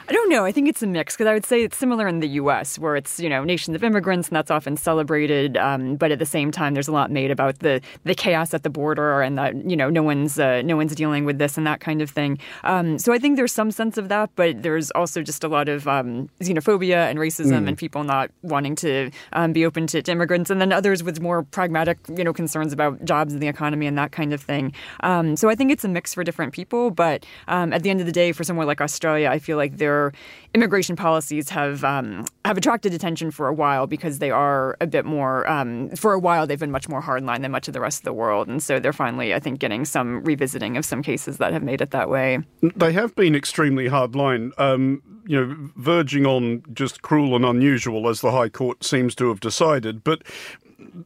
I 0.09 0.13
don't 0.13 0.31
know. 0.31 0.47
I 0.47 0.53
think 0.53 0.69
it's 0.69 0.83
a 0.83 0.87
mix 0.87 1.15
because 1.15 1.27
I 1.27 1.35
would 1.35 1.45
say 1.45 1.63
it's 1.63 1.77
similar 1.77 2.09
in 2.09 2.21
the 2.21 2.29
U.S., 2.29 2.79
where 2.79 2.97
it's 2.97 3.21
you 3.21 3.29
know 3.29 3.45
nations 3.45 3.75
of 3.75 3.85
immigrants 3.85 4.29
and 4.29 4.37
that's 4.37 4.51
often 4.51 4.79
celebrated, 4.79 5.59
um, 5.59 5.97
but 5.97 6.11
at 6.11 6.19
the 6.19 6.25
same 6.25 6.51
time, 6.51 6.73
there's 6.73 6.89
a 6.89 6.93
lot 6.93 7.11
made 7.11 7.31
about 7.31 7.59
the 7.59 7.83
the 8.05 8.15
chaos 8.15 8.55
at 8.55 8.63
the 8.63 8.71
border 8.71 9.21
and 9.21 9.37
that 9.37 9.55
you 9.69 9.77
know 9.77 9.91
no 9.91 10.03
one's 10.03 10.39
uh, 10.39 10.63
no 10.63 10.77
one's 10.77 10.95
dealing 10.95 11.27
with 11.27 11.37
this 11.37 11.59
and 11.59 11.67
that 11.67 11.81
kind 11.81 12.01
of 12.01 12.09
thing. 12.09 12.39
Um, 12.65 12.99
so 12.99 13.13
I 13.13 13.19
think 13.19 13.37
there's 13.37 13.53
some 13.53 13.71
sense 13.71 13.99
of 13.99 14.09
that, 14.09 14.31
but 14.35 14.63
there's 14.63 14.91
also 14.93 15.21
just 15.21 15.45
a 15.45 15.49
lot 15.49 15.69
of 15.69 15.87
um, 15.87 16.31
xenophobia 16.41 17.11
and 17.11 17.19
racism 17.19 17.65
mm. 17.65 17.69
and 17.69 17.77
people 17.77 18.03
not 18.03 18.31
wanting 18.41 18.77
to 18.77 19.11
um, 19.35 19.53
be 19.53 19.67
open 19.67 19.87
to, 19.89 20.01
to, 20.01 20.11
immigrants, 20.11 20.49
and 20.49 20.59
then 20.59 20.73
others 20.73 21.03
with 21.03 21.21
more 21.21 21.43
pragmatic 21.43 21.99
you 22.17 22.25
know 22.25 22.33
concerns 22.33 22.73
about 22.73 23.05
jobs 23.05 23.35
and 23.35 23.43
the 23.43 23.49
economy 23.49 23.87
and 23.87 23.99
that 23.99 24.13
kind 24.13 24.33
of 24.33 24.41
thing. 24.41 24.73
Um, 25.01 25.37
so 25.37 25.51
I 25.51 25.55
think 25.55 25.71
it's 25.71 25.85
a 25.85 25.89
mix 25.89 26.15
for 26.15 26.25
different 26.25 26.55
people, 26.55 26.91
but 26.91 27.27
um, 27.47 27.75
at 27.75 27.83
the 27.83 27.91
end 27.91 28.01
of 28.01 28.07
the 28.07 28.13
day, 28.13 28.33
for 28.33 28.43
somewhere 28.43 28.65
like 28.65 28.81
Australia, 28.81 29.29
I 29.29 29.39
feel 29.39 29.59
like 29.59 29.77
there 29.77 29.98
immigration 30.55 30.97
policies 30.97 31.51
have 31.51 31.85
um, 31.85 32.25
have 32.45 32.57
attracted 32.57 32.95
attention 32.95 33.31
for 33.31 33.49
a 33.49 33.55
while 33.55 33.87
because 33.87 34.19
they 34.19 34.31
are 34.31 34.77
a 34.81 34.87
bit 34.87 35.05
more. 35.05 35.49
Um, 35.49 35.91
for 35.91 36.13
a 36.13 36.19
while, 36.19 36.47
they've 36.47 36.59
been 36.59 36.71
much 36.71 36.89
more 36.89 37.03
hardline 37.03 37.43
than 37.43 37.51
much 37.51 37.69
of 37.69 37.75
the 37.75 37.81
rest 37.81 38.01
of 38.01 38.05
the 38.05 38.13
world, 38.13 38.49
and 38.49 38.63
so 38.63 38.79
they're 38.81 38.93
finally, 38.93 39.35
I 39.35 39.41
think, 39.41 39.59
getting 39.59 39.85
some 39.85 40.23
revisiting 40.25 40.77
of 40.77 40.85
some 40.85 41.03
cases 41.03 41.39
that 41.39 41.53
have 41.53 41.63
made 41.63 41.81
it 41.81 41.91
that 41.91 42.09
way. 42.09 42.41
They 42.63 42.93
have 42.93 43.15
been 43.15 43.35
extremely 43.35 43.89
hardline. 43.89 44.53
Um, 44.59 45.03
you 45.27 45.39
know, 45.39 45.55
verging 45.77 46.25
on 46.25 46.63
just 46.73 47.03
cruel 47.03 47.37
and 47.37 47.45
unusual, 47.45 48.09
as 48.09 48.23
the 48.23 48.31
High 48.31 48.49
Court 48.49 48.83
seems 48.83 49.15
to 49.17 49.29
have 49.29 49.41
decided. 49.41 50.03
But 50.03 50.23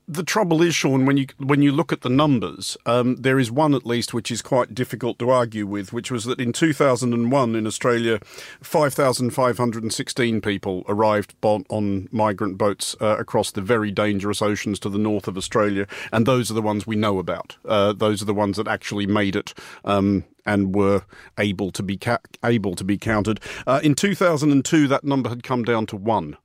the 0.09 0.23
trouble 0.23 0.63
is, 0.63 0.75
Sean, 0.75 1.07
when 1.07 1.17
you 1.17 1.27
when 1.39 1.63
you 1.63 1.73
look 1.73 1.93
at 1.93 2.03
the 2.03 2.09
numbers, 2.09 2.77
um, 2.87 3.17
there 3.17 3.39
is 3.39 3.51
one 3.51 3.75
at 3.75 3.87
least 3.87 4.15
which 4.15 4.31
is 4.31 4.43
quite 4.43 4.75
difficult 4.75 5.19
to 5.19 5.31
argue 5.31 5.67
with, 5.67 5.93
which 5.93 6.11
was 6.11 6.25
that 6.25 6.41
in 6.41 6.53
2001 6.53 7.55
in 7.55 7.67
Australia, 7.67 8.19
5,516 8.63 10.41
people 10.41 10.85
arrived 10.89 11.35
on, 11.43 12.09
migrant 12.11 12.59
boats 12.59 12.97
uh, 13.01 13.17
across 13.19 13.51
the 13.51 13.61
very 13.61 13.91
dangerous 13.91 14.43
oceans 14.43 14.79
to 14.81 14.89
the 14.89 14.99
north 14.99 15.29
of 15.29 15.37
Australia, 15.37 15.87
and 16.13 16.27
those 16.27 16.51
are 16.51 16.55
the 16.55 16.63
ones 16.63 16.87
we 16.87 16.97
know 16.97 17.19
about. 17.19 17.57
Uh, 17.65 17.93
those 17.93 18.23
are 18.23 18.27
the 18.27 18.35
ones 18.35 18.57
that 18.57 18.69
actually 18.69 19.07
made 19.07 19.37
it. 19.37 19.55
Um, 19.85 20.25
and 20.45 20.75
were 20.75 21.03
able 21.39 21.71
to 21.71 21.85
be 21.85 21.97
ca- 21.97 22.19
able 22.45 22.75
to 22.75 22.83
be 22.83 22.99
counted. 22.99 23.39
Uh, 23.65 23.79
in 23.85 23.95
2002, 23.95 24.89
that 24.89 25.05
number 25.05 25.29
had 25.29 25.45
come 25.45 25.63
down 25.63 25.87
to 25.87 25.97
one. 25.97 26.37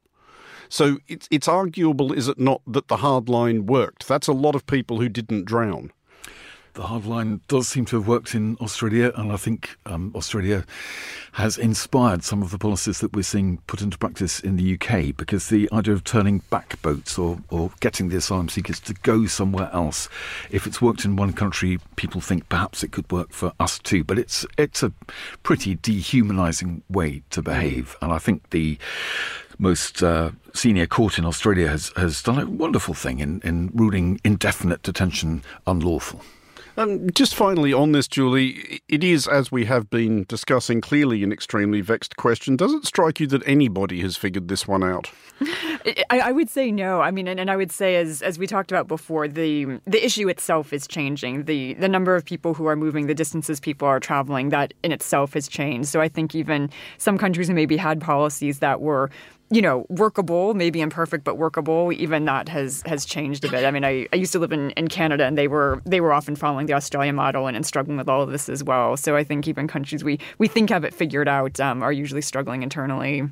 So 0.70 1.00
it's, 1.08 1.28
it's 1.32 1.48
arguable, 1.48 2.14
is 2.14 2.28
it 2.28 2.40
not, 2.40 2.62
that 2.68 2.88
the 2.88 2.98
hard 2.98 3.30
line 3.30 3.66
worked? 3.66 4.08
That's 4.08 4.28
a 4.28 4.34
lot 4.34 4.56
of 4.56 4.66
people 4.66 5.00
who 5.00 5.10
didn't 5.10 5.46
drown. 5.46 5.92
The 6.78 6.84
hard 6.84 7.08
line 7.08 7.42
does 7.48 7.68
seem 7.68 7.86
to 7.86 7.96
have 7.96 8.08
worked 8.08 8.36
in 8.36 8.56
Australia, 8.62 9.12
and 9.16 9.32
I 9.32 9.38
think 9.38 9.76
um, 9.88 10.12
Australia 10.16 10.64
has 11.32 11.58
inspired 11.58 12.24
some 12.24 12.44
of 12.44 12.52
the 12.52 12.60
policies 12.60 13.00
that 13.00 13.16
we're 13.16 13.24
seeing 13.24 13.58
put 13.66 13.82
into 13.82 13.98
practice 13.98 14.40
in 14.40 14.58
the 14.58 14.76
UK 14.76 15.18
because 15.18 15.50
the 15.50 15.68
idea 15.74 15.96
of 15.96 16.04
turning 16.04 16.44
back 16.52 16.80
boats 16.84 17.18
or, 17.18 17.40
or 17.50 17.72
getting 17.80 18.10
the 18.10 18.18
asylum 18.18 18.48
seekers 18.48 18.80
to 18.82 18.94
go 19.02 19.26
somewhere 19.26 19.72
else, 19.74 20.08
if 20.52 20.68
it's 20.68 20.80
worked 20.80 21.04
in 21.04 21.16
one 21.16 21.34
country, 21.34 21.80
people 21.96 22.22
think 22.22 22.48
perhaps 22.48 22.84
it 22.84 22.92
could 22.92 23.12
work 23.12 23.32
for 23.32 23.54
us 23.60 23.80
too. 23.80 24.04
But 24.04 24.20
it's, 24.20 24.46
it's 24.60 24.84
a 24.84 24.94
pretty 25.42 25.78
dehumanising 25.78 26.84
way 26.92 27.24
to 27.32 27.42
behave, 27.42 27.96
and 28.04 28.12
I 28.12 28.20
think 28.20 28.52
the 28.52 28.78
most 29.60 30.04
uh, 30.04 30.32
senior 30.54 30.88
court 30.88 31.18
in 31.18 31.26
Australia 31.26 31.68
has, 31.68 31.92
has 31.96 32.22
done 32.22 32.40
a 32.40 32.46
wonderful 32.46 32.94
thing 32.94 33.20
in, 33.20 33.42
in 33.44 33.70
ruling 33.74 34.20
indefinite 34.24 34.82
detention 34.84 35.44
unlawful. 35.66 36.22
Um, 36.78 37.10
just 37.10 37.34
finally 37.34 37.74
on 37.74 37.92
this, 37.92 38.08
Julie, 38.08 38.82
it 38.88 39.04
is, 39.04 39.28
as 39.28 39.52
we 39.52 39.66
have 39.66 39.90
been 39.90 40.26
discussing, 40.26 40.80
clearly 40.80 41.24
an 41.24 41.32
extremely 41.32 41.82
vexed 41.82 42.18
question. 42.18 42.56
Does 42.56 42.72
it 42.72 42.86
strike 42.86 43.20
you 43.20 43.26
that 43.28 43.42
anybody 43.48 44.00
has 44.02 44.16
figured 44.16 44.48
this 44.48 44.68
one 44.68 44.84
out? 44.84 45.10
I, 46.12 46.20
I, 46.20 46.32
would 46.32 46.52
say 46.52 46.72
no. 46.72 47.02
I 47.02 47.10
mean, 47.10 47.28
and, 47.28 47.40
and, 47.40 47.50
I 47.50 47.56
would 47.56 47.72
say, 47.72 47.96
as 47.96 48.22
as 48.22 48.38
we 48.38 48.46
talked 48.46 48.72
about 48.72 48.88
before, 48.88 49.28
the 49.28 49.80
the 49.86 50.04
issue 50.06 50.30
itself 50.30 50.72
is 50.72 50.88
changing. 50.88 51.46
the 51.46 51.74
The 51.76 51.90
number 51.90 52.16
of 52.16 52.26
people 52.26 52.54
who 52.54 52.68
are 52.68 52.76
moving, 52.76 53.08
the 53.08 53.16
distances 53.16 53.60
people 53.60 53.88
are 53.88 54.00
traveling, 54.00 54.50
that 54.50 54.74
in 54.84 54.92
itself 54.92 55.34
has 55.34 55.48
changed. 55.48 55.90
So 55.90 56.00
I 56.00 56.08
think 56.08 56.36
even 56.36 56.70
some 57.00 57.18
countries 57.18 57.48
who 57.48 57.56
maybe 57.56 57.78
had 57.78 58.02
policies 58.02 58.60
that 58.60 58.82
were 58.82 59.10
you 59.50 59.62
know, 59.62 59.86
workable, 59.90 60.54
maybe 60.54 60.82
imperfect, 60.82 61.24
but 61.24 61.38
workable. 61.38 61.94
Even 61.94 62.26
that 62.26 62.50
has 62.50 62.84
has 62.86 63.06
changed 63.06 63.46
a 63.46 63.50
bit. 63.50 63.64
I 63.64 63.72
mean, 63.72 63.86
I, 63.86 64.08
I 64.12 64.18
used 64.18 64.34
to 64.34 64.40
live 64.40 64.52
in, 64.52 64.72
in 64.72 64.90
Canada, 64.90 65.26
and 65.26 65.38
they 65.38 65.48
were 65.48 65.82
they 65.86 66.02
were 66.02 66.12
often 66.12 66.36
following 66.36 66.66
the 66.66 66.74
Australian 66.74 67.16
model 67.16 67.48
and, 67.48 67.56
and 67.56 67.66
struggling 67.66 67.98
with 67.98 68.10
all 68.10 68.22
of 68.22 68.32
this 68.32 68.50
as 68.50 68.64
well. 68.64 68.98
So 68.98 69.16
I 69.16 69.24
think 69.24 69.48
even 69.48 69.68
countries 69.68 70.04
we 70.04 70.20
we 70.38 70.48
think 70.48 70.70
have 70.70 70.84
it 70.84 70.94
figured 70.94 71.28
out 71.30 71.60
um, 71.60 71.82
are 71.82 71.94
usually 71.94 72.22
struggling 72.22 72.62
internally. 72.62 73.24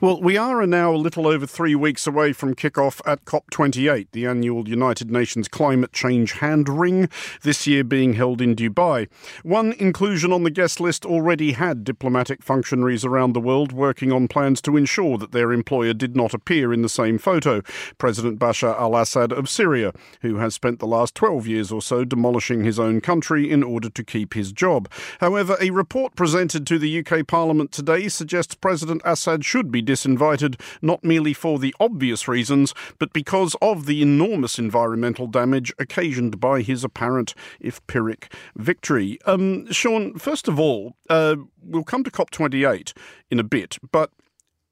Well, 0.00 0.20
we 0.20 0.36
are 0.36 0.66
now 0.66 0.92
a 0.92 0.96
little 0.96 1.28
over 1.28 1.46
three 1.46 1.76
weeks 1.76 2.06
away 2.06 2.32
from 2.32 2.54
kickoff 2.54 3.00
at 3.06 3.24
COP28, 3.24 4.08
the 4.12 4.26
annual 4.26 4.68
United 4.68 5.10
Nations 5.10 5.46
Climate 5.46 5.92
Change 5.92 6.32
Hand 6.32 6.68
Ring, 6.68 7.08
this 7.42 7.66
year 7.66 7.84
being 7.84 8.14
held 8.14 8.40
in 8.40 8.56
Dubai. 8.56 9.08
One 9.44 9.72
inclusion 9.74 10.32
on 10.32 10.42
the 10.42 10.50
guest 10.50 10.80
list 10.80 11.06
already 11.06 11.52
had 11.52 11.84
diplomatic 11.84 12.42
functionaries 12.42 13.04
around 13.04 13.32
the 13.32 13.40
world 13.40 13.72
working 13.72 14.12
on 14.12 14.26
plans 14.26 14.60
to 14.62 14.76
ensure 14.76 15.16
that 15.18 15.30
their 15.30 15.52
employer 15.60 15.92
did 15.92 16.16
not 16.16 16.32
appear 16.32 16.72
in 16.72 16.80
the 16.80 16.88
same 16.88 17.18
photo. 17.18 17.60
President 17.98 18.38
Bashar 18.38 18.74
al 18.80 18.96
Assad 18.96 19.30
of 19.30 19.46
Syria, 19.46 19.92
who 20.22 20.36
has 20.36 20.54
spent 20.54 20.78
the 20.78 20.86
last 20.86 21.14
12 21.14 21.46
years 21.46 21.70
or 21.70 21.82
so 21.82 22.02
demolishing 22.02 22.64
his 22.64 22.78
own 22.78 23.02
country 23.02 23.50
in 23.50 23.62
order 23.62 23.90
to 23.90 24.02
keep 24.02 24.32
his 24.32 24.52
job. 24.52 24.88
However, 25.20 25.58
a 25.60 25.68
report 25.68 26.16
presented 26.16 26.66
to 26.66 26.78
the 26.78 26.98
UK 27.00 27.26
Parliament 27.26 27.72
today 27.72 28.08
suggests 28.08 28.54
President 28.54 29.02
Assad 29.04 29.44
should 29.44 29.70
be 29.70 29.82
disinvited 29.82 30.58
not 30.80 31.04
merely 31.04 31.34
for 31.34 31.58
the 31.58 31.74
obvious 31.78 32.26
reasons, 32.26 32.72
but 32.98 33.12
because 33.12 33.54
of 33.60 33.84
the 33.84 34.00
enormous 34.00 34.58
environmental 34.58 35.26
damage 35.26 35.74
occasioned 35.78 36.40
by 36.40 36.62
his 36.62 36.84
apparent, 36.84 37.34
if 37.60 37.86
Pyrrhic, 37.86 38.32
victory. 38.56 39.18
Um, 39.26 39.70
Sean, 39.70 40.18
first 40.18 40.48
of 40.48 40.58
all, 40.58 40.96
uh, 41.10 41.36
we'll 41.62 41.84
come 41.84 42.04
to 42.04 42.10
COP28 42.10 42.94
in 43.30 43.38
a 43.38 43.44
bit, 43.44 43.78
but 43.92 44.10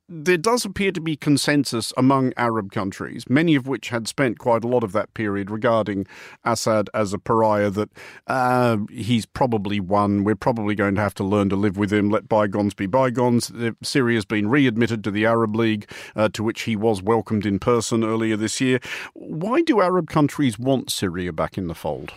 there 0.09 0.39
does 0.39 0.65
appear 0.65 0.91
to 0.91 1.01
be 1.01 1.17
consensus 1.17 1.93
among 1.97 2.33
Arab 2.37 2.73
countries, 2.73 3.25
many 3.29 3.55
of 3.55 3.67
which 3.67 3.91
had 3.91 4.09
spent 4.09 4.39
quite 4.39 4.65
a 4.65 4.69
lot 4.69 4.83
of 4.83 4.93
that 4.93 5.13
period 5.13 5.51
regarding 5.51 6.07
Assad 6.45 6.89
as 6.95 7.13
a 7.13 7.19
pariah, 7.19 7.69
that 7.71 7.91
uh, 8.27 8.79
he's 8.91 9.27
probably 9.27 9.81
won. 9.81 10.25
We're 10.25 10.35
probably 10.35 10.75
going 10.75 10.95
to 10.95 11.01
have 11.01 11.15
to 11.15 11.25
learn 11.25 11.51
to 11.51 11.57
live 11.57 11.77
with 11.77 11.93
him. 11.93 12.09
Let 12.09 12.29
bygones 12.29 12.73
be 12.73 12.87
bygones. 12.87 13.53
Syria's 13.83 14.25
been 14.25 14.49
readmitted 14.49 15.05
to 15.05 15.11
the 15.11 15.27
Arab 15.27 15.55
League, 15.55 15.91
uh, 16.17 16.31
to 16.31 16.43
which 16.43 16.63
he 16.63 16.75
was 16.75 17.03
welcomed 17.03 17.45
in 17.45 17.59
person 17.59 18.03
earlier 18.03 18.37
this 18.37 18.61
year. 18.61 18.81
Why 19.13 19.61
do 19.61 19.83
Arab 19.83 20.09
countries 20.09 20.59
want 20.59 20.91
Syria 20.91 21.33
back 21.33 21.59
in 21.59 21.67
the 21.67 21.75
fold? 21.75 22.15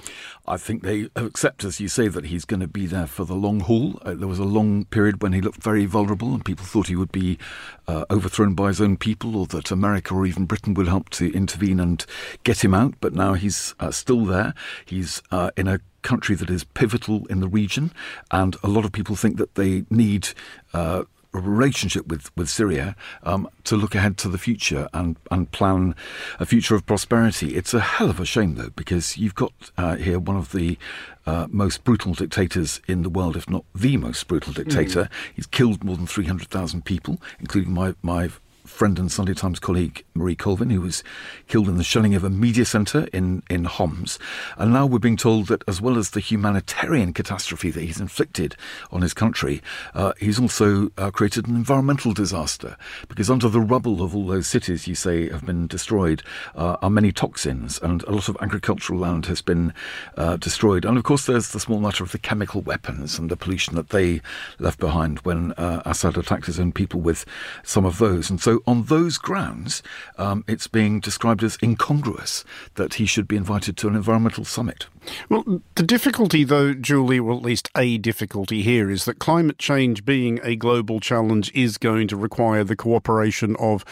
I 0.47 0.57
think 0.57 0.81
they 0.81 1.09
accept, 1.15 1.63
as 1.63 1.79
you 1.79 1.87
say, 1.87 2.07
that 2.07 2.25
he's 2.25 2.45
going 2.45 2.61
to 2.61 2.67
be 2.67 2.85
there 2.85 3.05
for 3.07 3.25
the 3.25 3.35
long 3.35 3.59
haul. 3.59 3.99
Uh, 4.03 4.13
there 4.13 4.27
was 4.27 4.39
a 4.39 4.43
long 4.43 4.85
period 4.85 5.21
when 5.21 5.33
he 5.33 5.41
looked 5.41 5.61
very 5.61 5.85
vulnerable, 5.85 6.33
and 6.33 6.43
people 6.43 6.65
thought 6.65 6.87
he 6.87 6.95
would 6.95 7.11
be 7.11 7.37
uh, 7.87 8.05
overthrown 8.09 8.53
by 8.53 8.67
his 8.67 8.81
own 8.81 8.97
people, 8.97 9.35
or 9.35 9.45
that 9.47 9.71
America 9.71 10.13
or 10.13 10.25
even 10.25 10.45
Britain 10.45 10.73
would 10.73 10.87
help 10.87 11.09
to 11.09 11.33
intervene 11.33 11.79
and 11.79 12.05
get 12.43 12.63
him 12.63 12.73
out. 12.73 12.93
But 13.01 13.13
now 13.13 13.33
he's 13.33 13.75
uh, 13.79 13.91
still 13.91 14.25
there. 14.25 14.53
He's 14.85 15.21
uh, 15.31 15.51
in 15.57 15.67
a 15.67 15.79
country 16.01 16.35
that 16.35 16.49
is 16.49 16.63
pivotal 16.63 17.25
in 17.27 17.39
the 17.39 17.47
region, 17.47 17.91
and 18.31 18.55
a 18.63 18.67
lot 18.67 18.85
of 18.85 18.91
people 18.91 19.15
think 19.15 19.37
that 19.37 19.55
they 19.55 19.85
need 19.89 20.29
uh, 20.73 21.03
relationship 21.39 22.07
with, 22.07 22.35
with 22.35 22.49
Syria 22.49 22.95
um, 23.23 23.47
to 23.63 23.75
look 23.75 23.95
ahead 23.95 24.17
to 24.17 24.29
the 24.29 24.37
future 24.37 24.89
and, 24.93 25.15
and 25.29 25.51
plan 25.51 25.95
a 26.39 26.45
future 26.45 26.75
of 26.75 26.85
prosperity. 26.85 27.55
It's 27.55 27.73
a 27.73 27.79
hell 27.79 28.09
of 28.09 28.19
a 28.19 28.25
shame, 28.25 28.55
though, 28.55 28.71
because 28.75 29.17
you've 29.17 29.35
got 29.35 29.53
uh, 29.77 29.95
here 29.95 30.19
one 30.19 30.37
of 30.37 30.51
the 30.51 30.77
uh, 31.25 31.47
most 31.49 31.83
brutal 31.83 32.13
dictators 32.13 32.81
in 32.87 33.03
the 33.03 33.09
world, 33.09 33.37
if 33.37 33.49
not 33.49 33.63
the 33.73 33.97
most 33.97 34.27
brutal 34.27 34.53
dictator. 34.53 35.03
Mm. 35.03 35.09
He's 35.35 35.47
killed 35.47 35.83
more 35.83 35.95
than 35.95 36.07
300,000 36.07 36.83
people, 36.83 37.21
including 37.39 37.73
my, 37.73 37.95
my 38.01 38.29
friend 38.71 38.97
and 38.97 39.11
Sunday 39.11 39.33
Times 39.33 39.59
colleague 39.59 40.03
Marie 40.15 40.35
Colvin, 40.35 40.69
who 40.69 40.81
was 40.81 41.03
killed 41.47 41.67
in 41.67 41.77
the 41.77 41.83
shelling 41.83 42.15
of 42.15 42.23
a 42.23 42.29
media 42.29 42.65
centre 42.65 43.07
in, 43.13 43.43
in 43.49 43.65
Homs. 43.65 44.17
And 44.57 44.73
now 44.73 44.85
we're 44.85 44.97
being 44.97 45.17
told 45.17 45.47
that 45.47 45.63
as 45.67 45.81
well 45.81 45.97
as 45.97 46.11
the 46.11 46.19
humanitarian 46.19 47.13
catastrophe 47.13 47.69
that 47.69 47.81
he's 47.81 47.99
inflicted 47.99 48.55
on 48.91 49.01
his 49.01 49.13
country, 49.13 49.61
uh, 49.93 50.13
he's 50.19 50.39
also 50.39 50.89
uh, 50.97 51.11
created 51.11 51.47
an 51.47 51.55
environmental 51.55 52.13
disaster. 52.13 52.77
Because 53.07 53.29
under 53.29 53.49
the 53.49 53.59
rubble 53.59 54.01
of 54.01 54.15
all 54.15 54.25
those 54.25 54.47
cities 54.47 54.87
you 54.87 54.95
say 54.95 55.29
have 55.29 55.45
been 55.45 55.67
destroyed 55.67 56.23
uh, 56.55 56.77
are 56.81 56.89
many 56.89 57.11
toxins, 57.11 57.79
and 57.83 58.03
a 58.03 58.11
lot 58.11 58.29
of 58.29 58.37
agricultural 58.41 58.99
land 58.99 59.25
has 59.27 59.41
been 59.41 59.73
uh, 60.17 60.37
destroyed. 60.37 60.85
And 60.85 60.97
of 60.97 61.03
course, 61.03 61.25
there's 61.25 61.51
the 61.51 61.59
small 61.59 61.79
matter 61.79 62.03
of 62.03 62.11
the 62.11 62.17
chemical 62.17 62.61
weapons 62.61 63.19
and 63.19 63.29
the 63.29 63.37
pollution 63.37 63.75
that 63.75 63.89
they 63.89 64.21
left 64.59 64.79
behind 64.79 65.19
when 65.19 65.51
uh, 65.53 65.83
Assad 65.85 66.17
attacked 66.17 66.45
his 66.45 66.59
own 66.59 66.71
people 66.71 67.01
with 67.01 67.25
some 67.63 67.85
of 67.85 67.97
those. 67.97 68.29
And 68.29 68.39
so 68.39 68.60
on 68.65 68.83
those 68.83 69.17
grounds, 69.17 69.83
um, 70.17 70.43
it's 70.47 70.67
being 70.67 70.99
described 70.99 71.43
as 71.43 71.57
incongruous 71.61 72.43
that 72.75 72.95
he 72.95 73.05
should 73.05 73.27
be 73.27 73.35
invited 73.35 73.77
to 73.77 73.87
an 73.87 73.95
environmental 73.95 74.45
summit. 74.45 74.87
Well, 75.29 75.61
the 75.75 75.83
difficulty, 75.83 76.43
though, 76.43 76.73
Julie, 76.73 77.19
or 77.19 77.33
at 77.33 77.41
least 77.41 77.69
a 77.75 77.97
difficulty 77.97 78.61
here, 78.61 78.89
is 78.89 79.05
that 79.05 79.19
climate 79.19 79.57
change 79.57 80.05
being 80.05 80.39
a 80.43 80.55
global 80.55 80.99
challenge 80.99 81.51
is 81.53 81.77
going 81.77 82.07
to 82.09 82.15
require 82.15 82.63
the 82.63 82.75
cooperation 82.75 83.55
of 83.57 83.83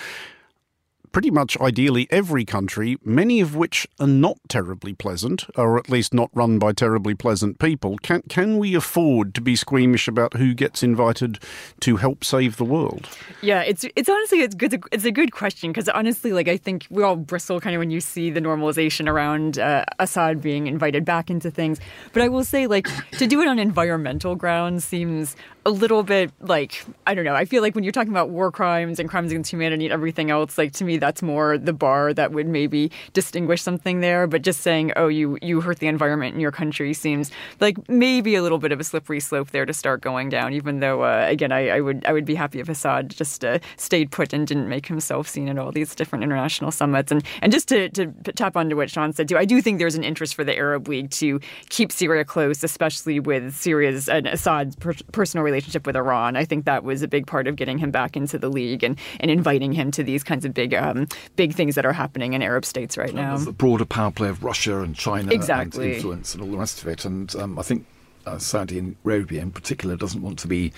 pretty 1.11 1.31
much 1.31 1.59
ideally 1.59 2.07
every 2.11 2.45
country, 2.45 2.97
many 3.03 3.41
of 3.41 3.55
which 3.55 3.87
are 3.99 4.07
not 4.07 4.37
terribly 4.47 4.93
pleasant, 4.93 5.45
or 5.55 5.77
at 5.77 5.89
least 5.89 6.13
not 6.13 6.29
run 6.33 6.59
by 6.59 6.71
terribly 6.71 7.15
pleasant 7.15 7.59
people. 7.59 7.97
Can 7.97 8.21
can 8.29 8.57
we 8.57 8.75
afford 8.75 9.33
to 9.35 9.41
be 9.41 9.55
squeamish 9.55 10.07
about 10.07 10.35
who 10.35 10.53
gets 10.53 10.83
invited 10.83 11.39
to 11.81 11.97
help 11.97 12.23
save 12.23 12.57
the 12.57 12.65
world? 12.65 13.09
Yeah, 13.41 13.61
it's 13.61 13.85
it's 13.95 14.09
honestly 14.09 14.41
it's 14.41 14.55
good. 14.55 14.83
It's 14.91 15.05
a 15.05 15.11
good 15.11 15.31
question 15.31 15.71
because 15.71 15.89
honestly, 15.89 16.33
like 16.33 16.47
I 16.47 16.57
think 16.57 16.85
we 16.89 17.03
all 17.03 17.15
bristle 17.15 17.59
kind 17.59 17.75
of 17.75 17.79
when 17.79 17.91
you 17.91 18.01
see 18.01 18.29
the 18.29 18.41
normalization 18.41 19.07
around 19.07 19.59
uh, 19.59 19.85
Assad 19.99 20.41
being 20.41 20.67
invited 20.67 21.05
back 21.05 21.29
into 21.29 21.51
things. 21.51 21.79
But 22.13 22.21
I 22.21 22.27
will 22.27 22.43
say, 22.43 22.67
like 22.67 22.87
to 23.17 23.27
do 23.27 23.41
it 23.41 23.47
on 23.47 23.59
environmental 23.59 24.35
grounds 24.35 24.85
seems 24.85 25.35
a 25.65 25.71
little 25.71 26.03
bit 26.03 26.31
like 26.39 26.85
I 27.05 27.13
don't 27.13 27.25
know. 27.25 27.35
I 27.35 27.45
feel 27.45 27.61
like 27.61 27.75
when 27.75 27.83
you're 27.83 27.91
talking 27.91 28.11
about 28.11 28.29
war 28.29 28.51
crimes 28.51 28.99
and 28.99 29.09
crimes 29.09 29.31
against 29.31 29.51
humanity 29.51 29.85
and 29.85 29.93
everything 29.93 30.31
else, 30.31 30.57
like 30.57 30.73
to 30.73 30.85
me 30.85 30.97
that's 30.99 31.21
more 31.21 31.57
the 31.57 31.73
bar 31.73 32.13
that 32.13 32.31
would 32.31 32.47
maybe 32.47 32.91
distinguish 33.13 33.61
something 33.61 34.01
there. 34.01 34.27
But 34.27 34.41
just 34.41 34.61
saying, 34.61 34.93
oh, 34.95 35.07
you 35.07 35.37
you 35.41 35.61
hurt 35.61 35.79
the 35.79 35.87
environment 35.87 36.35
in 36.35 36.41
your 36.41 36.51
country 36.51 36.93
seems 36.93 37.31
like 37.59 37.77
maybe 37.89 38.35
a 38.35 38.41
little 38.41 38.57
bit 38.57 38.71
of 38.71 38.79
a 38.79 38.83
slippery 38.83 39.19
slope 39.19 39.51
there 39.51 39.65
to 39.65 39.73
start 39.73 40.01
going 40.01 40.29
down. 40.29 40.53
Even 40.53 40.79
though 40.79 41.03
uh, 41.03 41.25
again, 41.27 41.51
I, 41.51 41.69
I, 41.69 41.81
would 41.81 42.05
I 42.05 42.13
would 42.13 42.25
be 42.25 42.35
happy 42.35 42.59
if 42.59 42.69
Assad 42.69 43.09
just 43.09 43.43
uh, 43.43 43.59
stayed 43.77 44.11
put 44.11 44.33
and 44.33 44.45
didn't 44.45 44.69
make 44.69 44.85
himself 44.85 45.27
seen 45.27 45.49
at 45.49 45.57
all 45.57 45.71
these 45.71 45.95
different 45.95 46.23
international 46.23 46.71
summits. 46.71 47.11
And 47.11 47.23
and 47.41 47.51
just 47.51 47.67
to, 47.69 47.89
to 47.89 48.07
tap 48.33 48.55
onto 48.55 48.75
what 48.75 48.89
Sean 48.89 49.13
said 49.13 49.29
too, 49.29 49.37
I 49.37 49.45
do 49.45 49.61
think 49.61 49.79
there's 49.79 49.95
an 49.95 50.03
interest 50.03 50.35
for 50.35 50.43
the 50.43 50.55
Arab 50.57 50.87
League 50.87 51.11
to 51.11 51.39
keep 51.69 51.91
Syria 51.91 52.25
close, 52.25 52.63
especially 52.63 53.19
with 53.19 53.55
Syria's 53.55 54.09
and 54.09 54.27
Assad's 54.27 54.75
per- 54.75 54.93
personal 55.11 55.43
relationship 55.43 55.85
with 55.85 55.95
Iran. 55.95 56.35
I 56.35 56.45
think 56.45 56.65
that 56.65 56.83
was 56.83 57.01
a 57.01 57.07
big 57.07 57.27
part 57.27 57.47
of 57.47 57.55
getting 57.55 57.77
him 57.77 57.91
back 57.91 58.17
into 58.17 58.37
the 58.37 58.49
league 58.49 58.83
and, 58.83 58.97
and 59.19 59.31
inviting 59.31 59.71
him 59.71 59.91
to 59.91 60.03
these 60.03 60.23
kinds 60.23 60.45
of 60.45 60.53
big 60.53 60.73
um, 60.89 61.07
big 61.35 61.53
things 61.53 61.75
that 61.75 61.85
are 61.85 61.93
happening 61.93 62.33
in 62.33 62.41
Arab 62.41 62.65
states 62.65 62.97
right 62.97 63.13
now. 63.13 63.37
the 63.37 63.51
broader 63.51 63.85
power 63.85 64.11
play 64.11 64.29
of 64.29 64.43
Russia 64.43 64.81
and 64.81 64.95
China 64.95 65.31
exactly. 65.31 65.87
and 65.87 65.95
influence 65.95 66.33
and 66.33 66.43
all 66.43 66.49
the 66.49 66.57
rest 66.57 66.81
of 66.81 66.87
it. 66.87 67.05
And 67.05 67.33
um, 67.35 67.59
I 67.59 67.61
think 67.61 67.85
uh, 68.25 68.37
Saudi 68.37 68.95
Arabia 69.03 69.41
in 69.41 69.51
particular 69.51 69.95
doesn't 69.95 70.21
want 70.21 70.39
to 70.39 70.47
be 70.47 70.71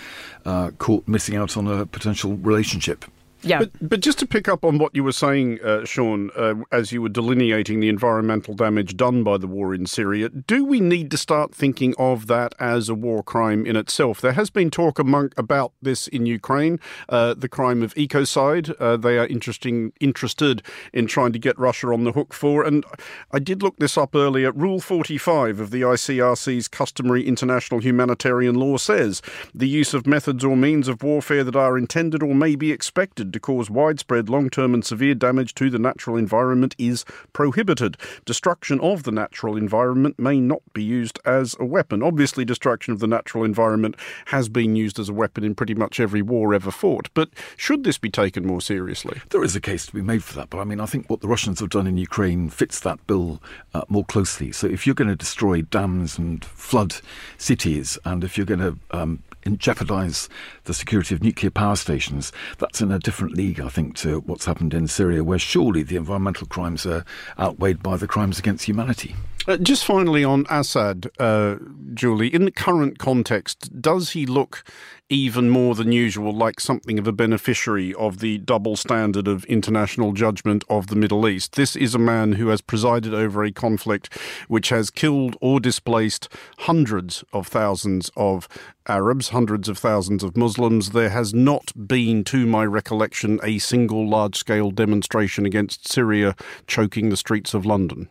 uh, 0.45 0.71
caught 0.78 1.08
missing 1.08 1.36
out 1.36 1.58
on 1.58 1.67
a 1.67 1.86
potential 1.86 2.36
relationship 2.38 3.06
yeah. 3.44 3.60
But, 3.60 3.90
but 3.90 4.00
just 4.02 4.20
to 4.20 4.28
pick 4.28 4.48
up 4.48 4.64
on 4.64 4.78
what 4.78 4.96
you 4.96 5.04
were 5.04 5.12
saying, 5.12 5.60
uh, 5.62 5.86
Sean, 5.86 6.30
uh, 6.36 6.56
as 6.72 6.92
you 6.92 7.02
were 7.02 7.10
delineating 7.10 7.80
the 7.80 7.90
environmental 7.90 8.54
damage 8.54 8.96
done 8.96 9.24
by 9.24 9.38
the 9.38 9.48
war 9.48 9.74
in 9.74 9.86
Syria, 9.86 10.30
do 10.30 10.64
we 10.64 10.80
need 10.80 11.12
to 11.12 11.18
start 11.18 11.54
thinking 11.54 11.94
of 11.98 12.28
that 12.28 12.54
as 12.60 12.90
a 12.90 12.96
war 12.96 13.24
crime 13.24 13.66
in 13.66 13.76
itself? 13.76 14.22
There 14.22 14.34
has 14.34 14.50
been 14.50 14.70
talk 14.70 15.00
among, 15.00 15.32
about 15.38 15.74
this 15.82 16.08
in 16.08 16.26
Ukraine, 16.26 16.80
uh, 17.10 17.34
the 17.34 17.50
crime 17.50 17.82
of 17.82 17.94
ecocide. 17.96 18.76
Uh, 18.80 18.98
they 18.98 19.18
are 19.18 19.28
interesting, 19.28 19.94
interested 20.00 20.62
in 20.94 21.08
trying 21.08 21.34
to 21.34 21.40
get 21.40 21.58
Russia 21.58 21.88
on 21.88 22.04
the 22.04 22.12
hook 22.12 22.34
for. 22.34 22.64
And 22.64 22.86
I 23.32 23.40
did 23.40 23.64
look 23.64 23.78
this 23.78 23.98
up 23.98 24.16
earlier. 24.16 24.52
Rule 24.52 24.80
45 24.80 25.60
of 25.60 25.72
the 25.72 25.82
ICRC's 25.82 26.68
customary 26.68 27.28
international 27.28 27.80
humanitarian 27.80 28.56
law 28.56 28.78
says 28.78 29.22
the 29.54 29.68
use 29.68 29.94
of 29.94 30.06
methods 30.06 30.44
or 30.46 30.56
means 30.56 30.88
of 30.88 31.04
warfare 31.04 31.44
that 31.44 31.56
are 31.56 31.78
intended 31.78 32.22
or 32.22 32.36
may 32.36 32.56
be 32.56 32.72
expected 32.72 33.31
to 33.32 33.39
cause 33.39 33.70
widespread, 33.70 34.30
long 34.30 34.50
term, 34.50 34.74
and 34.74 34.84
severe 34.84 35.15
damage 35.15 35.56
to 35.56 35.70
the 35.70 35.80
natural 35.80 36.17
environment 36.17 36.76
is 36.78 37.06
prohibited. 37.34 37.98
Destruction 38.26 38.80
of 38.80 39.04
the 39.04 39.12
natural 39.12 39.58
environment 39.58 40.20
may 40.20 40.39
not 40.39 40.62
be 40.74 40.84
used 40.84 41.20
as 41.26 41.56
a 41.60 41.65
weapon. 41.65 42.04
Obviously, 42.04 42.46
destruction 42.46 42.94
of 42.94 43.00
the 43.00 43.08
natural 43.08 43.44
environment 43.44 43.96
has 44.26 44.50
been 44.50 44.76
used 44.76 45.00
as 45.00 45.10
a 45.10 45.13
weapon 45.13 45.44
in 45.44 45.56
pretty 45.56 45.74
much 45.74 46.00
every 46.00 46.22
war 46.22 46.54
ever 46.54 46.72
fought. 46.72 47.10
But 47.13 47.30
should 47.58 47.84
this 47.84 47.98
be 47.98 48.10
taken 48.10 48.46
more 48.46 48.62
seriously? 48.62 49.22
There 49.30 49.44
is 49.44 49.56
a 49.56 49.62
case 49.62 49.86
to 49.88 49.94
be 49.94 50.02
made 50.02 50.24
for 50.24 50.36
that. 50.36 50.50
But 50.50 50.60
I 50.60 50.63
mean, 50.63 50.80
I 50.80 50.86
think 50.86 51.10
what 51.10 51.22
the 51.22 51.28
Russians 51.28 51.60
have 51.60 51.70
done 51.70 51.88
in 51.88 51.98
Ukraine 51.98 52.50
fits 52.50 52.80
that 52.82 53.06
bill 53.08 53.41
uh, 53.74 53.84
more 53.89 54.06
closely. 54.06 54.52
So 54.52 54.67
if 54.67 54.86
you're 54.86 54.96
going 54.96 55.10
to 55.10 55.15
destroy 55.15 55.62
dams 55.62 56.17
and 56.17 56.44
flood 56.44 56.96
cities, 57.38 57.98
and 58.06 58.24
if 58.24 58.38
you're 58.38 58.46
going 58.46 58.60
to 58.60 58.78
um, 58.91 59.24
jeopardize 59.60 60.30
the 60.66 60.74
security 60.74 61.16
of 61.16 61.24
nuclear 61.24 61.52
power 61.52 61.76
stations, 61.76 62.32
that's 62.58 62.82
in 62.82 62.92
a 62.92 63.00
different 63.00 63.36
league, 63.36 63.60
I 63.60 63.70
think, 63.70 63.96
to 63.98 64.20
what's 64.22 64.46
happened 64.46 64.74
in 64.74 64.88
Syria, 64.88 65.24
where 65.24 65.40
surely 65.40 65.84
the 65.84 65.96
environmental 65.96 66.48
crimes 66.48 66.86
are 66.86 67.06
outweighed 67.40 67.84
by 67.84 67.98
the 67.98 68.08
crimes 68.08 68.40
against 68.40 68.66
humanity. 68.66 69.16
Uh, 69.48 69.58
just 69.58 69.84
finally 69.84 70.24
on 70.24 70.46
Assad, 70.52 71.10
uh, 71.18 71.56
Julie, 71.96 72.32
in 72.34 72.46
the 72.46 72.52
current 72.52 73.00
context, 73.00 73.82
does 73.82 74.12
he 74.12 74.28
look 74.28 74.64
even 75.10 75.50
more 75.50 75.74
than 75.74 75.92
usual 75.92 76.32
like 76.32 76.60
something 76.60 77.00
of 77.00 77.08
a 77.08 77.12
beneficiary 77.12 77.94
of 77.96 78.20
the 78.20 78.38
double 78.38 78.76
standard 78.76 79.28
of 79.28 79.44
international 79.46 80.14
judgment 80.14 80.64
of 80.70 80.88
the 80.88 80.96
Middle 80.96 81.28
East? 81.28 81.56
This 81.56 81.76
is 81.76 81.96
a 81.96 82.00
man 82.00 82.34
who 82.34 82.50
has 82.50 82.62
presided 82.62 83.16
over 83.16 83.44
a 83.44 83.52
conflict 83.52 84.16
which 84.48 84.70
has 84.70 84.92
killed 84.92 85.36
or 85.42 85.60
displaced 85.60 86.30
hundreds 86.60 87.24
of 87.34 87.48
thousands 87.48 88.12
of 88.16 88.48
Arabs, 88.88 89.30
hundreds 89.30 89.68
of 89.68 89.78
thousands 89.78 90.24
of 90.24 90.38
Muslims. 90.38 90.92
There 90.92 91.10
has 91.10 91.34
not 91.34 91.72
been, 91.88 92.24
to 92.26 92.46
my 92.46 92.64
recollection, 92.64 93.40
a 93.42 93.58
single 93.58 94.08
large 94.08 94.36
scale 94.36 94.70
demonstration 94.70 95.48
against 95.48 95.88
Syria 95.88 96.36
choking 96.68 97.10
the 97.10 97.18
streets 97.18 97.56
of 97.56 97.66
London. 97.66 98.10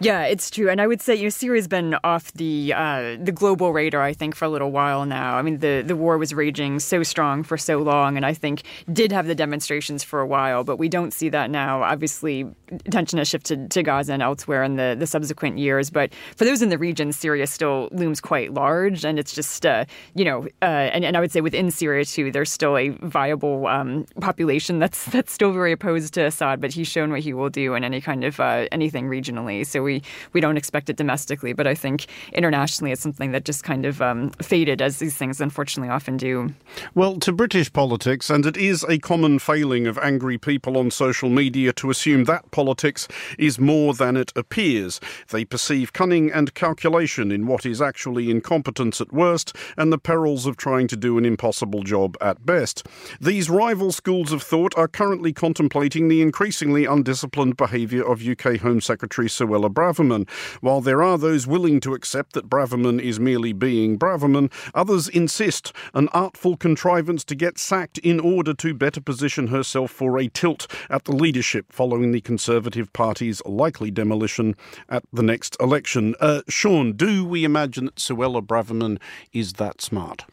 Yeah, 0.00 0.24
it's 0.24 0.50
true, 0.50 0.68
and 0.70 0.80
I 0.80 0.86
would 0.86 1.00
say 1.00 1.14
you 1.14 1.24
know 1.24 1.28
Syria's 1.28 1.68
been 1.68 1.96
off 2.02 2.32
the 2.32 2.72
uh, 2.74 3.16
the 3.20 3.32
global 3.32 3.72
radar. 3.72 4.02
I 4.02 4.12
think 4.12 4.34
for 4.34 4.44
a 4.44 4.48
little 4.48 4.70
while 4.70 5.04
now. 5.06 5.36
I 5.36 5.42
mean, 5.42 5.58
the 5.58 5.82
the 5.86 5.94
war 5.94 6.18
was 6.18 6.34
raging 6.34 6.80
so 6.80 7.02
strong 7.02 7.42
for 7.42 7.56
so 7.56 7.78
long, 7.78 8.16
and 8.16 8.26
I 8.26 8.34
think 8.34 8.62
did 8.92 9.12
have 9.12 9.26
the 9.26 9.34
demonstrations 9.34 10.02
for 10.02 10.20
a 10.20 10.26
while, 10.26 10.64
but 10.64 10.78
we 10.78 10.88
don't 10.88 11.12
see 11.12 11.28
that 11.28 11.50
now. 11.50 11.82
Obviously, 11.82 12.46
attention 12.70 13.18
has 13.18 13.28
shifted 13.28 13.70
to 13.70 13.82
Gaza 13.82 14.12
and 14.12 14.22
elsewhere 14.22 14.64
in 14.64 14.76
the 14.76 14.96
the 14.98 15.06
subsequent 15.06 15.58
years. 15.58 15.90
But 15.90 16.12
for 16.36 16.44
those 16.44 16.60
in 16.60 16.70
the 16.70 16.78
region, 16.78 17.12
Syria 17.12 17.46
still 17.46 17.88
looms 17.92 18.20
quite 18.20 18.52
large, 18.52 19.04
and 19.04 19.18
it's 19.18 19.34
just 19.34 19.64
uh, 19.64 19.84
you 20.14 20.24
know, 20.24 20.46
uh, 20.60 20.90
and 20.92 21.04
and 21.04 21.16
I 21.16 21.20
would 21.20 21.30
say 21.30 21.40
within 21.40 21.70
Syria 21.70 22.04
too, 22.04 22.32
there's 22.32 22.50
still 22.50 22.76
a 22.76 22.88
viable 22.88 23.66
um, 23.68 24.06
population 24.20 24.80
that's 24.80 25.04
that's 25.06 25.32
still 25.32 25.52
very 25.52 25.70
opposed 25.72 26.14
to 26.14 26.24
Assad, 26.24 26.60
but 26.60 26.72
he's 26.72 26.88
shown 26.88 27.10
what 27.12 27.20
he 27.20 27.32
will 27.32 27.50
do 27.50 27.74
in 27.74 27.84
any 27.84 28.00
kind 28.00 28.24
of 28.24 28.40
uh, 28.40 28.66
anything 28.72 29.06
regionally. 29.08 29.64
So 29.64 29.83
we, 29.84 30.02
we 30.32 30.40
don't 30.40 30.56
expect 30.56 30.90
it 30.90 30.96
domestically, 30.96 31.52
but 31.52 31.66
I 31.66 31.74
think 31.74 32.06
internationally 32.32 32.90
it's 32.90 33.02
something 33.02 33.30
that 33.30 33.44
just 33.44 33.62
kind 33.62 33.86
of 33.86 34.02
um, 34.02 34.30
faded, 34.42 34.82
as 34.82 34.98
these 34.98 35.14
things 35.14 35.40
unfortunately 35.40 35.90
often 35.90 36.16
do. 36.16 36.52
Well, 36.94 37.18
to 37.20 37.32
British 37.32 37.72
politics, 37.72 38.30
and 38.30 38.44
it 38.44 38.56
is 38.56 38.84
a 38.88 38.98
common 38.98 39.38
failing 39.38 39.86
of 39.86 39.98
angry 39.98 40.38
people 40.38 40.76
on 40.76 40.90
social 40.90 41.28
media 41.28 41.72
to 41.74 41.90
assume 41.90 42.24
that 42.24 42.50
politics 42.50 43.06
is 43.38 43.58
more 43.58 43.94
than 43.94 44.16
it 44.16 44.32
appears. 44.34 45.00
They 45.30 45.44
perceive 45.44 45.92
cunning 45.92 46.32
and 46.32 46.54
calculation 46.54 47.30
in 47.30 47.46
what 47.46 47.66
is 47.66 47.80
actually 47.80 48.30
incompetence 48.30 49.00
at 49.00 49.12
worst 49.12 49.54
and 49.76 49.92
the 49.92 49.98
perils 49.98 50.46
of 50.46 50.56
trying 50.56 50.88
to 50.88 50.96
do 50.96 51.18
an 51.18 51.24
impossible 51.24 51.82
job 51.82 52.16
at 52.20 52.44
best. 52.46 52.86
These 53.20 53.50
rival 53.50 53.92
schools 53.92 54.32
of 54.32 54.42
thought 54.42 54.76
are 54.76 54.88
currently 54.88 55.32
contemplating 55.32 56.08
the 56.08 56.22
increasingly 56.22 56.86
undisciplined 56.86 57.56
behaviour 57.56 58.04
of 58.04 58.26
UK 58.26 58.58
Home 58.60 58.80
Secretary 58.80 59.28
Suella 59.28 59.72
Braverman. 59.74 60.28
While 60.60 60.80
there 60.80 61.02
are 61.02 61.18
those 61.18 61.46
willing 61.46 61.80
to 61.80 61.94
accept 61.94 62.32
that 62.32 62.48
Braverman 62.48 63.00
is 63.00 63.20
merely 63.20 63.52
being 63.52 63.98
Braverman, 63.98 64.52
others 64.74 65.08
insist 65.08 65.72
an 65.92 66.08
artful 66.12 66.56
contrivance 66.56 67.24
to 67.24 67.34
get 67.34 67.58
sacked 67.58 67.98
in 67.98 68.20
order 68.20 68.54
to 68.54 68.74
better 68.74 69.00
position 69.00 69.48
herself 69.48 69.90
for 69.90 70.18
a 70.18 70.28
tilt 70.28 70.66
at 70.88 71.04
the 71.04 71.12
leadership 71.12 71.72
following 71.72 72.12
the 72.12 72.20
Conservative 72.20 72.92
Party's 72.92 73.42
likely 73.44 73.90
demolition 73.90 74.54
at 74.88 75.02
the 75.12 75.22
next 75.22 75.56
election. 75.60 76.14
Uh, 76.20 76.42
Sean, 76.48 76.92
do 76.92 77.24
we 77.24 77.44
imagine 77.44 77.86
that 77.86 77.96
Suella 77.96 78.40
Braverman 78.40 78.98
is 79.32 79.54
that 79.54 79.80
smart? 79.80 80.24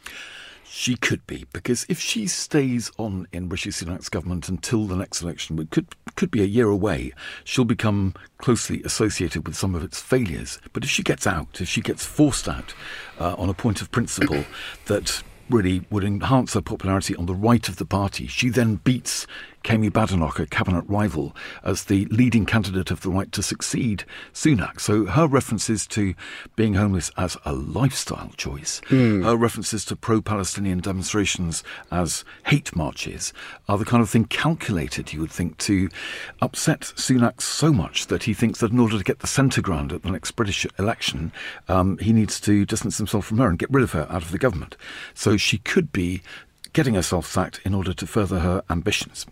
She 0.73 0.95
could 0.95 1.27
be, 1.27 1.45
because 1.51 1.85
if 1.89 1.99
she 1.99 2.27
stays 2.27 2.93
on 2.97 3.27
in 3.33 3.49
Rishi 3.49 3.71
Sunak's 3.71 4.07
government 4.07 4.47
until 4.47 4.87
the 4.87 4.95
next 4.95 5.21
election, 5.21 5.57
which 5.57 5.69
could 5.69 5.87
could 6.15 6.31
be 6.31 6.41
a 6.41 6.45
year 6.45 6.69
away, 6.69 7.11
she'll 7.43 7.65
become 7.65 8.13
closely 8.37 8.81
associated 8.83 9.45
with 9.45 9.57
some 9.57 9.75
of 9.75 9.83
its 9.83 9.99
failures. 9.99 10.59
But 10.71 10.85
if 10.85 10.89
she 10.89 11.03
gets 11.03 11.27
out, 11.27 11.59
if 11.59 11.67
she 11.67 11.81
gets 11.81 12.05
forced 12.05 12.47
out 12.47 12.73
uh, 13.19 13.35
on 13.37 13.49
a 13.49 13.53
point 13.53 13.81
of 13.81 13.91
principle 13.91 14.45
that 14.85 15.21
really 15.49 15.85
would 15.89 16.05
enhance 16.05 16.53
her 16.53 16.61
popularity 16.61 17.17
on 17.17 17.25
the 17.25 17.35
right 17.35 17.67
of 17.67 17.75
the 17.75 17.85
party, 17.85 18.25
she 18.27 18.47
then 18.47 18.75
beats 18.75 19.27
Kemi 19.63 19.91
Badenoch, 19.91 20.39
a 20.39 20.45
cabinet 20.45 20.83
rival, 20.87 21.35
as 21.63 21.85
the 21.85 22.05
leading 22.05 22.45
candidate 22.45 22.91
of 22.91 23.01
the 23.01 23.09
right 23.09 23.31
to 23.31 23.43
succeed 23.43 24.03
Sunak. 24.33 24.79
So 24.79 25.05
her 25.05 25.27
references 25.27 25.85
to 25.87 26.13
being 26.55 26.73
homeless 26.73 27.11
as 27.17 27.37
a 27.45 27.53
lifestyle 27.53 28.31
choice, 28.37 28.81
mm. 28.89 29.23
her 29.23 29.35
references 29.35 29.85
to 29.85 29.95
pro 29.95 30.21
Palestinian 30.21 30.79
demonstrations 30.79 31.63
as 31.91 32.23
hate 32.47 32.75
marches, 32.75 33.33
are 33.69 33.77
the 33.77 33.85
kind 33.85 34.01
of 34.01 34.09
thing 34.09 34.25
calculated, 34.25 35.13
you 35.13 35.19
would 35.21 35.31
think, 35.31 35.57
to 35.59 35.89
upset 36.41 36.81
Sunak 36.81 37.41
so 37.41 37.71
much 37.71 38.07
that 38.07 38.23
he 38.23 38.33
thinks 38.33 38.59
that 38.59 38.71
in 38.71 38.79
order 38.79 38.97
to 38.97 39.03
get 39.03 39.19
the 39.19 39.27
centre 39.27 39.61
ground 39.61 39.91
at 39.91 40.03
the 40.03 40.11
next 40.11 40.31
British 40.31 40.65
election, 40.79 41.31
um, 41.67 41.97
he 41.99 42.13
needs 42.13 42.39
to 42.41 42.65
distance 42.65 42.97
himself 42.97 43.25
from 43.25 43.37
her 43.37 43.47
and 43.47 43.59
get 43.59 43.71
rid 43.71 43.83
of 43.83 43.91
her 43.91 44.07
out 44.09 44.23
of 44.23 44.31
the 44.31 44.39
government. 44.39 44.75
So 45.13 45.37
she 45.37 45.57
could 45.59 45.91
be 45.91 46.21
getting 46.73 46.93
herself 46.93 47.25
sacked 47.25 47.59
in 47.65 47.73
order 47.73 47.93
to 47.93 48.07
further 48.07 48.39
her 48.39 48.63
ambitions. 48.69 49.25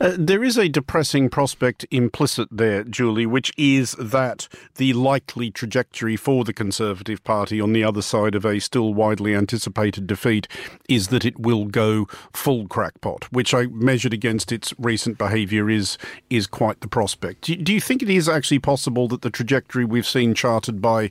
Uh, 0.00 0.12
there 0.16 0.44
is 0.44 0.56
a 0.56 0.68
depressing 0.68 1.28
prospect 1.28 1.84
implicit 1.90 2.48
there, 2.50 2.84
Julie, 2.84 3.26
which 3.26 3.52
is 3.56 3.92
that 3.98 4.48
the 4.76 4.92
likely 4.92 5.50
trajectory 5.50 6.16
for 6.16 6.44
the 6.44 6.52
Conservative 6.52 7.22
Party 7.24 7.60
on 7.60 7.72
the 7.72 7.84
other 7.84 8.02
side 8.02 8.34
of 8.34 8.44
a 8.44 8.60
still 8.60 8.94
widely 8.94 9.34
anticipated 9.34 10.06
defeat 10.06 10.46
is 10.88 11.08
that 11.08 11.24
it 11.24 11.38
will 11.40 11.64
go 11.64 12.06
full 12.32 12.66
crackpot, 12.68 13.24
which 13.32 13.52
I 13.52 13.66
measured 13.66 14.12
against 14.12 14.52
its 14.52 14.72
recent 14.78 15.18
behaviour 15.18 15.68
is 15.68 15.98
is 16.30 16.46
quite 16.46 16.80
the 16.80 16.88
prospect. 16.88 17.42
Do, 17.42 17.56
do 17.56 17.72
you 17.72 17.80
think 17.80 18.02
it 18.02 18.10
is 18.10 18.28
actually 18.28 18.60
possible 18.60 19.08
that 19.08 19.22
the 19.22 19.30
trajectory 19.30 19.84
we've 19.84 20.06
seen 20.06 20.34
charted 20.34 20.80
by 20.80 21.10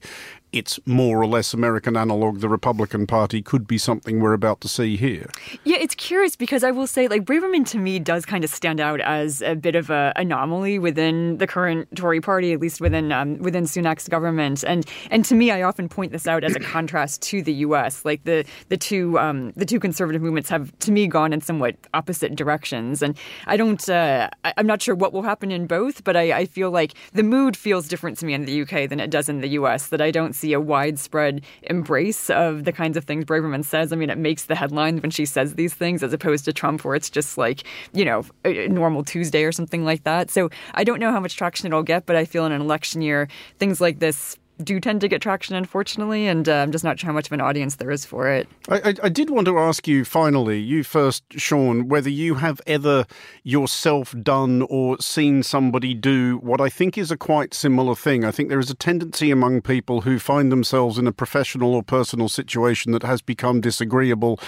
its 0.54 0.80
more 0.86 1.22
or 1.22 1.28
less 1.28 1.54
American 1.54 1.98
analog, 1.98 2.39
the 2.39 2.50
Republican 2.50 3.08
Party, 3.08 3.42
could 3.42 3.68
be 3.68 3.78
something 3.78 4.20
we're 4.20 4.34
about 4.34 4.62
to 4.62 4.68
see 4.68 4.96
here. 4.96 5.30
Yeah, 5.63 5.78
it's 5.80 5.96
curious 5.96 6.36
because 6.36 6.63
I 6.63 6.72
will 6.72 6.88
say, 6.88 7.08
like, 7.08 7.24
Braverman 7.24 7.68
to 7.70 7.78
me 7.78 8.00
does 8.00 8.26
kind 8.26 8.44
of 8.44 8.50
stand 8.50 8.80
out 8.80 9.02
as 9.02 9.42
a 9.42 9.56
bit 9.56 9.76
of 9.76 9.89
an 9.89 10.13
anomaly 10.16 10.80
within 10.80 11.38
the 11.38 11.48
current 11.48 11.88
Tory 11.96 12.22
party, 12.22 12.54
at 12.54 12.60
least 12.60 12.80
within 12.80 13.12
um, 13.12 13.38
within 13.39 13.66
Sunak's 13.66 14.08
government. 14.08 14.63
And 14.66 14.86
and 15.10 15.26
to 15.26 15.36
me, 15.36 15.52
I 15.52 15.63
often 15.63 15.89
point 15.89 16.12
this 16.12 16.28
out 16.28 16.44
as 16.44 16.56
a 16.56 16.60
contrast 16.60 17.22
to 17.24 17.42
the 17.42 17.54
U.S. 17.66 18.06
Like 18.06 18.24
the 18.24 18.46
the 18.70 18.78
two 18.78 19.18
um, 19.20 19.52
the 19.56 19.66
two 19.66 19.80
conservative 19.80 20.22
movements 20.22 20.50
have, 20.50 20.78
to 20.80 20.92
me, 20.92 21.08
gone 21.08 21.34
in 21.34 21.42
somewhat 21.42 21.76
opposite 21.94 22.36
directions. 22.36 23.02
And 23.02 23.18
I 23.48 23.58
don't, 23.58 23.88
uh, 23.89 24.30
I, 24.44 24.54
am 24.58 24.68
not 24.68 24.82
sure 24.82 24.96
what 24.96 25.13
will 25.13 25.24
happen 25.24 25.52
in 25.52 25.68
both, 25.68 26.04
but 26.04 26.16
I, 26.16 26.32
I 26.39 26.46
feel 26.46 26.72
like 26.72 26.94
the 27.13 27.24
mood 27.24 27.56
feels 27.58 27.88
different 27.88 28.18
to 28.20 28.26
me 28.26 28.34
in 28.34 28.46
the 28.46 28.62
UK 28.62 28.89
than 28.89 29.00
it 29.00 29.10
does 29.10 29.30
in 29.30 29.42
the 29.42 29.50
U.S. 29.50 29.88
That 29.88 30.02
I 30.02 30.12
don't 30.12 30.34
see 30.44 30.54
a 30.54 30.60
widespread 30.60 31.42
embrace 31.64 32.30
of 32.30 32.66
the 32.66 32.74
kinds 32.74 32.98
of 32.98 33.06
things 33.06 33.24
Braverman 33.24 33.64
says. 33.64 33.94
I 33.94 33.96
mean, 33.96 34.10
it 34.10 34.18
makes 34.18 34.46
the 34.46 34.56
headlines 34.56 35.02
when 35.02 35.12
she 35.12 35.26
says 35.26 35.56
these 35.56 35.74
things, 35.74 36.04
as 36.04 36.12
opposed 36.12 36.44
to 36.46 36.54
Trump, 36.54 36.84
where 36.84 36.96
it's 36.96 37.10
just 37.10 37.38
like 37.38 37.64
you 37.94 38.06
know 38.06 38.24
normal 38.68 39.04
Tuesday 39.04 39.44
or 39.44 39.52
something 39.52 39.86
like 39.86 40.04
that. 40.04 40.30
So 40.30 40.50
I 40.74 40.84
don't 40.84 41.00
know 41.00 41.12
how 41.12 41.20
much 41.20 41.38
traction 41.38 41.68
it'll 41.68 41.84
get, 41.84 42.06
but 42.06 42.16
I 42.16 42.26
feel 42.26 42.46
in 42.46 42.52
an 42.52 42.62
election 42.62 43.02
year, 43.02 43.28
things 43.58 43.80
like 43.80 44.00
this 44.00 44.38
do 44.63 44.80
tend 44.80 45.02
to 45.02 45.08
get 45.08 45.21
traction, 45.21 45.56
unfortunately, 45.56 46.28
and 46.28 46.47
uh, 46.47 46.56
I'm 46.56 46.71
just 46.71 46.84
not 46.84 46.99
sure 46.99 47.08
how 47.08 47.13
much 47.13 47.28
of 47.28 47.32
an 47.34 47.41
audience 47.41 47.76
there 47.76 47.91
is 47.91 48.06
for 48.06 48.28
it. 48.28 48.47
I, 48.69 48.78
I, 48.78 48.93
I, 49.04 49.10
did 49.10 49.30
want 49.30 49.45
to 49.47 49.58
ask 49.58 49.88
you 49.88 50.06
finally, 50.06 50.60
you 50.60 50.84
first, 50.84 51.23
Sean, 51.32 51.88
whether 51.88 52.10
you 52.10 52.36
have 52.36 52.62
ever 52.65 53.06
yourself 53.43 54.15
done 54.21 54.65
or 54.69 54.99
seen 54.99 55.43
somebody 55.43 55.93
do 55.93 56.38
what 56.38 56.62
I 56.62 56.69
think 56.69 56.97
is 56.97 57.12
a 57.12 57.17
quite 57.17 57.54
similar 57.54 57.95
thing. 57.95 58.23
I 58.23 58.32
think 58.32 58.49
there 58.49 58.60
is 58.60 58.69
a 58.69 58.76
tendency 58.76 59.32
among 59.32 59.62
people 59.62 60.02
who 60.02 60.19
find 60.19 60.52
themselves 60.52 60.97
in 60.97 61.08
a 61.08 61.12
professional 61.12 61.73
or 61.73 61.84
personal 61.84 62.30
situation 62.30 62.91
that 62.93 63.04
has 63.04 63.21
become 63.21 63.62
disagreeable 63.62 64.39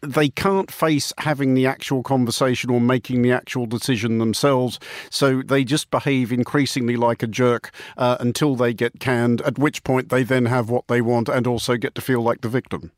they 0.00 0.28
can't 0.28 0.70
face 0.70 1.12
having 1.18 1.54
the 1.54 1.66
actual 1.66 2.02
conversation 2.02 2.70
or 2.70 2.80
making 2.80 3.22
the 3.22 3.32
actual 3.32 3.66
decision 3.66 4.18
themselves. 4.18 4.78
So 5.10 5.42
they 5.42 5.64
just 5.64 5.90
behave 5.90 6.32
increasingly 6.32 6.96
like 6.96 7.22
a 7.22 7.26
jerk 7.26 7.70
uh, 7.96 8.16
until 8.20 8.56
they 8.56 8.74
get 8.74 9.00
canned, 9.00 9.40
at 9.42 9.58
which 9.58 9.84
point 9.84 10.08
they 10.08 10.22
then 10.22 10.46
have 10.46 10.70
what 10.70 10.88
they 10.88 11.00
want 11.00 11.28
and 11.28 11.46
also 11.46 11.76
get 11.76 11.94
to 11.94 12.00
feel 12.00 12.20
like 12.20 12.40
the 12.40 12.48
victim. 12.48 12.92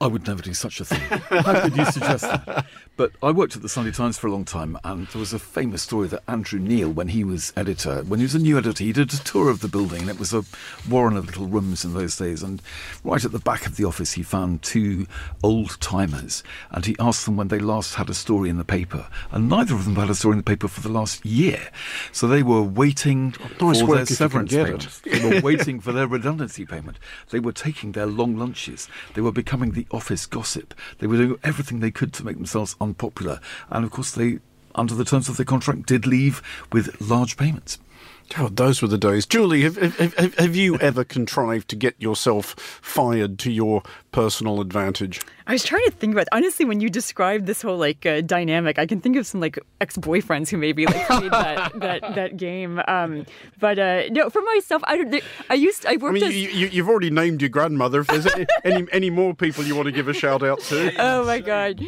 I 0.00 0.06
would 0.06 0.26
never 0.26 0.42
do 0.42 0.52
such 0.52 0.80
a 0.80 0.84
thing. 0.84 1.00
How 1.00 1.62
could 1.62 1.76
you 1.76 1.84
suggest 1.86 2.22
that? 2.22 2.66
But 2.96 3.12
I 3.22 3.30
worked 3.30 3.56
at 3.56 3.62
the 3.62 3.68
Sunday 3.68 3.92
Times 3.92 4.18
for 4.18 4.26
a 4.26 4.30
long 4.30 4.44
time, 4.44 4.78
and 4.84 5.06
there 5.08 5.20
was 5.20 5.32
a 5.32 5.38
famous 5.38 5.82
story 5.82 6.08
that 6.08 6.22
Andrew 6.28 6.58
Neil, 6.58 6.90
when 6.90 7.08
he 7.08 7.24
was 7.24 7.52
editor, 7.56 8.02
when 8.02 8.20
he 8.20 8.24
was 8.24 8.34
a 8.34 8.38
new 8.38 8.58
editor, 8.58 8.84
he 8.84 8.92
did 8.92 9.12
a 9.12 9.18
tour 9.18 9.50
of 9.50 9.60
the 9.60 9.68
building, 9.68 10.02
and 10.02 10.10
it 10.10 10.18
was 10.18 10.34
a 10.34 10.44
warren 10.88 11.16
of 11.16 11.26
little 11.26 11.46
rooms 11.46 11.84
in 11.84 11.94
those 11.94 12.16
days. 12.16 12.42
And 12.42 12.60
right 13.04 13.24
at 13.24 13.32
the 13.32 13.38
back 13.38 13.66
of 13.66 13.76
the 13.76 13.84
office, 13.84 14.12
he 14.12 14.22
found 14.22 14.62
two 14.62 15.06
old 15.42 15.80
timers, 15.80 16.42
and 16.70 16.84
he 16.84 16.96
asked 16.98 17.24
them 17.24 17.36
when 17.36 17.48
they 17.48 17.58
last 17.58 17.94
had 17.94 18.10
a 18.10 18.14
story 18.14 18.50
in 18.50 18.58
the 18.58 18.64
paper, 18.64 19.08
and 19.30 19.48
neither 19.48 19.74
of 19.74 19.84
them 19.84 19.96
had 19.96 20.10
a 20.10 20.14
story 20.14 20.32
in 20.32 20.38
the 20.38 20.44
paper 20.44 20.68
for 20.68 20.80
the 20.80 20.88
last 20.90 21.24
year. 21.24 21.68
So 22.12 22.26
they 22.26 22.42
were 22.42 22.62
waiting 22.62 23.34
nice 23.60 23.80
for 23.80 23.96
their 23.96 24.06
severance 24.06 24.52
payment. 24.52 25.00
they 25.04 25.36
were 25.36 25.40
waiting 25.42 25.80
for 25.80 25.92
their 25.92 26.06
redundancy 26.06 26.64
payment. 26.66 26.98
They 27.30 27.40
were 27.40 27.52
taking 27.52 27.92
their 27.92 28.06
long 28.06 28.36
lunches. 28.36 28.88
They 29.14 29.20
were 29.20 29.32
becoming 29.32 29.72
the 29.72 29.85
office 29.90 30.26
gossip. 30.26 30.74
They 30.98 31.06
were 31.06 31.16
doing 31.16 31.38
everything 31.42 31.80
they 31.80 31.90
could 31.90 32.12
to 32.14 32.24
make 32.24 32.36
themselves 32.36 32.76
unpopular. 32.80 33.40
And 33.70 33.84
of 33.84 33.90
course, 33.90 34.10
they, 34.12 34.38
under 34.74 34.94
the 34.94 35.04
terms 35.04 35.28
of 35.28 35.36
their 35.36 35.46
contract, 35.46 35.86
did 35.86 36.06
leave 36.06 36.42
with 36.72 37.00
large 37.00 37.36
payments. 37.36 37.78
God, 38.30 38.56
those 38.56 38.82
were 38.82 38.88
the 38.88 38.98
days. 38.98 39.24
Julie, 39.24 39.62
have, 39.62 39.76
have, 39.76 40.34
have, 40.34 40.56
you 40.56 40.76
ever 40.78 41.04
contrived 41.04 41.68
to 41.68 41.76
get 41.76 41.94
yourself 42.00 42.54
fired 42.82 43.38
to 43.40 43.52
your 43.52 43.82
personal 44.10 44.60
advantage? 44.60 45.20
I 45.48 45.52
was 45.52 45.62
trying 45.62 45.84
to 45.84 45.92
think 45.92 46.12
about 46.12 46.26
honestly 46.32 46.64
when 46.64 46.80
you 46.80 46.90
described 46.90 47.46
this 47.46 47.62
whole 47.62 47.76
like 47.76 48.04
uh, 48.04 48.20
dynamic. 48.20 48.78
I 48.78 48.86
can 48.86 49.00
think 49.00 49.16
of 49.16 49.26
some 49.26 49.40
like 49.40 49.58
ex 49.80 49.96
boyfriends 49.96 50.50
who 50.50 50.56
maybe 50.56 50.86
like 50.86 51.06
played 51.06 51.30
that, 51.30 51.72
that 51.80 52.14
that 52.16 52.36
game. 52.36 52.80
Um, 52.88 53.26
but 53.60 53.78
uh, 53.78 54.08
no, 54.10 54.28
for 54.28 54.42
myself, 54.42 54.82
I 54.86 55.22
I 55.48 55.54
used 55.54 55.86
I 55.86 55.96
worked. 55.96 56.16
I 56.16 56.28
mean, 56.28 56.48
as... 56.48 56.54
you, 56.54 56.82
have 56.82 56.88
already 56.88 57.10
named 57.10 57.42
your 57.42 57.48
grandmother. 57.50 58.00
If 58.00 58.08
there's 58.08 58.26
any 58.64 58.86
any 58.90 59.10
more 59.10 59.34
people 59.34 59.62
you 59.62 59.76
want 59.76 59.86
to 59.86 59.92
give 59.92 60.08
a 60.08 60.14
shout 60.14 60.42
out 60.42 60.60
to? 60.62 60.92
Oh 61.06 61.24
my 61.24 61.38
god. 61.38 61.80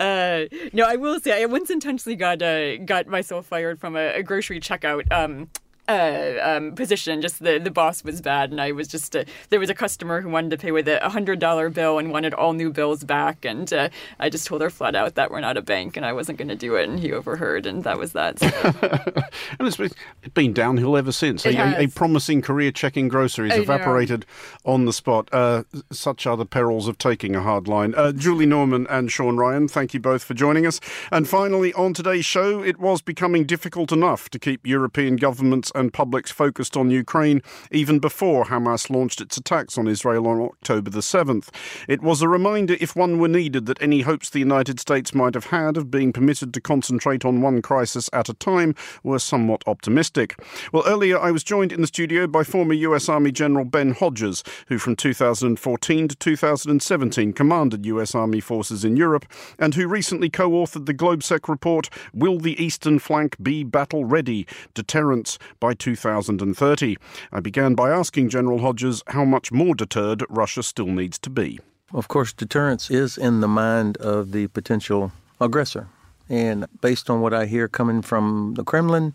uh, 0.00 0.44
no, 0.72 0.84
I 0.84 0.96
will 0.96 1.20
say 1.20 1.42
I 1.42 1.46
once 1.46 1.70
intentionally 1.70 2.16
got 2.16 2.40
uh, 2.40 2.78
got 2.78 3.06
myself 3.06 3.46
fired 3.46 3.78
from 3.78 3.96
a, 3.96 4.14
a 4.14 4.22
grocery 4.22 4.60
checkout. 4.60 5.10
Um, 5.12 5.48
uh, 5.88 6.38
um, 6.42 6.74
position. 6.74 7.20
Just 7.20 7.42
the, 7.42 7.58
the 7.58 7.70
boss 7.70 8.04
was 8.04 8.20
bad, 8.20 8.50
and 8.50 8.60
I 8.60 8.72
was 8.72 8.88
just 8.88 9.16
uh, 9.16 9.24
there 9.50 9.60
was 9.60 9.70
a 9.70 9.74
customer 9.74 10.20
who 10.20 10.28
wanted 10.28 10.50
to 10.50 10.58
pay 10.58 10.70
with 10.70 10.88
a 10.88 11.08
hundred 11.08 11.38
dollar 11.38 11.70
bill 11.70 11.98
and 11.98 12.12
wanted 12.12 12.34
all 12.34 12.52
new 12.52 12.70
bills 12.72 13.04
back, 13.04 13.44
and 13.44 13.72
uh, 13.72 13.88
I 14.20 14.28
just 14.28 14.46
told 14.46 14.62
her 14.62 14.70
flat 14.70 14.94
out 14.94 15.14
that 15.16 15.30
we're 15.30 15.40
not 15.40 15.56
a 15.56 15.62
bank 15.62 15.96
and 15.96 16.06
I 16.06 16.12
wasn't 16.12 16.38
going 16.38 16.48
to 16.48 16.56
do 16.56 16.76
it, 16.76 16.88
and 16.88 17.00
he 17.00 17.12
overheard, 17.12 17.66
and 17.66 17.84
that 17.84 17.98
was 17.98 18.12
that. 18.12 18.38
So. 18.38 18.46
and 19.58 19.68
it's 19.68 19.94
been 20.34 20.52
downhill 20.52 20.96
ever 20.96 21.12
since. 21.12 21.44
A, 21.44 21.54
a, 21.54 21.84
a, 21.84 21.86
promising 21.88 22.42
career 22.42 22.70
checking 22.70 23.08
groceries 23.08 23.54
evaporated 23.54 24.24
on 24.64 24.84
the 24.84 24.92
spot. 24.92 25.28
Uh, 25.32 25.64
such 25.90 26.26
are 26.26 26.36
the 26.36 26.46
perils 26.46 26.88
of 26.88 26.98
taking 26.98 27.34
a 27.34 27.42
hard 27.42 27.68
line. 27.68 27.94
Uh, 27.94 28.12
Julie 28.12 28.46
Norman 28.46 28.86
and 28.88 29.10
Sean 29.10 29.36
Ryan, 29.36 29.68
thank 29.68 29.94
you 29.94 30.00
both 30.00 30.24
for 30.24 30.34
joining 30.34 30.66
us. 30.66 30.80
And 31.10 31.28
finally, 31.28 31.72
on 31.74 31.94
today's 31.94 32.24
show, 32.24 32.62
it 32.62 32.78
was 32.78 33.02
becoming 33.02 33.44
difficult 33.44 33.92
enough 33.92 34.28
to 34.30 34.38
keep 34.38 34.66
European 34.66 35.16
governments 35.16 35.71
and 35.74 35.92
publics 35.92 36.30
focused 36.30 36.76
on 36.76 36.90
Ukraine 36.90 37.42
even 37.70 37.98
before 37.98 38.44
Hamas 38.44 38.90
launched 38.90 39.20
its 39.20 39.36
attacks 39.36 39.76
on 39.78 39.88
Israel 39.88 40.26
on 40.26 40.40
October 40.40 40.90
the 40.90 41.00
7th. 41.00 41.48
It 41.88 42.02
was 42.02 42.22
a 42.22 42.28
reminder, 42.28 42.76
if 42.80 42.96
one 42.96 43.18
were 43.18 43.28
needed, 43.28 43.66
that 43.66 43.82
any 43.82 44.02
hopes 44.02 44.30
the 44.30 44.38
United 44.38 44.80
States 44.80 45.14
might 45.14 45.34
have 45.34 45.46
had 45.46 45.76
of 45.76 45.90
being 45.90 46.12
permitted 46.12 46.52
to 46.54 46.60
concentrate 46.60 47.24
on 47.24 47.42
one 47.42 47.62
crisis 47.62 48.08
at 48.12 48.28
a 48.28 48.34
time 48.34 48.74
were 49.02 49.18
somewhat 49.18 49.62
optimistic. 49.66 50.38
Well, 50.72 50.84
earlier 50.86 51.18
I 51.18 51.30
was 51.30 51.44
joined 51.44 51.72
in 51.72 51.80
the 51.80 51.86
studio 51.86 52.26
by 52.26 52.44
former 52.44 52.74
US 52.74 53.08
Army 53.08 53.32
General 53.32 53.64
Ben 53.64 53.92
Hodges, 53.92 54.42
who 54.68 54.78
from 54.78 54.96
2014 54.96 56.08
to 56.08 56.16
2017 56.16 57.32
commanded 57.32 57.86
US 57.86 58.14
Army 58.14 58.40
forces 58.40 58.84
in 58.84 58.96
Europe 58.96 59.26
and 59.58 59.74
who 59.74 59.86
recently 59.86 60.30
co 60.30 60.50
authored 60.50 60.86
the 60.86 60.94
GLOBSEC 60.94 61.48
report, 61.48 61.88
Will 62.12 62.38
the 62.38 62.62
Eastern 62.62 62.98
Flank 62.98 63.42
Be 63.42 63.64
Battle 63.64 64.04
Ready? 64.04 64.46
Deterrence 64.74 65.38
by 65.62 65.74
2030. 65.74 66.96
I 67.30 67.38
began 67.38 67.76
by 67.76 67.92
asking 67.92 68.30
General 68.30 68.58
Hodges 68.58 69.04
how 69.06 69.24
much 69.24 69.52
more 69.52 69.76
deterred 69.76 70.24
Russia 70.28 70.60
still 70.64 70.88
needs 70.88 71.20
to 71.20 71.30
be. 71.30 71.60
Of 71.94 72.08
course, 72.08 72.32
deterrence 72.32 72.90
is 72.90 73.16
in 73.16 73.40
the 73.40 73.46
mind 73.46 73.96
of 73.98 74.32
the 74.32 74.48
potential 74.48 75.12
aggressor. 75.40 75.86
And 76.28 76.66
based 76.80 77.08
on 77.08 77.20
what 77.20 77.32
I 77.32 77.46
hear 77.46 77.68
coming 77.68 78.02
from 78.02 78.54
the 78.56 78.64
Kremlin, 78.64 79.14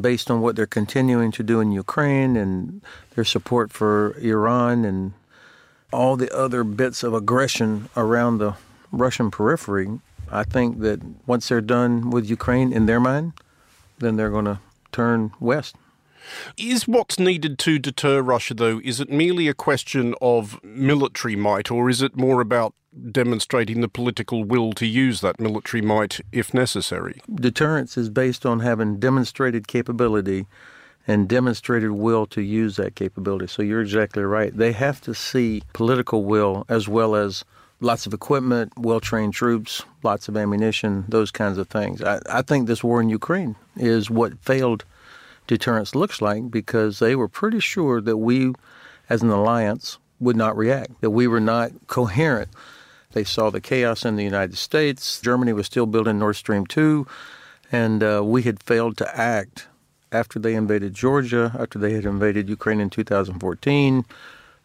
based 0.00 0.30
on 0.30 0.40
what 0.40 0.54
they're 0.54 0.66
continuing 0.66 1.32
to 1.32 1.42
do 1.42 1.58
in 1.58 1.72
Ukraine 1.72 2.36
and 2.36 2.80
their 3.16 3.24
support 3.24 3.72
for 3.72 4.16
Iran 4.20 4.84
and 4.84 5.14
all 5.92 6.14
the 6.16 6.32
other 6.32 6.62
bits 6.62 7.02
of 7.02 7.12
aggression 7.12 7.88
around 7.96 8.38
the 8.38 8.54
Russian 8.92 9.32
periphery, 9.32 9.88
I 10.30 10.44
think 10.44 10.78
that 10.80 11.00
once 11.26 11.48
they're 11.48 11.60
done 11.60 12.10
with 12.10 12.30
Ukraine 12.30 12.72
in 12.72 12.86
their 12.86 13.00
mind, 13.00 13.32
then 13.98 14.14
they're 14.14 14.30
going 14.30 14.44
to 14.44 14.60
turn 14.92 15.32
west. 15.40 15.76
Is 16.56 16.86
what's 16.86 17.18
needed 17.18 17.58
to 17.60 17.78
deter 17.78 18.22
Russia, 18.22 18.54
though, 18.54 18.80
is 18.84 19.00
it 19.00 19.10
merely 19.10 19.48
a 19.48 19.54
question 19.54 20.14
of 20.22 20.62
military 20.62 21.34
might, 21.34 21.70
or 21.70 21.90
is 21.90 22.00
it 22.00 22.16
more 22.16 22.40
about 22.40 22.74
demonstrating 23.10 23.80
the 23.80 23.88
political 23.88 24.44
will 24.44 24.72
to 24.74 24.86
use 24.86 25.20
that 25.20 25.40
military 25.40 25.82
might 25.82 26.20
if 26.30 26.54
necessary? 26.54 27.20
Deterrence 27.34 27.96
is 27.96 28.08
based 28.08 28.46
on 28.46 28.60
having 28.60 28.98
demonstrated 28.98 29.66
capability 29.66 30.46
and 31.06 31.28
demonstrated 31.28 31.90
will 31.90 32.26
to 32.26 32.40
use 32.40 32.76
that 32.76 32.94
capability. 32.94 33.48
So 33.48 33.62
you're 33.62 33.80
exactly 33.80 34.22
right. 34.22 34.56
They 34.56 34.72
have 34.72 35.00
to 35.02 35.14
see 35.14 35.62
political 35.72 36.24
will 36.24 36.64
as 36.68 36.86
well 36.86 37.16
as 37.16 37.44
lots 37.82 38.06
of 38.06 38.14
equipment, 38.14 38.72
well 38.76 39.00
trained 39.00 39.34
troops, 39.34 39.82
lots 40.02 40.28
of 40.28 40.36
ammunition, 40.36 41.04
those 41.08 41.30
kinds 41.30 41.58
of 41.58 41.68
things. 41.68 42.02
I, 42.02 42.20
I 42.30 42.42
think 42.42 42.66
this 42.66 42.82
war 42.82 43.00
in 43.00 43.08
Ukraine 43.08 43.56
is 43.76 44.08
what 44.08 44.38
failed 44.38 44.84
deterrence 45.46 45.94
looks 45.94 46.22
like 46.22 46.50
because 46.50 47.00
they 47.00 47.16
were 47.16 47.28
pretty 47.28 47.60
sure 47.60 48.00
that 48.00 48.16
we, 48.16 48.52
as 49.08 49.22
an 49.22 49.30
alliance, 49.30 49.98
would 50.20 50.36
not 50.36 50.56
react, 50.56 51.00
that 51.00 51.10
we 51.10 51.26
were 51.26 51.40
not 51.40 51.72
coherent. 51.88 52.50
They 53.12 53.24
saw 53.24 53.50
the 53.50 53.60
chaos 53.60 54.04
in 54.04 54.16
the 54.16 54.24
United 54.24 54.56
States. 54.56 55.20
Germany 55.20 55.52
was 55.52 55.66
still 55.66 55.86
building 55.86 56.18
Nord 56.18 56.36
Stream 56.36 56.64
2, 56.64 57.06
and 57.70 58.02
uh, 58.02 58.22
we 58.24 58.42
had 58.42 58.62
failed 58.62 58.96
to 58.98 59.18
act 59.18 59.66
after 60.12 60.38
they 60.38 60.54
invaded 60.54 60.94
Georgia, 60.94 61.54
after 61.58 61.78
they 61.78 61.94
had 61.94 62.04
invaded 62.04 62.48
Ukraine 62.48 62.80
in 62.80 62.90
2014, 62.90 64.04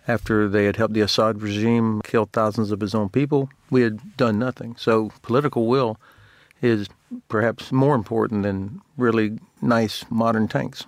after 0.08 0.48
they 0.48 0.65
had 0.65 0.78
helped 0.78 0.93
the 0.93 1.02
Assad 1.02 1.41
regime 1.41 2.02
kill 2.04 2.30
thousands 2.32 2.72
of 2.72 2.80
his 2.80 2.96
own 2.96 3.10
people. 3.10 3.50
We 3.70 3.82
had 3.82 4.17
done 4.17 4.39
nothing. 4.39 4.76
So 4.78 5.12
political 5.22 5.67
will 5.67 6.00
is 6.62 6.88
perhaps 7.28 7.72
more 7.72 7.96
important 7.96 8.43
than 8.43 8.82
really 8.98 9.39
nice 9.62 10.06
modern 10.10 10.48
tanks. 10.48 10.86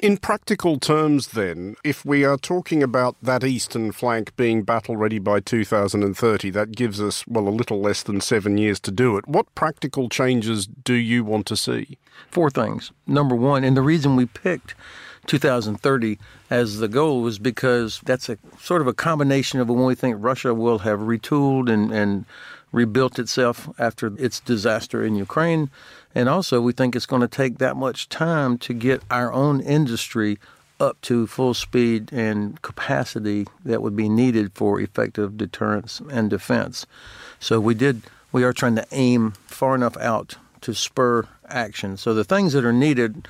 In 0.00 0.16
practical 0.16 0.78
terms, 0.78 1.28
then, 1.28 1.76
if 1.84 2.04
we 2.04 2.24
are 2.24 2.36
talking 2.36 2.82
about 2.82 3.16
that 3.22 3.44
eastern 3.44 3.92
flank 3.92 4.34
being 4.36 4.62
battle 4.62 4.96
ready 4.96 5.18
by 5.18 5.40
2030, 5.40 6.50
that 6.50 6.72
gives 6.72 7.00
us, 7.00 7.26
well, 7.26 7.48
a 7.48 7.50
little 7.50 7.80
less 7.80 8.02
than 8.02 8.20
seven 8.20 8.56
years 8.56 8.80
to 8.80 8.90
do 8.90 9.16
it. 9.16 9.26
What 9.26 9.52
practical 9.54 10.08
changes 10.08 10.66
do 10.66 10.94
you 10.94 11.24
want 11.24 11.46
to 11.46 11.56
see? 11.56 11.98
Four 12.30 12.50
things. 12.50 12.92
Number 13.06 13.34
one, 13.34 13.64
and 13.64 13.76
the 13.76 13.82
reason 13.82 14.16
we 14.16 14.26
picked 14.26 14.74
2030 15.26 16.18
as 16.50 16.78
the 16.78 16.88
goal 16.88 17.22
was 17.22 17.38
because 17.38 18.00
that's 18.04 18.28
a 18.28 18.38
sort 18.60 18.80
of 18.80 18.86
a 18.86 18.92
combination 18.92 19.60
of 19.60 19.68
when 19.68 19.84
we 19.84 19.94
think 19.94 20.16
Russia 20.18 20.54
will 20.54 20.80
have 20.80 21.00
retooled 21.00 21.70
and, 21.70 21.92
and 21.92 22.24
rebuilt 22.72 23.18
itself 23.18 23.68
after 23.78 24.12
its 24.18 24.40
disaster 24.40 25.04
in 25.04 25.14
Ukraine. 25.14 25.70
And 26.14 26.28
also, 26.28 26.60
we 26.60 26.72
think 26.72 26.94
it's 26.94 27.06
going 27.06 27.22
to 27.22 27.28
take 27.28 27.58
that 27.58 27.76
much 27.76 28.08
time 28.08 28.58
to 28.58 28.72
get 28.72 29.02
our 29.10 29.32
own 29.32 29.60
industry 29.60 30.38
up 30.80 31.00
to 31.02 31.26
full 31.26 31.54
speed 31.54 32.12
and 32.12 32.60
capacity 32.62 33.46
that 33.64 33.80
would 33.80 33.96
be 33.96 34.08
needed 34.08 34.52
for 34.52 34.80
effective 34.80 35.36
deterrence 35.36 36.00
and 36.10 36.28
defense. 36.30 36.84
So 37.38 37.60
we 37.60 37.74
did 37.74 38.02
we 38.32 38.42
are 38.42 38.52
trying 38.52 38.74
to 38.74 38.86
aim 38.90 39.32
far 39.46 39.76
enough 39.76 39.96
out 39.98 40.36
to 40.62 40.74
spur 40.74 41.28
action. 41.48 41.96
So 41.96 42.14
the 42.14 42.24
things 42.24 42.52
that 42.52 42.64
are 42.64 42.72
needed 42.72 43.28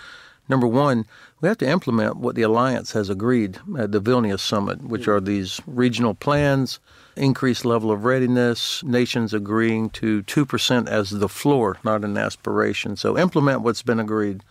number 0.49 0.67
1, 0.67 1.05
we 1.41 1.49
have 1.49 1.59
to 1.59 1.69
implement 1.69 2.17
what 2.17 2.35
the 2.35 2.43
alliance 2.43 2.93
has 2.93 3.11
agreed 3.11 3.59
at 3.79 3.93
the 3.93 4.01
Vilnius 4.01 4.41
summit, 4.41 4.83
which 4.83 5.09
are 5.09 5.21
these 5.21 5.61
regional 5.67 6.15
plans 6.15 6.81
increased 7.17 7.65
level 7.65 7.91
of 7.91 8.05
readiness, 8.05 8.83
nations 8.83 9.33
agreeing 9.33 9.91
to 9.91 10.23
2% 10.25 10.89
as 10.89 11.11
the 11.11 11.29
floor, 11.29 11.77
not 11.85 12.05
an 12.05 12.17
aspiration. 12.17 12.97
So 12.97 13.19
implement 13.19 13.61
what's 13.61 13.83
been 13.83 14.01
agreed. 14.01 14.43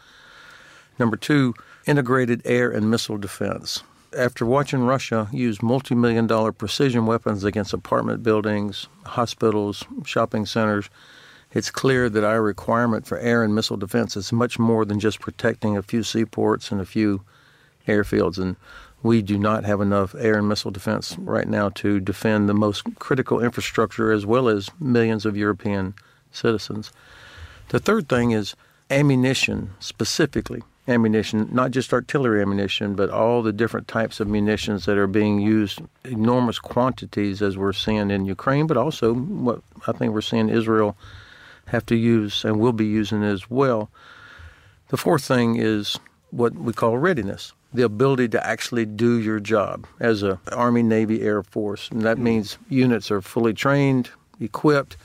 Number 0.99 1.17
two, 1.17 1.53
integrated 1.85 2.41
air 2.45 2.69
and 2.71 2.89
missile 2.89 3.17
defense. 3.17 3.83
After 4.15 4.45
watching 4.45 4.85
Russia 4.85 5.27
use 5.31 5.63
multi 5.63 5.95
million 5.95 6.27
dollar 6.27 6.51
precision 6.51 7.07
weapons 7.07 7.43
against 7.43 7.73
apartment 7.73 8.21
buildings, 8.21 8.87
hospitals, 9.05 9.83
shopping 10.05 10.45
centers, 10.45 10.89
it's 11.53 11.69
clear 11.69 12.09
that 12.09 12.23
our 12.23 12.41
requirement 12.41 13.05
for 13.05 13.17
air 13.19 13.43
and 13.43 13.53
missile 13.53 13.77
defense 13.77 14.17
is 14.17 14.33
much 14.33 14.57
more 14.57 14.85
than 14.85 14.99
just 14.99 15.19
protecting 15.19 15.77
a 15.77 15.83
few 15.83 16.03
seaports 16.03 16.71
and 16.71 16.81
a 16.81 16.85
few 16.85 17.21
airfields. 17.87 18.37
And 18.37 18.55
we 19.03 19.21
do 19.21 19.37
not 19.37 19.63
have 19.63 19.79
enough 19.79 20.15
air 20.17 20.37
and 20.37 20.49
missile 20.49 20.71
defense 20.71 21.15
right 21.19 21.47
now 21.47 21.69
to 21.69 21.99
defend 21.99 22.49
the 22.49 22.53
most 22.53 22.83
critical 22.99 23.39
infrastructure 23.39 24.11
as 24.11 24.25
well 24.25 24.49
as 24.49 24.71
millions 24.79 25.25
of 25.25 25.37
European 25.37 25.93
citizens. 26.31 26.91
The 27.69 27.79
third 27.79 28.09
thing 28.09 28.31
is 28.31 28.55
ammunition, 28.89 29.71
specifically 29.79 30.63
ammunition, 30.87 31.47
not 31.51 31.71
just 31.71 31.93
artillery 31.93 32.41
ammunition, 32.41 32.95
but 32.95 33.09
all 33.09 33.41
the 33.41 33.53
different 33.53 33.87
types 33.87 34.19
of 34.19 34.27
munitions 34.27 34.85
that 34.85 34.97
are 34.97 35.07
being 35.07 35.39
used, 35.39 35.81
enormous 36.03 36.59
quantities 36.59 37.41
as 37.41 37.57
we're 37.57 37.73
seeing 37.73 38.11
in 38.11 38.25
Ukraine, 38.25 38.67
but 38.67 38.75
also 38.75 39.13
what 39.13 39.61
I 39.87 39.93
think 39.93 40.13
we're 40.13 40.21
seeing 40.21 40.49
Israel 40.49 40.97
have 41.67 41.85
to 41.87 41.95
use 41.95 42.43
and 42.43 42.59
will 42.59 42.73
be 42.73 42.85
using 42.85 43.23
as 43.23 43.49
well. 43.49 43.89
The 44.89 44.97
fourth 44.97 45.23
thing 45.23 45.55
is 45.55 45.99
what 46.31 46.53
we 46.53 46.73
call 46.73 46.97
readiness 46.97 47.53
the 47.73 47.83
ability 47.83 48.29
to 48.29 48.45
actually 48.45 48.85
do 48.85 49.19
your 49.19 49.39
job 49.39 49.87
as 49.99 50.21
a 50.21 50.39
Army, 50.51 50.83
Navy, 50.83 51.21
Air 51.21 51.41
Force. 51.41 51.89
And 51.89 52.03
that 52.03 52.17
mm. 52.17 52.21
means 52.21 52.57
units 52.69 53.09
are 53.09 53.21
fully 53.21 53.53
trained, 53.53 54.11
equipped, 54.39 54.95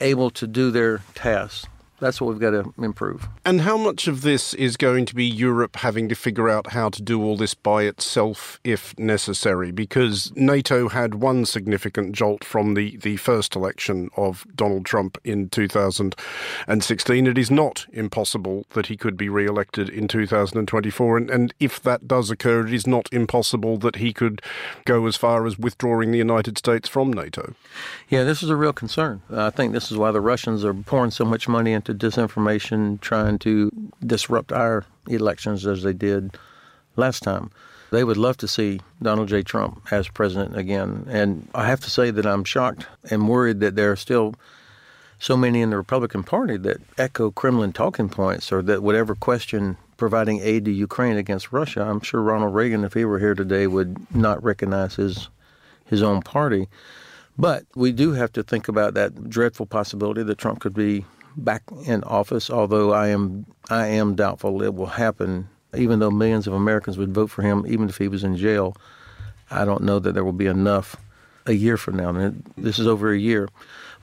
able 0.00 0.30
to 0.30 0.46
do 0.46 0.70
their 0.70 1.02
tasks 1.14 1.66
that's 2.00 2.20
what 2.20 2.28
we've 2.28 2.40
got 2.40 2.50
to 2.50 2.72
improve. 2.78 3.28
And 3.44 3.62
how 3.62 3.76
much 3.76 4.06
of 4.08 4.22
this 4.22 4.54
is 4.54 4.76
going 4.76 5.06
to 5.06 5.14
be 5.14 5.24
Europe 5.24 5.76
having 5.76 6.08
to 6.08 6.14
figure 6.14 6.48
out 6.48 6.72
how 6.72 6.88
to 6.90 7.02
do 7.02 7.22
all 7.22 7.36
this 7.36 7.54
by 7.54 7.84
itself 7.84 8.60
if 8.64 8.98
necessary? 8.98 9.70
Because 9.70 10.32
NATO 10.36 10.88
had 10.88 11.16
one 11.16 11.44
significant 11.44 12.14
jolt 12.14 12.44
from 12.44 12.74
the, 12.74 12.96
the 12.98 13.16
first 13.16 13.56
election 13.56 14.10
of 14.16 14.46
Donald 14.54 14.84
Trump 14.84 15.18
in 15.24 15.48
2016. 15.48 17.26
It 17.26 17.38
is 17.38 17.50
not 17.50 17.86
impossible 17.92 18.66
that 18.70 18.86
he 18.86 18.96
could 18.96 19.16
be 19.16 19.28
re 19.28 19.46
elected 19.46 19.88
in 19.88 20.08
2024. 20.08 21.16
And, 21.16 21.30
and 21.30 21.54
if 21.60 21.80
that 21.82 22.06
does 22.06 22.30
occur, 22.30 22.66
it 22.66 22.72
is 22.72 22.86
not 22.86 23.08
impossible 23.12 23.76
that 23.78 23.96
he 23.96 24.12
could 24.12 24.42
go 24.84 25.06
as 25.06 25.16
far 25.16 25.46
as 25.46 25.58
withdrawing 25.58 26.10
the 26.12 26.18
United 26.18 26.58
States 26.58 26.88
from 26.88 27.12
NATO. 27.12 27.54
Yeah, 28.08 28.24
this 28.24 28.42
is 28.42 28.50
a 28.50 28.56
real 28.56 28.72
concern. 28.72 29.22
I 29.30 29.50
think 29.50 29.72
this 29.72 29.90
is 29.90 29.96
why 29.96 30.10
the 30.10 30.20
Russians 30.20 30.64
are 30.64 30.74
pouring 30.74 31.10
so 31.10 31.24
much 31.24 31.48
money 31.48 31.72
into 31.72 31.85
to 31.86 31.94
disinformation, 31.94 33.00
trying 33.00 33.38
to 33.40 33.70
disrupt 34.04 34.52
our 34.52 34.84
elections 35.08 35.66
as 35.66 35.82
they 35.82 35.92
did 35.92 36.36
last 36.96 37.22
time. 37.22 37.50
They 37.90 38.04
would 38.04 38.16
love 38.16 38.36
to 38.38 38.48
see 38.48 38.80
Donald 39.00 39.28
J. 39.28 39.42
Trump 39.42 39.80
as 39.90 40.08
president 40.08 40.56
again. 40.56 41.06
And 41.08 41.48
I 41.54 41.66
have 41.66 41.80
to 41.80 41.90
say 41.90 42.10
that 42.10 42.26
I'm 42.26 42.44
shocked 42.44 42.86
and 43.10 43.28
worried 43.28 43.60
that 43.60 43.76
there 43.76 43.92
are 43.92 43.96
still 43.96 44.34
so 45.18 45.36
many 45.36 45.62
in 45.62 45.70
the 45.70 45.76
Republican 45.76 46.22
Party 46.22 46.56
that 46.58 46.80
echo 46.98 47.30
Kremlin 47.30 47.72
talking 47.72 48.08
points 48.08 48.52
or 48.52 48.60
that 48.62 48.82
whatever 48.82 49.14
question 49.14 49.76
providing 49.96 50.40
aid 50.40 50.64
to 50.66 50.70
Ukraine 50.70 51.16
against 51.16 51.52
Russia, 51.52 51.82
I'm 51.82 52.00
sure 52.00 52.20
Ronald 52.20 52.54
Reagan, 52.54 52.84
if 52.84 52.92
he 52.94 53.04
were 53.04 53.18
here 53.18 53.34
today, 53.34 53.66
would 53.66 54.14
not 54.14 54.42
recognize 54.42 54.96
his 54.96 55.28
his 55.86 56.02
own 56.02 56.20
party. 56.20 56.68
But 57.38 57.64
we 57.74 57.92
do 57.92 58.12
have 58.12 58.32
to 58.32 58.42
think 58.42 58.66
about 58.66 58.94
that 58.94 59.30
dreadful 59.30 59.66
possibility 59.66 60.22
that 60.22 60.38
Trump 60.38 60.60
could 60.60 60.74
be 60.74 61.04
back 61.36 61.62
in 61.84 62.02
office, 62.04 62.50
although 62.50 62.92
I 62.92 63.08
am 63.08 63.46
I 63.70 63.86
am 63.86 64.14
doubtful 64.14 64.62
it 64.62 64.74
will 64.74 64.86
happen 64.86 65.48
even 65.76 65.98
though 65.98 66.10
millions 66.10 66.46
of 66.46 66.54
Americans 66.54 66.98
would 66.98 67.14
vote 67.14 67.30
for 67.30 67.42
him, 67.42 67.64
even 67.66 67.88
if 67.88 67.98
he 67.98 68.08
was 68.08 68.24
in 68.24 68.36
jail, 68.36 68.76
I 69.50 69.64
don't 69.64 69.82
know 69.82 69.98
that 69.98 70.12
there 70.12 70.24
will 70.24 70.32
be 70.32 70.46
enough 70.46 70.96
a 71.46 71.52
year 71.52 71.76
from 71.76 71.96
now. 71.96 72.32
This 72.56 72.78
is 72.78 72.86
over 72.86 73.12
a 73.12 73.18
year. 73.18 73.48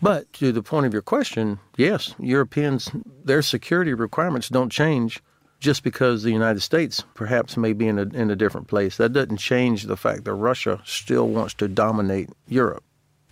But 0.01 0.31
to 0.33 0.51
the 0.51 0.63
point 0.63 0.85
of 0.85 0.93
your 0.93 1.01
question, 1.01 1.59
yes, 1.77 2.15
Europeans, 2.19 2.89
their 3.23 3.41
security 3.41 3.93
requirements 3.93 4.49
don't 4.49 4.71
change 4.71 5.21
just 5.59 5.84
because 5.84 6.23
the 6.23 6.31
United 6.31 6.59
States 6.59 7.03
perhaps 7.13 7.55
may 7.55 7.73
be 7.73 7.88
in 7.88 7.97
a, 7.97 8.03
in 8.03 8.29
a 8.29 8.36
different 8.36 8.67
place. 8.67 8.97
That 8.97 9.13
doesn't 9.13 9.38
change 9.38 9.84
the 9.84 9.97
fact 9.97 10.25
that 10.25 10.34
Russia 10.34 10.81
still 10.86 11.29
wants 11.29 11.53
to 11.55 11.67
dominate 11.67 12.29
Europe. 12.47 12.84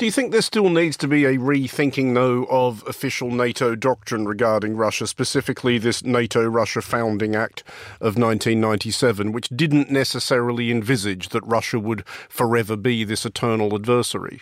Do 0.02 0.06
you 0.06 0.12
think 0.12 0.32
there 0.32 0.42
still 0.42 0.70
needs 0.70 0.98
to 0.98 1.08
be 1.08 1.26
a 1.26 1.38
rethinking, 1.38 2.16
though, 2.16 2.46
of 2.46 2.84
official 2.88 3.30
NATO 3.30 3.76
doctrine 3.76 4.28
regarding 4.28 4.76
Russia, 4.76 5.06
specifically 5.06 5.78
this 5.78 6.04
NATO 6.04 6.44
Russia 6.44 6.82
Founding 6.82 7.36
Act 7.36 7.60
of 8.00 8.18
1997, 8.18 9.32
which 9.32 9.48
didn't 9.50 9.92
necessarily 9.92 10.72
envisage 10.72 11.30
that 11.30 11.46
Russia 11.46 11.78
would 11.78 12.04
forever 12.30 12.76
be 12.76 13.04
this 13.04 13.28
eternal 13.28 13.76
adversary? 13.76 14.42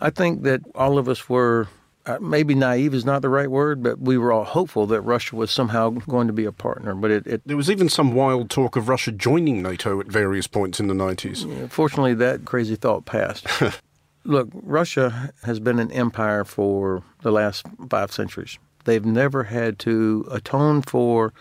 I 0.00 0.10
think 0.10 0.44
that 0.44 0.60
all 0.76 0.96
of 0.96 1.08
us 1.08 1.28
were 1.28 1.66
uh, 2.06 2.18
maybe 2.20 2.54
naive 2.54 2.94
is 2.94 3.04
not 3.04 3.22
the 3.22 3.30
right 3.30 3.50
word, 3.50 3.82
but 3.82 3.98
we 3.98 4.16
were 4.16 4.32
all 4.32 4.44
hopeful 4.44 4.86
that 4.86 5.00
Russia 5.00 5.34
was 5.34 5.50
somehow 5.50 5.90
going 5.90 6.28
to 6.28 6.32
be 6.32 6.44
a 6.44 6.52
partner. 6.52 6.94
But 6.94 7.10
it, 7.10 7.26
it 7.26 7.42
there 7.44 7.56
was 7.56 7.68
even 7.68 7.88
some 7.88 8.14
wild 8.14 8.48
talk 8.48 8.76
of 8.76 8.88
Russia 8.88 9.10
joining 9.10 9.60
NATO 9.60 9.98
at 9.98 10.06
various 10.06 10.46
points 10.46 10.78
in 10.78 10.86
the 10.86 10.94
90s. 10.94 11.68
Fortunately, 11.68 12.14
that 12.14 12.44
crazy 12.44 12.76
thought 12.76 13.06
passed. 13.06 13.44
Look, 14.24 14.48
Russia 14.52 15.32
has 15.42 15.58
been 15.58 15.78
an 15.78 15.90
empire 15.90 16.44
for 16.44 17.02
the 17.22 17.32
last 17.32 17.66
five 17.90 18.12
centuries. 18.12 18.58
They've 18.84 19.04
never 19.04 19.44
had 19.44 19.78
to 19.80 20.26
atone 20.30 20.82
for 20.82 21.32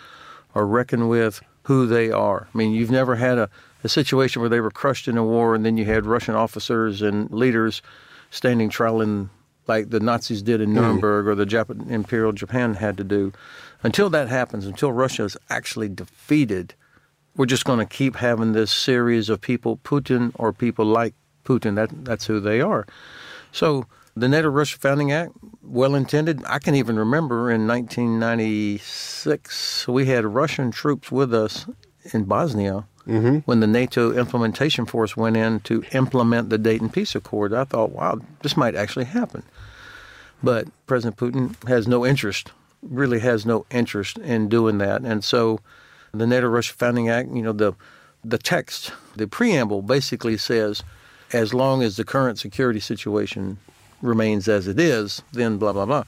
or 0.54 0.66
reckon 0.66 1.08
with 1.08 1.42
who 1.64 1.86
they 1.86 2.12
are. 2.12 2.48
I 2.54 2.58
mean, 2.58 2.74
you've 2.74 2.92
never 2.92 3.16
had 3.16 3.38
a, 3.38 3.50
a 3.84 3.90
situation 3.90 4.42
where 4.42 4.50
they 4.50 4.60
were 4.60 4.72
crushed 4.72 5.08
in 5.08 5.18
a 5.18 5.24
war 5.24 5.54
and 5.54 5.66
then 5.66 5.78
you 5.78 5.86
had 5.86 6.06
Russian 6.06 6.36
officers 6.36 7.02
and 7.02 7.30
leaders 7.32 7.82
standing 8.32 8.70
trial 8.70 9.02
in 9.02 9.30
like 9.68 9.92
the 9.92 10.00
Nazis 10.00 10.42
did 10.42 10.60
in 10.60 10.72
mm. 10.72 10.76
Nuremberg 10.76 11.28
or 11.28 11.36
the 11.36 11.46
Jap- 11.46 11.90
Imperial 11.90 12.32
Japan 12.32 12.74
had 12.74 12.98
to 12.98 13.04
do. 13.04 13.32
Until 13.84 14.10
that 14.10 14.28
happens, 14.28 14.66
until 14.66 14.92
Russia 14.92 15.24
is 15.24 15.38
actually 15.50 15.90
defeated, 15.90 16.74
we're 17.36 17.46
just 17.46 17.66
going 17.66 17.80
to 17.80 17.86
keep 17.86 18.16
having 18.16 18.54
this 18.54 18.72
series 18.72 19.30
of 19.30 19.40
people, 19.40 19.78
Putin 19.78 20.32
or 20.36 20.52
people 20.52 20.86
like 20.86 21.14
Putin. 21.44 21.76
That 21.76 22.06
that's 22.06 22.26
who 22.26 22.40
they 22.40 22.62
are. 22.62 22.88
So 23.52 23.86
the 24.16 24.28
NATO 24.28 24.50
Russia 24.50 24.78
Founding 24.80 25.12
Act, 25.12 25.32
well 25.62 25.96
intended. 25.96 26.44
I 26.48 26.60
can 26.60 26.76
even 26.76 27.00
remember 27.00 27.50
in 27.50 27.66
1996 27.68 29.88
we 29.88 30.06
had 30.06 30.26
Russian 30.26 30.72
troops 30.72 31.12
with 31.12 31.34
us 31.34 31.66
in 32.14 32.26
Bosnia 32.26 32.86
mm-hmm. 33.08 33.38
when 33.40 33.60
the 33.60 33.68
NATO 33.68 34.12
implementation 34.12 34.86
force 34.86 35.16
went 35.16 35.38
in 35.38 35.60
to 35.62 35.84
implement 35.94 36.50
the 36.50 36.58
Dayton 36.58 36.90
Peace 36.90 37.16
Accord. 37.16 37.54
I 37.54 37.64
thought, 37.64 37.92
wow, 37.92 38.20
this 38.42 38.58
might 38.58 38.76
actually 38.76 39.06
happen. 39.06 39.44
But 40.44 40.68
President 40.88 41.18
Putin 41.18 41.56
has 41.68 41.88
no 41.88 42.06
interest, 42.06 42.52
really 42.82 43.20
has 43.20 43.46
no 43.46 43.66
interest 43.70 44.18
in 44.18 44.50
doing 44.50 44.80
that. 44.80 45.04
And 45.04 45.24
so 45.24 45.60
the 46.14 46.28
NATO 46.28 46.48
Russia 46.48 46.74
Founding 46.74 47.10
Act, 47.10 47.30
you 47.32 47.42
know, 47.42 47.54
the 47.54 47.74
the 48.24 48.38
text, 48.38 48.92
the 49.16 49.28
preamble 49.28 49.82
basically 49.82 50.38
says 50.38 50.84
as 51.34 51.54
long 51.54 51.84
as 51.84 51.98
the 51.98 52.04
current 52.04 52.40
security 52.40 52.80
situation 52.80 53.58
remains 54.02 54.48
as 54.48 54.68
it 54.68 54.80
is, 54.80 55.22
then 55.34 55.58
blah, 55.58 55.74
blah, 55.74 55.86
blah. 55.86 56.04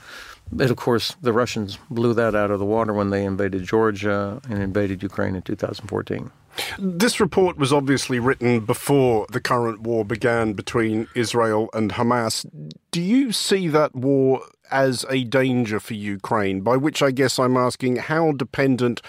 But 0.51 0.69
of 0.69 0.77
course, 0.77 1.15
the 1.21 1.33
Russians 1.33 1.77
blew 1.89 2.13
that 2.13 2.35
out 2.35 2.51
of 2.51 2.59
the 2.59 2.65
water 2.65 2.93
when 2.93 3.09
they 3.09 3.25
invaded 3.25 3.63
Georgia 3.63 4.41
and 4.49 4.61
invaded 4.61 5.01
Ukraine 5.01 5.35
in 5.35 5.41
2014. 5.41 6.31
This 6.77 7.19
report 7.19 7.57
was 7.57 7.73
obviously 7.73 8.19
written 8.19 8.59
before 8.59 9.25
the 9.31 9.39
current 9.39 9.81
war 9.81 10.05
began 10.05 10.53
between 10.53 11.07
Israel 11.15 11.69
and 11.73 11.91
Hamas. 11.91 12.45
Do 12.91 13.01
you 13.01 13.31
see 13.31 13.67
that 13.69 13.95
war 13.95 14.41
as 14.69 15.05
a 15.09 15.23
danger 15.23 15.79
for 15.79 15.95
Ukraine? 15.95 16.61
By 16.61 16.77
which 16.77 17.01
I 17.01 17.09
guess 17.11 17.39
I'm 17.39 17.57
asking 17.57 17.95
how 17.95 18.33
dependent 18.33 19.01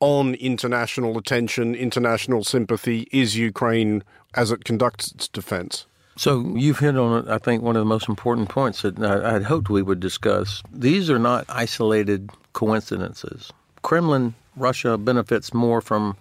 on 0.00 0.34
international 0.34 1.16
attention, 1.18 1.74
international 1.74 2.42
sympathy 2.44 3.08
is 3.12 3.36
Ukraine 3.36 4.02
as 4.34 4.50
it 4.50 4.64
conducts 4.64 5.12
its 5.12 5.28
defense? 5.28 5.86
So 6.16 6.52
you've 6.54 6.80
hit 6.80 6.96
on, 6.96 7.28
I 7.28 7.38
think, 7.38 7.62
one 7.62 7.76
of 7.76 7.80
the 7.80 7.86
most 7.86 8.08
important 8.08 8.48
points 8.48 8.82
that 8.82 8.98
I 8.98 9.32
had 9.32 9.44
hoped 9.44 9.70
we 9.70 9.82
would 9.82 10.00
discuss. 10.00 10.62
These 10.72 11.08
are 11.08 11.18
not 11.18 11.46
isolated 11.48 12.30
coincidences. 12.52 13.52
Kremlin, 13.82 14.34
Russia 14.56 14.98
benefits 14.98 15.54
more 15.54 15.80
from 15.80 16.16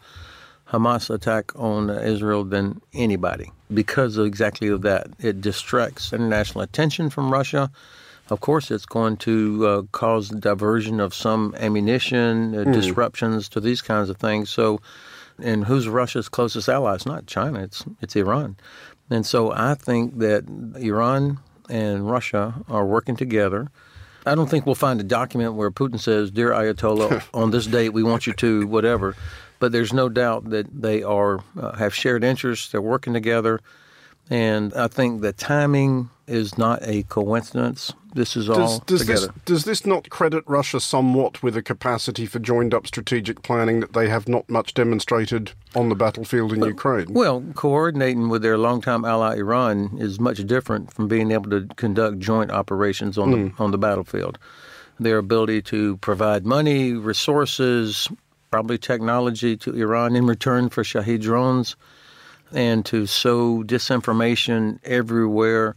Hamas 0.69 1.13
attack 1.13 1.51
on 1.55 1.89
Israel 1.89 2.43
than 2.43 2.81
anybody 2.93 3.51
because 3.73 4.17
of 4.17 4.25
exactly 4.25 4.67
of 4.67 4.83
that. 4.83 5.07
It 5.19 5.41
distracts 5.41 6.13
international 6.13 6.61
attention 6.61 7.09
from 7.09 7.31
Russia. 7.31 7.71
Of 8.31 8.41
course, 8.41 8.71
it's 8.71 8.85
going 8.85 9.17
to 9.17 9.67
uh, 9.67 9.81
cause 9.91 10.29
diversion 10.29 10.99
of 10.99 11.13
some 11.13 11.55
ammunition, 11.57 12.55
uh, 12.55 12.63
mm. 12.63 12.73
disruptions 12.73 13.49
to 13.49 13.59
these 13.59 13.81
kinds 13.81 14.09
of 14.09 14.17
things. 14.17 14.49
So 14.49 14.79
and 15.43 15.65
who's 15.65 15.87
Russia's 15.87 16.29
closest 16.29 16.69
ally? 16.69 16.95
It's 16.95 17.05
not 17.05 17.27
China. 17.27 17.59
It's 17.59 17.83
it's 18.01 18.15
Iran. 18.15 18.57
And 19.09 19.25
so 19.25 19.51
I 19.51 19.75
think 19.75 20.19
that 20.19 20.45
Iran 20.77 21.39
and 21.69 22.09
Russia 22.09 22.53
are 22.67 22.85
working 22.85 23.15
together. 23.15 23.69
I 24.25 24.35
don't 24.35 24.49
think 24.49 24.65
we'll 24.65 24.75
find 24.75 24.99
a 24.99 25.03
document 25.03 25.53
where 25.53 25.71
Putin 25.71 25.99
says, 25.99 26.31
"Dear 26.31 26.51
Ayatollah, 26.51 27.23
on 27.33 27.51
this 27.51 27.65
date 27.65 27.89
we 27.89 28.03
want 28.03 28.27
you 28.27 28.33
to 28.33 28.67
whatever." 28.67 29.15
But 29.59 29.71
there's 29.71 29.91
no 29.91 30.07
doubt 30.07 30.49
that 30.51 30.67
they 30.81 31.03
are 31.03 31.41
uh, 31.59 31.73
have 31.73 31.93
shared 31.93 32.23
interests. 32.23 32.71
They're 32.71 32.81
working 32.81 33.13
together, 33.13 33.59
and 34.29 34.73
I 34.73 34.87
think 34.87 35.21
the 35.21 35.33
timing 35.33 36.09
is 36.29 36.57
not 36.57 36.79
a 36.83 37.03
coincidence. 37.03 37.93
This 38.13 38.35
is 38.35 38.49
all 38.49 38.79
does 38.79 39.01
together. 39.01 39.27
This, 39.27 39.43
does 39.45 39.65
this 39.65 39.85
not 39.85 40.09
credit 40.09 40.43
Russia 40.47 40.79
somewhat 40.79 41.43
with 41.43 41.55
a 41.55 41.61
capacity 41.61 42.25
for 42.25 42.39
joined 42.39 42.73
up 42.73 42.87
strategic 42.87 43.43
planning 43.43 43.81
that 43.81 43.93
they 43.93 44.09
have 44.09 44.27
not 44.27 44.49
much 44.49 44.73
demonstrated 44.73 45.51
on 45.75 45.89
the 45.89 45.95
battlefield 45.95 46.53
in 46.53 46.63
Ukraine? 46.63 47.13
Well, 47.13 47.43
coordinating 47.53 48.29
with 48.29 48.41
their 48.41 48.57
longtime 48.57 49.05
ally 49.05 49.37
Iran 49.37 49.97
is 49.99 50.19
much 50.19 50.45
different 50.47 50.93
from 50.93 51.07
being 51.07 51.31
able 51.31 51.51
to 51.51 51.67
conduct 51.75 52.19
joint 52.19 52.51
operations 52.51 53.17
on 53.17 53.29
mm. 53.29 53.33
the 53.33 53.49
hmm. 53.49 53.61
on 53.61 53.71
the 53.71 53.77
battlefield. 53.77 54.39
Their 54.99 55.17
ability 55.17 55.61
to 55.63 55.97
provide 55.97 56.45
money, 56.45 56.93
resources, 56.93 58.09
probably 58.51 58.77
technology 58.77 59.55
to 59.57 59.73
Iran 59.75 60.15
in 60.15 60.25
return 60.25 60.69
for 60.69 60.83
Shahed 60.83 61.21
drones, 61.21 61.75
and 62.51 62.85
to 62.87 63.05
sow 63.05 63.63
disinformation 63.63 64.79
everywhere. 64.83 65.75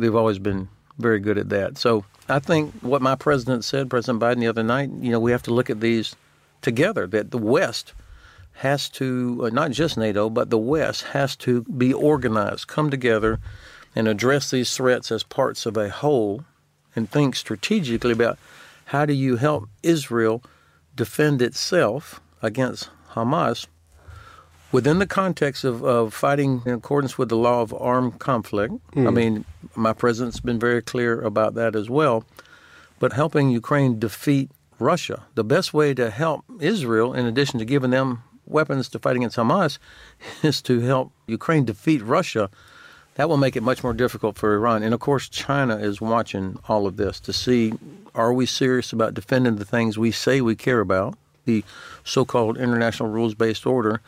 They've 0.00 0.14
always 0.14 0.38
been 0.38 0.68
very 0.98 1.20
good 1.20 1.38
at 1.38 1.48
that. 1.48 1.78
So 1.78 2.04
I 2.28 2.38
think 2.38 2.74
what 2.80 3.02
my 3.02 3.14
president 3.14 3.64
said, 3.64 3.90
President 3.90 4.22
Biden, 4.22 4.40
the 4.40 4.46
other 4.46 4.62
night, 4.62 4.90
you 5.00 5.10
know, 5.10 5.20
we 5.20 5.32
have 5.32 5.42
to 5.44 5.54
look 5.54 5.70
at 5.70 5.80
these 5.80 6.14
together, 6.62 7.06
that 7.08 7.30
the 7.30 7.38
West 7.38 7.92
has 8.54 8.88
to, 8.88 9.42
uh, 9.44 9.50
not 9.50 9.72
just 9.72 9.98
NATO, 9.98 10.30
but 10.30 10.50
the 10.50 10.58
West 10.58 11.02
has 11.02 11.36
to 11.36 11.62
be 11.62 11.92
organized, 11.92 12.68
come 12.68 12.90
together, 12.90 13.40
and 13.94 14.08
address 14.08 14.50
these 14.50 14.74
threats 14.76 15.10
as 15.12 15.22
parts 15.22 15.66
of 15.66 15.76
a 15.76 15.90
whole 15.90 16.44
and 16.96 17.10
think 17.10 17.36
strategically 17.36 18.12
about 18.12 18.38
how 18.86 19.04
do 19.04 19.12
you 19.12 19.36
help 19.36 19.68
Israel 19.82 20.42
defend 20.94 21.42
itself 21.42 22.20
against 22.42 22.88
Hamas 23.10 23.66
within 24.74 24.98
the 24.98 25.06
context 25.06 25.62
of, 25.62 25.84
of 25.84 26.12
fighting 26.12 26.60
in 26.66 26.72
accordance 26.72 27.16
with 27.16 27.28
the 27.28 27.36
law 27.36 27.62
of 27.62 27.72
armed 27.72 28.18
conflict, 28.18 28.74
mm. 28.90 29.06
I 29.06 29.08
hmm. 29.08 29.14
mean, 29.14 29.44
my 29.76 29.92
president's 29.92 30.40
been 30.40 30.58
very 30.58 30.82
clear 30.82 31.20
about 31.22 31.54
that 31.54 31.76
as 31.76 31.88
well, 31.88 32.24
but 32.98 33.12
helping 33.12 33.50
Ukraine 33.50 34.00
defeat 34.00 34.50
Russia. 34.80 35.22
The 35.36 35.44
best 35.44 35.72
way 35.72 35.94
to 35.94 36.10
help 36.10 36.44
Israel, 36.60 37.14
in 37.14 37.24
addition 37.24 37.60
to 37.60 37.64
giving 37.64 37.90
them 37.90 38.24
weapons 38.46 38.88
to 38.88 38.98
fight 38.98 39.14
against 39.14 39.36
Hamas, 39.36 39.78
is 40.42 40.60
to 40.62 40.80
help 40.80 41.12
Ukraine 41.28 41.64
defeat 41.64 42.02
Russia. 42.02 42.50
That 43.14 43.28
will 43.28 43.36
make 43.36 43.54
it 43.54 43.62
much 43.62 43.84
more 43.84 43.92
difficult 43.92 44.36
for 44.36 44.54
Iran. 44.54 44.82
And 44.82 44.92
of 44.92 44.98
course, 44.98 45.28
China 45.28 45.76
is 45.76 46.00
watching 46.00 46.58
all 46.68 46.88
of 46.88 46.96
this 46.96 47.20
to 47.20 47.32
see 47.32 47.74
are 48.12 48.32
we 48.32 48.44
serious 48.44 48.92
about 48.92 49.14
defending 49.14 49.54
the 49.54 49.64
things 49.64 49.96
we 49.96 50.10
say 50.10 50.40
we 50.40 50.56
care 50.56 50.80
about, 50.80 51.16
the 51.44 51.62
so 52.02 52.24
called 52.24 52.58
international 52.58 53.08
rules 53.08 53.34
based 53.34 53.66
order, 53.66 54.00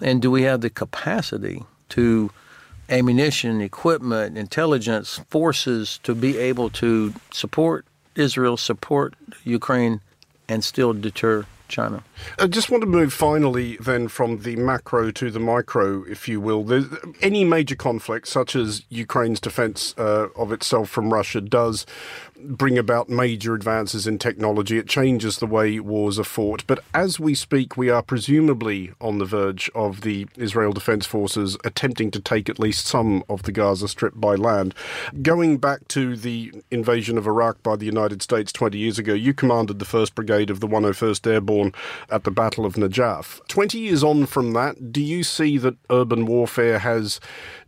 and 0.00 0.20
do 0.20 0.30
we 0.30 0.42
have 0.42 0.60
the 0.60 0.70
capacity 0.70 1.62
to 1.90 2.30
ammunition, 2.88 3.60
equipment, 3.60 4.36
intelligence, 4.36 5.20
forces 5.28 5.98
to 6.02 6.14
be 6.14 6.38
able 6.38 6.70
to 6.70 7.14
support 7.32 7.86
Israel, 8.14 8.56
support 8.56 9.14
Ukraine, 9.44 10.00
and 10.48 10.62
still 10.62 10.92
deter 10.92 11.46
China. 11.68 12.04
I 12.38 12.46
just 12.46 12.70
want 12.70 12.82
to 12.82 12.86
move 12.86 13.12
finally 13.12 13.76
then 13.78 14.08
from 14.08 14.40
the 14.40 14.54
macro 14.56 15.10
to 15.12 15.30
the 15.30 15.40
micro, 15.40 16.04
if 16.04 16.28
you 16.28 16.40
will. 16.40 16.62
There's, 16.62 16.86
any 17.22 17.44
major 17.44 17.74
conflict, 17.74 18.28
such 18.28 18.54
as 18.54 18.84
Ukraine's 18.90 19.40
defense 19.40 19.94
uh, 19.96 20.28
of 20.36 20.52
itself 20.52 20.90
from 20.90 21.12
Russia, 21.12 21.40
does 21.40 21.86
bring 22.40 22.78
about 22.78 23.08
major 23.08 23.54
advances 23.54 24.06
in 24.06 24.18
technology. 24.18 24.78
It 24.78 24.88
changes 24.88 25.38
the 25.38 25.46
way 25.46 25.78
wars 25.80 26.18
are 26.18 26.24
fought. 26.24 26.66
But 26.66 26.82
as 26.92 27.20
we 27.20 27.34
speak, 27.34 27.76
we 27.76 27.90
are 27.90 28.02
presumably 28.02 28.92
on 29.00 29.18
the 29.18 29.24
verge 29.24 29.70
of 29.74 30.02
the 30.02 30.26
Israel 30.36 30.72
Defense 30.72 31.06
Forces 31.06 31.56
attempting 31.64 32.10
to 32.12 32.20
take 32.20 32.48
at 32.48 32.58
least 32.58 32.86
some 32.86 33.24
of 33.28 33.44
the 33.44 33.52
Gaza 33.52 33.88
Strip 33.88 34.14
by 34.16 34.34
land. 34.34 34.74
Going 35.22 35.58
back 35.58 35.86
to 35.88 36.16
the 36.16 36.52
invasion 36.70 37.18
of 37.18 37.26
Iraq 37.26 37.62
by 37.62 37.76
the 37.76 37.86
United 37.86 38.22
States 38.22 38.52
20 38.52 38.78
years 38.78 38.98
ago, 38.98 39.14
you 39.14 39.34
commanded 39.34 39.78
the 39.78 39.84
1st 39.84 40.14
Brigade 40.14 40.50
of 40.50 40.60
the 40.60 40.68
101st 40.68 41.30
Airborne 41.30 41.72
at 42.10 42.24
the 42.24 42.30
Battle 42.30 42.66
of 42.66 42.74
Najaf. 42.74 43.46
20 43.48 43.78
years 43.78 44.02
on 44.02 44.26
from 44.26 44.52
that, 44.52 44.92
do 44.92 45.02
you 45.02 45.22
see 45.22 45.58
that 45.58 45.76
urban 45.90 46.26
warfare 46.26 46.80
has 46.80 47.20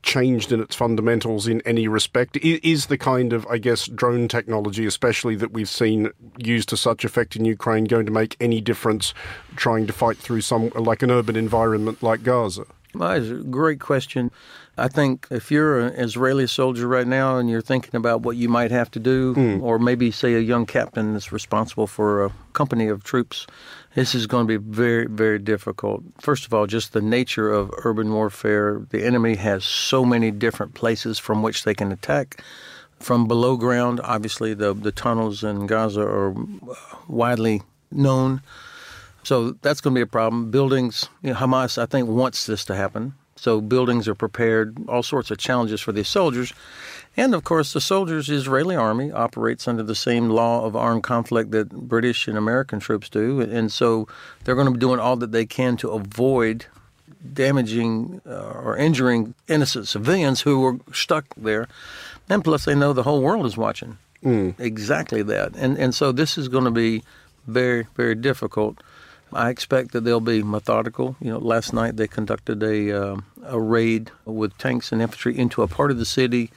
changed 0.07 0.53
in 0.53 0.61
its 0.61 0.75
fundamentals 0.75 1.47
in 1.47 1.61
any 1.67 1.89
respect? 1.89 2.39
Is 2.39 2.87
the 2.87 2.97
kind 2.97 3.35
of, 3.35 3.47
I 3.49 3.59
guess, 3.59 3.87
drone 3.87 4.29
technology, 4.29 4.87
especially 4.87 5.35
that 5.37 5.53
we've 5.53 5.69
seen 5.69 6.11
used 6.39 6.71
to 6.71 6.77
such 6.77 7.05
effect 7.05 7.37
in 7.37 7.45
Ukraine, 7.45 7.85
going 7.85 8.07
to 8.07 8.13
make 8.13 8.37
any 8.41 8.63
difference 8.63 9.13
trying 9.57 9.87
to 9.87 9.93
fight 9.93 10.17
through 10.17 10.41
some, 10.41 10.71
like 10.75 11.03
an 11.03 11.11
urban 11.11 11.37
environment 11.37 12.03
like 12.03 12.23
Gaza? 12.23 12.65
Well, 12.95 13.21
that's 13.21 13.31
a 13.31 13.45
great 13.45 13.81
question. 13.81 14.31
I 14.79 14.89
think 14.89 15.27
if 15.31 15.51
you're 15.51 15.81
an 15.81 15.95
Israeli 15.95 16.47
soldier 16.47 16.87
right 16.87 17.07
now 17.07 17.39
and 17.39 17.51
you're 17.51 17.63
thinking 17.63 17.97
about 17.97 18.23
what 18.23 18.37
you 18.37 18.49
might 18.49 18.71
have 18.71 18.91
to 18.93 18.99
do, 18.99 19.35
mm. 19.35 19.63
or 19.63 19.79
maybe 19.79 20.11
say 20.11 20.35
a 20.35 20.41
young 20.41 20.67
captain 20.67 21.15
that's 21.15 21.33
responsible 21.33 21.87
for 21.87 22.25
a 22.25 22.33
company 22.53 22.89
of 22.89 23.03
troops, 23.03 23.47
this 23.97 24.15
is 24.15 24.27
going 24.27 24.47
to 24.47 24.59
be 24.59 24.63
very, 24.63 25.07
very 25.07 25.39
difficult. 25.39 26.05
First 26.21 26.45
of 26.45 26.53
all, 26.53 26.67
just 26.67 26.93
the 26.93 27.01
nature 27.01 27.51
of 27.51 27.73
urban 27.79 28.13
warfare. 28.13 28.83
The 28.91 29.03
enemy 29.03 29.37
has 29.37 29.65
so 29.65 30.05
many 30.05 30.31
different 30.31 30.75
places 30.75 31.19
from 31.19 31.43
which 31.43 31.65
they 31.65 31.73
can 31.73 31.91
attack. 31.91 32.45
From 33.01 33.27
below 33.27 33.57
ground, 33.57 34.03
obviously, 34.05 34.53
the, 34.53 34.75
the 34.75 34.93
tunnels 34.93 35.43
in 35.43 35.67
Gaza 35.67 36.03
are 36.03 36.33
uh, 36.33 36.75
widely 37.09 37.63
known. 37.91 38.43
So 39.23 39.53
that's 39.63 39.81
going 39.81 39.95
to 39.95 39.99
be 39.99 40.03
a 40.03 40.07
problem. 40.07 40.51
Buildings, 40.51 41.09
you 41.23 41.31
know, 41.31 41.37
Hamas, 41.37 41.79
I 41.79 41.87
think, 41.87 42.07
wants 42.07 42.45
this 42.45 42.67
to 42.67 42.75
happen. 42.75 43.15
So 43.37 43.63
buildings 43.63 44.09
are 44.09 44.15
prepared, 44.15 44.77
all 44.89 45.03
sorts 45.03 45.31
of 45.31 45.39
challenges 45.39 45.81
for 45.81 45.93
these 45.93 46.09
soldiers. 46.09 46.53
And 47.17 47.35
of 47.35 47.45
course, 47.45 47.73
the 47.73 47.81
soldiers, 47.81 48.29
Israeli 48.29 48.77
army 48.77 49.11
operates 49.11 49.67
under 49.67 49.83
the 49.83 49.95
same 49.95 50.29
law 50.29 50.65
of 50.65 50.77
armed 50.77 51.03
conflict 51.03 51.51
that 51.53 51.71
British 51.71 52.29
and 52.29 52.37
American 52.37 52.79
troops 52.79 53.09
do. 53.09 53.41
And 53.41 53.73
so 53.73 54.07
they're 54.45 54.55
going 54.55 54.67
to 54.67 54.73
be 54.73 54.79
doing 54.79 55.01
all 55.01 55.17
that 55.17 55.33
they 55.33 55.47
can 55.47 55.79
to 55.79 55.91
avoid 55.91 56.67
damaging 57.33 58.21
uh, 58.27 58.51
or 58.51 58.77
injuring 58.77 59.35
innocent 59.49 59.89
civilians 59.89 60.43
who 60.43 60.61
were 60.61 60.79
stuck 60.93 61.25
there. 61.37 61.69
And 62.29 62.45
plus, 62.45 62.67
they 62.67 62.75
know 62.75 62.93
the 62.93 63.03
whole 63.03 63.23
world 63.23 63.47
is 63.47 63.57
watching. 63.57 63.97
Mm. 64.23 64.59
Exactly 64.61 65.23
that. 65.23 65.55
And, 65.57 65.79
and 65.79 65.95
so 65.95 66.13
this 66.13 66.37
is 66.37 66.49
going 66.49 66.65
to 66.65 66.71
be 66.71 67.03
very, 67.47 67.87
very 67.95 68.15
difficult. 68.15 68.83
I 69.33 69.51
expect 69.51 69.93
that 69.93 70.03
they'll 70.03 70.21
be 70.21 70.43
methodical. 70.43 71.17
You 71.21 71.33
know, 71.33 71.39
last 71.39 71.73
night 71.73 71.97
they 71.97 72.07
conducted 72.07 72.63
a 72.63 72.93
uh, 72.93 73.17
a 73.45 73.61
raid 73.61 74.11
with 74.25 74.57
tanks 74.59 74.93
and 74.93 75.03
infantry 75.03 75.37
into 75.37 75.63
a 75.63 75.69
part 75.69 75.91
of 75.91 75.99
the 75.99 76.05
city 76.05 76.51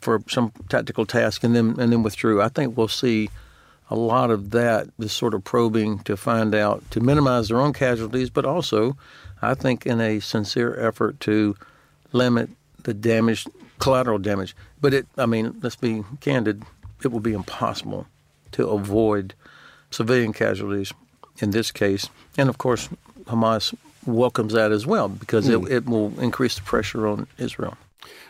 for 0.00 0.22
some 0.28 0.52
tactical 0.68 1.06
task, 1.06 1.44
and 1.44 1.54
then 1.54 1.76
and 1.78 1.92
then 1.92 2.02
withdrew. 2.02 2.42
I 2.42 2.48
think 2.48 2.76
we'll 2.76 2.88
see 2.88 3.30
a 3.90 3.96
lot 3.96 4.30
of 4.30 4.50
that, 4.50 4.88
this 4.98 5.12
sort 5.12 5.34
of 5.34 5.44
probing 5.44 5.98
to 6.00 6.16
find 6.16 6.54
out 6.54 6.82
to 6.90 7.00
minimize 7.00 7.48
their 7.48 7.60
own 7.60 7.72
casualties, 7.72 8.30
but 8.30 8.44
also, 8.44 8.96
I 9.42 9.54
think, 9.54 9.86
in 9.86 10.00
a 10.00 10.20
sincere 10.20 10.74
effort 10.80 11.20
to 11.20 11.54
limit 12.12 12.50
the 12.82 12.94
damage, 12.94 13.46
collateral 13.78 14.18
damage. 14.18 14.56
But 14.80 14.94
it, 14.94 15.06
I 15.18 15.26
mean, 15.26 15.58
let's 15.62 15.76
be 15.76 16.02
candid, 16.20 16.62
it 17.02 17.12
will 17.12 17.20
be 17.20 17.34
impossible 17.34 18.06
to 18.52 18.68
avoid 18.68 19.34
civilian 19.90 20.32
casualties 20.32 20.92
in 21.38 21.50
this 21.50 21.70
case. 21.70 22.08
And 22.38 22.48
of 22.48 22.58
course, 22.58 22.88
Hamas 23.24 23.74
welcomes 24.06 24.52
that 24.52 24.72
as 24.72 24.86
well 24.86 25.08
because 25.08 25.46
mm. 25.48 25.66
it, 25.66 25.72
it 25.72 25.86
will 25.86 26.18
increase 26.20 26.54
the 26.56 26.62
pressure 26.62 27.06
on 27.06 27.26
Israel. 27.38 27.76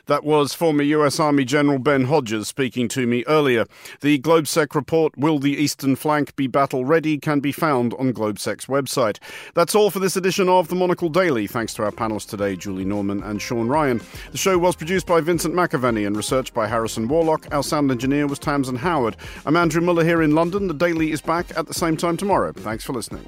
That 0.07 0.25
was 0.25 0.55
former 0.55 0.83
US 0.83 1.19
Army 1.19 1.45
General 1.45 1.79
Ben 1.79 2.05
Hodges 2.05 2.49
speaking 2.49 2.89
to 2.89 3.07
me 3.07 3.25
earlier. 3.27 3.67
The 4.01 4.19
GLOBSEC 4.19 4.75
report, 4.75 5.17
Will 5.17 5.39
the 5.39 5.57
Eastern 5.57 5.97
Flank 5.97 6.37
be 6.37 6.47
battle 6.47 6.85
ready, 6.85 7.19
can 7.19 7.41
be 7.41 7.53
found 7.53 7.95
on 7.95 8.13
GLOBSEC's 8.13 8.67
website. 8.67 9.19
That's 9.55 9.75
all 9.75 9.91
for 9.91 9.99
this 9.99 10.17
edition 10.17 10.49
of 10.49 10.69
the 10.69 10.75
Monocle 10.75 11.09
Daily. 11.09 11.47
Thanks 11.47 11.75
to 11.75 11.85
our 11.85 11.91
panelists 11.91 12.29
today, 12.29 12.57
Julie 12.57 12.85
Norman 12.85 13.23
and 13.23 13.41
Sean 13.41 13.69
Ryan. 13.69 14.01
The 14.33 14.39
show 14.39 14.59
was 14.59 14.77
produced 14.77 15.07
by 15.07 15.21
Vincent 15.21 15.55
McAviney 15.55 16.07
and 16.07 16.17
researched 16.17 16.55
by 16.55 16.67
Harrison 16.67 17.09
Warlock. 17.09 17.47
Our 17.53 17.63
sound 17.63 17.91
engineer 17.91 18.27
was 18.27 18.39
Tamsin 18.39 18.77
Howard. 18.77 19.17
I'm 19.47 19.57
Andrew 19.57 19.81
Mueller 19.81 20.05
here 20.05 20.23
in 20.23 20.35
London. 20.35 20.69
The 20.69 20.75
Daily 20.75 21.13
is 21.13 21.21
back 21.21 21.57
at 21.57 21.67
the 21.67 21.75
same 21.75 21.97
time 21.97 22.17
tomorrow. 22.17 22.53
Thanks 22.53 22.85
for 22.85 22.93
listening. 22.93 23.25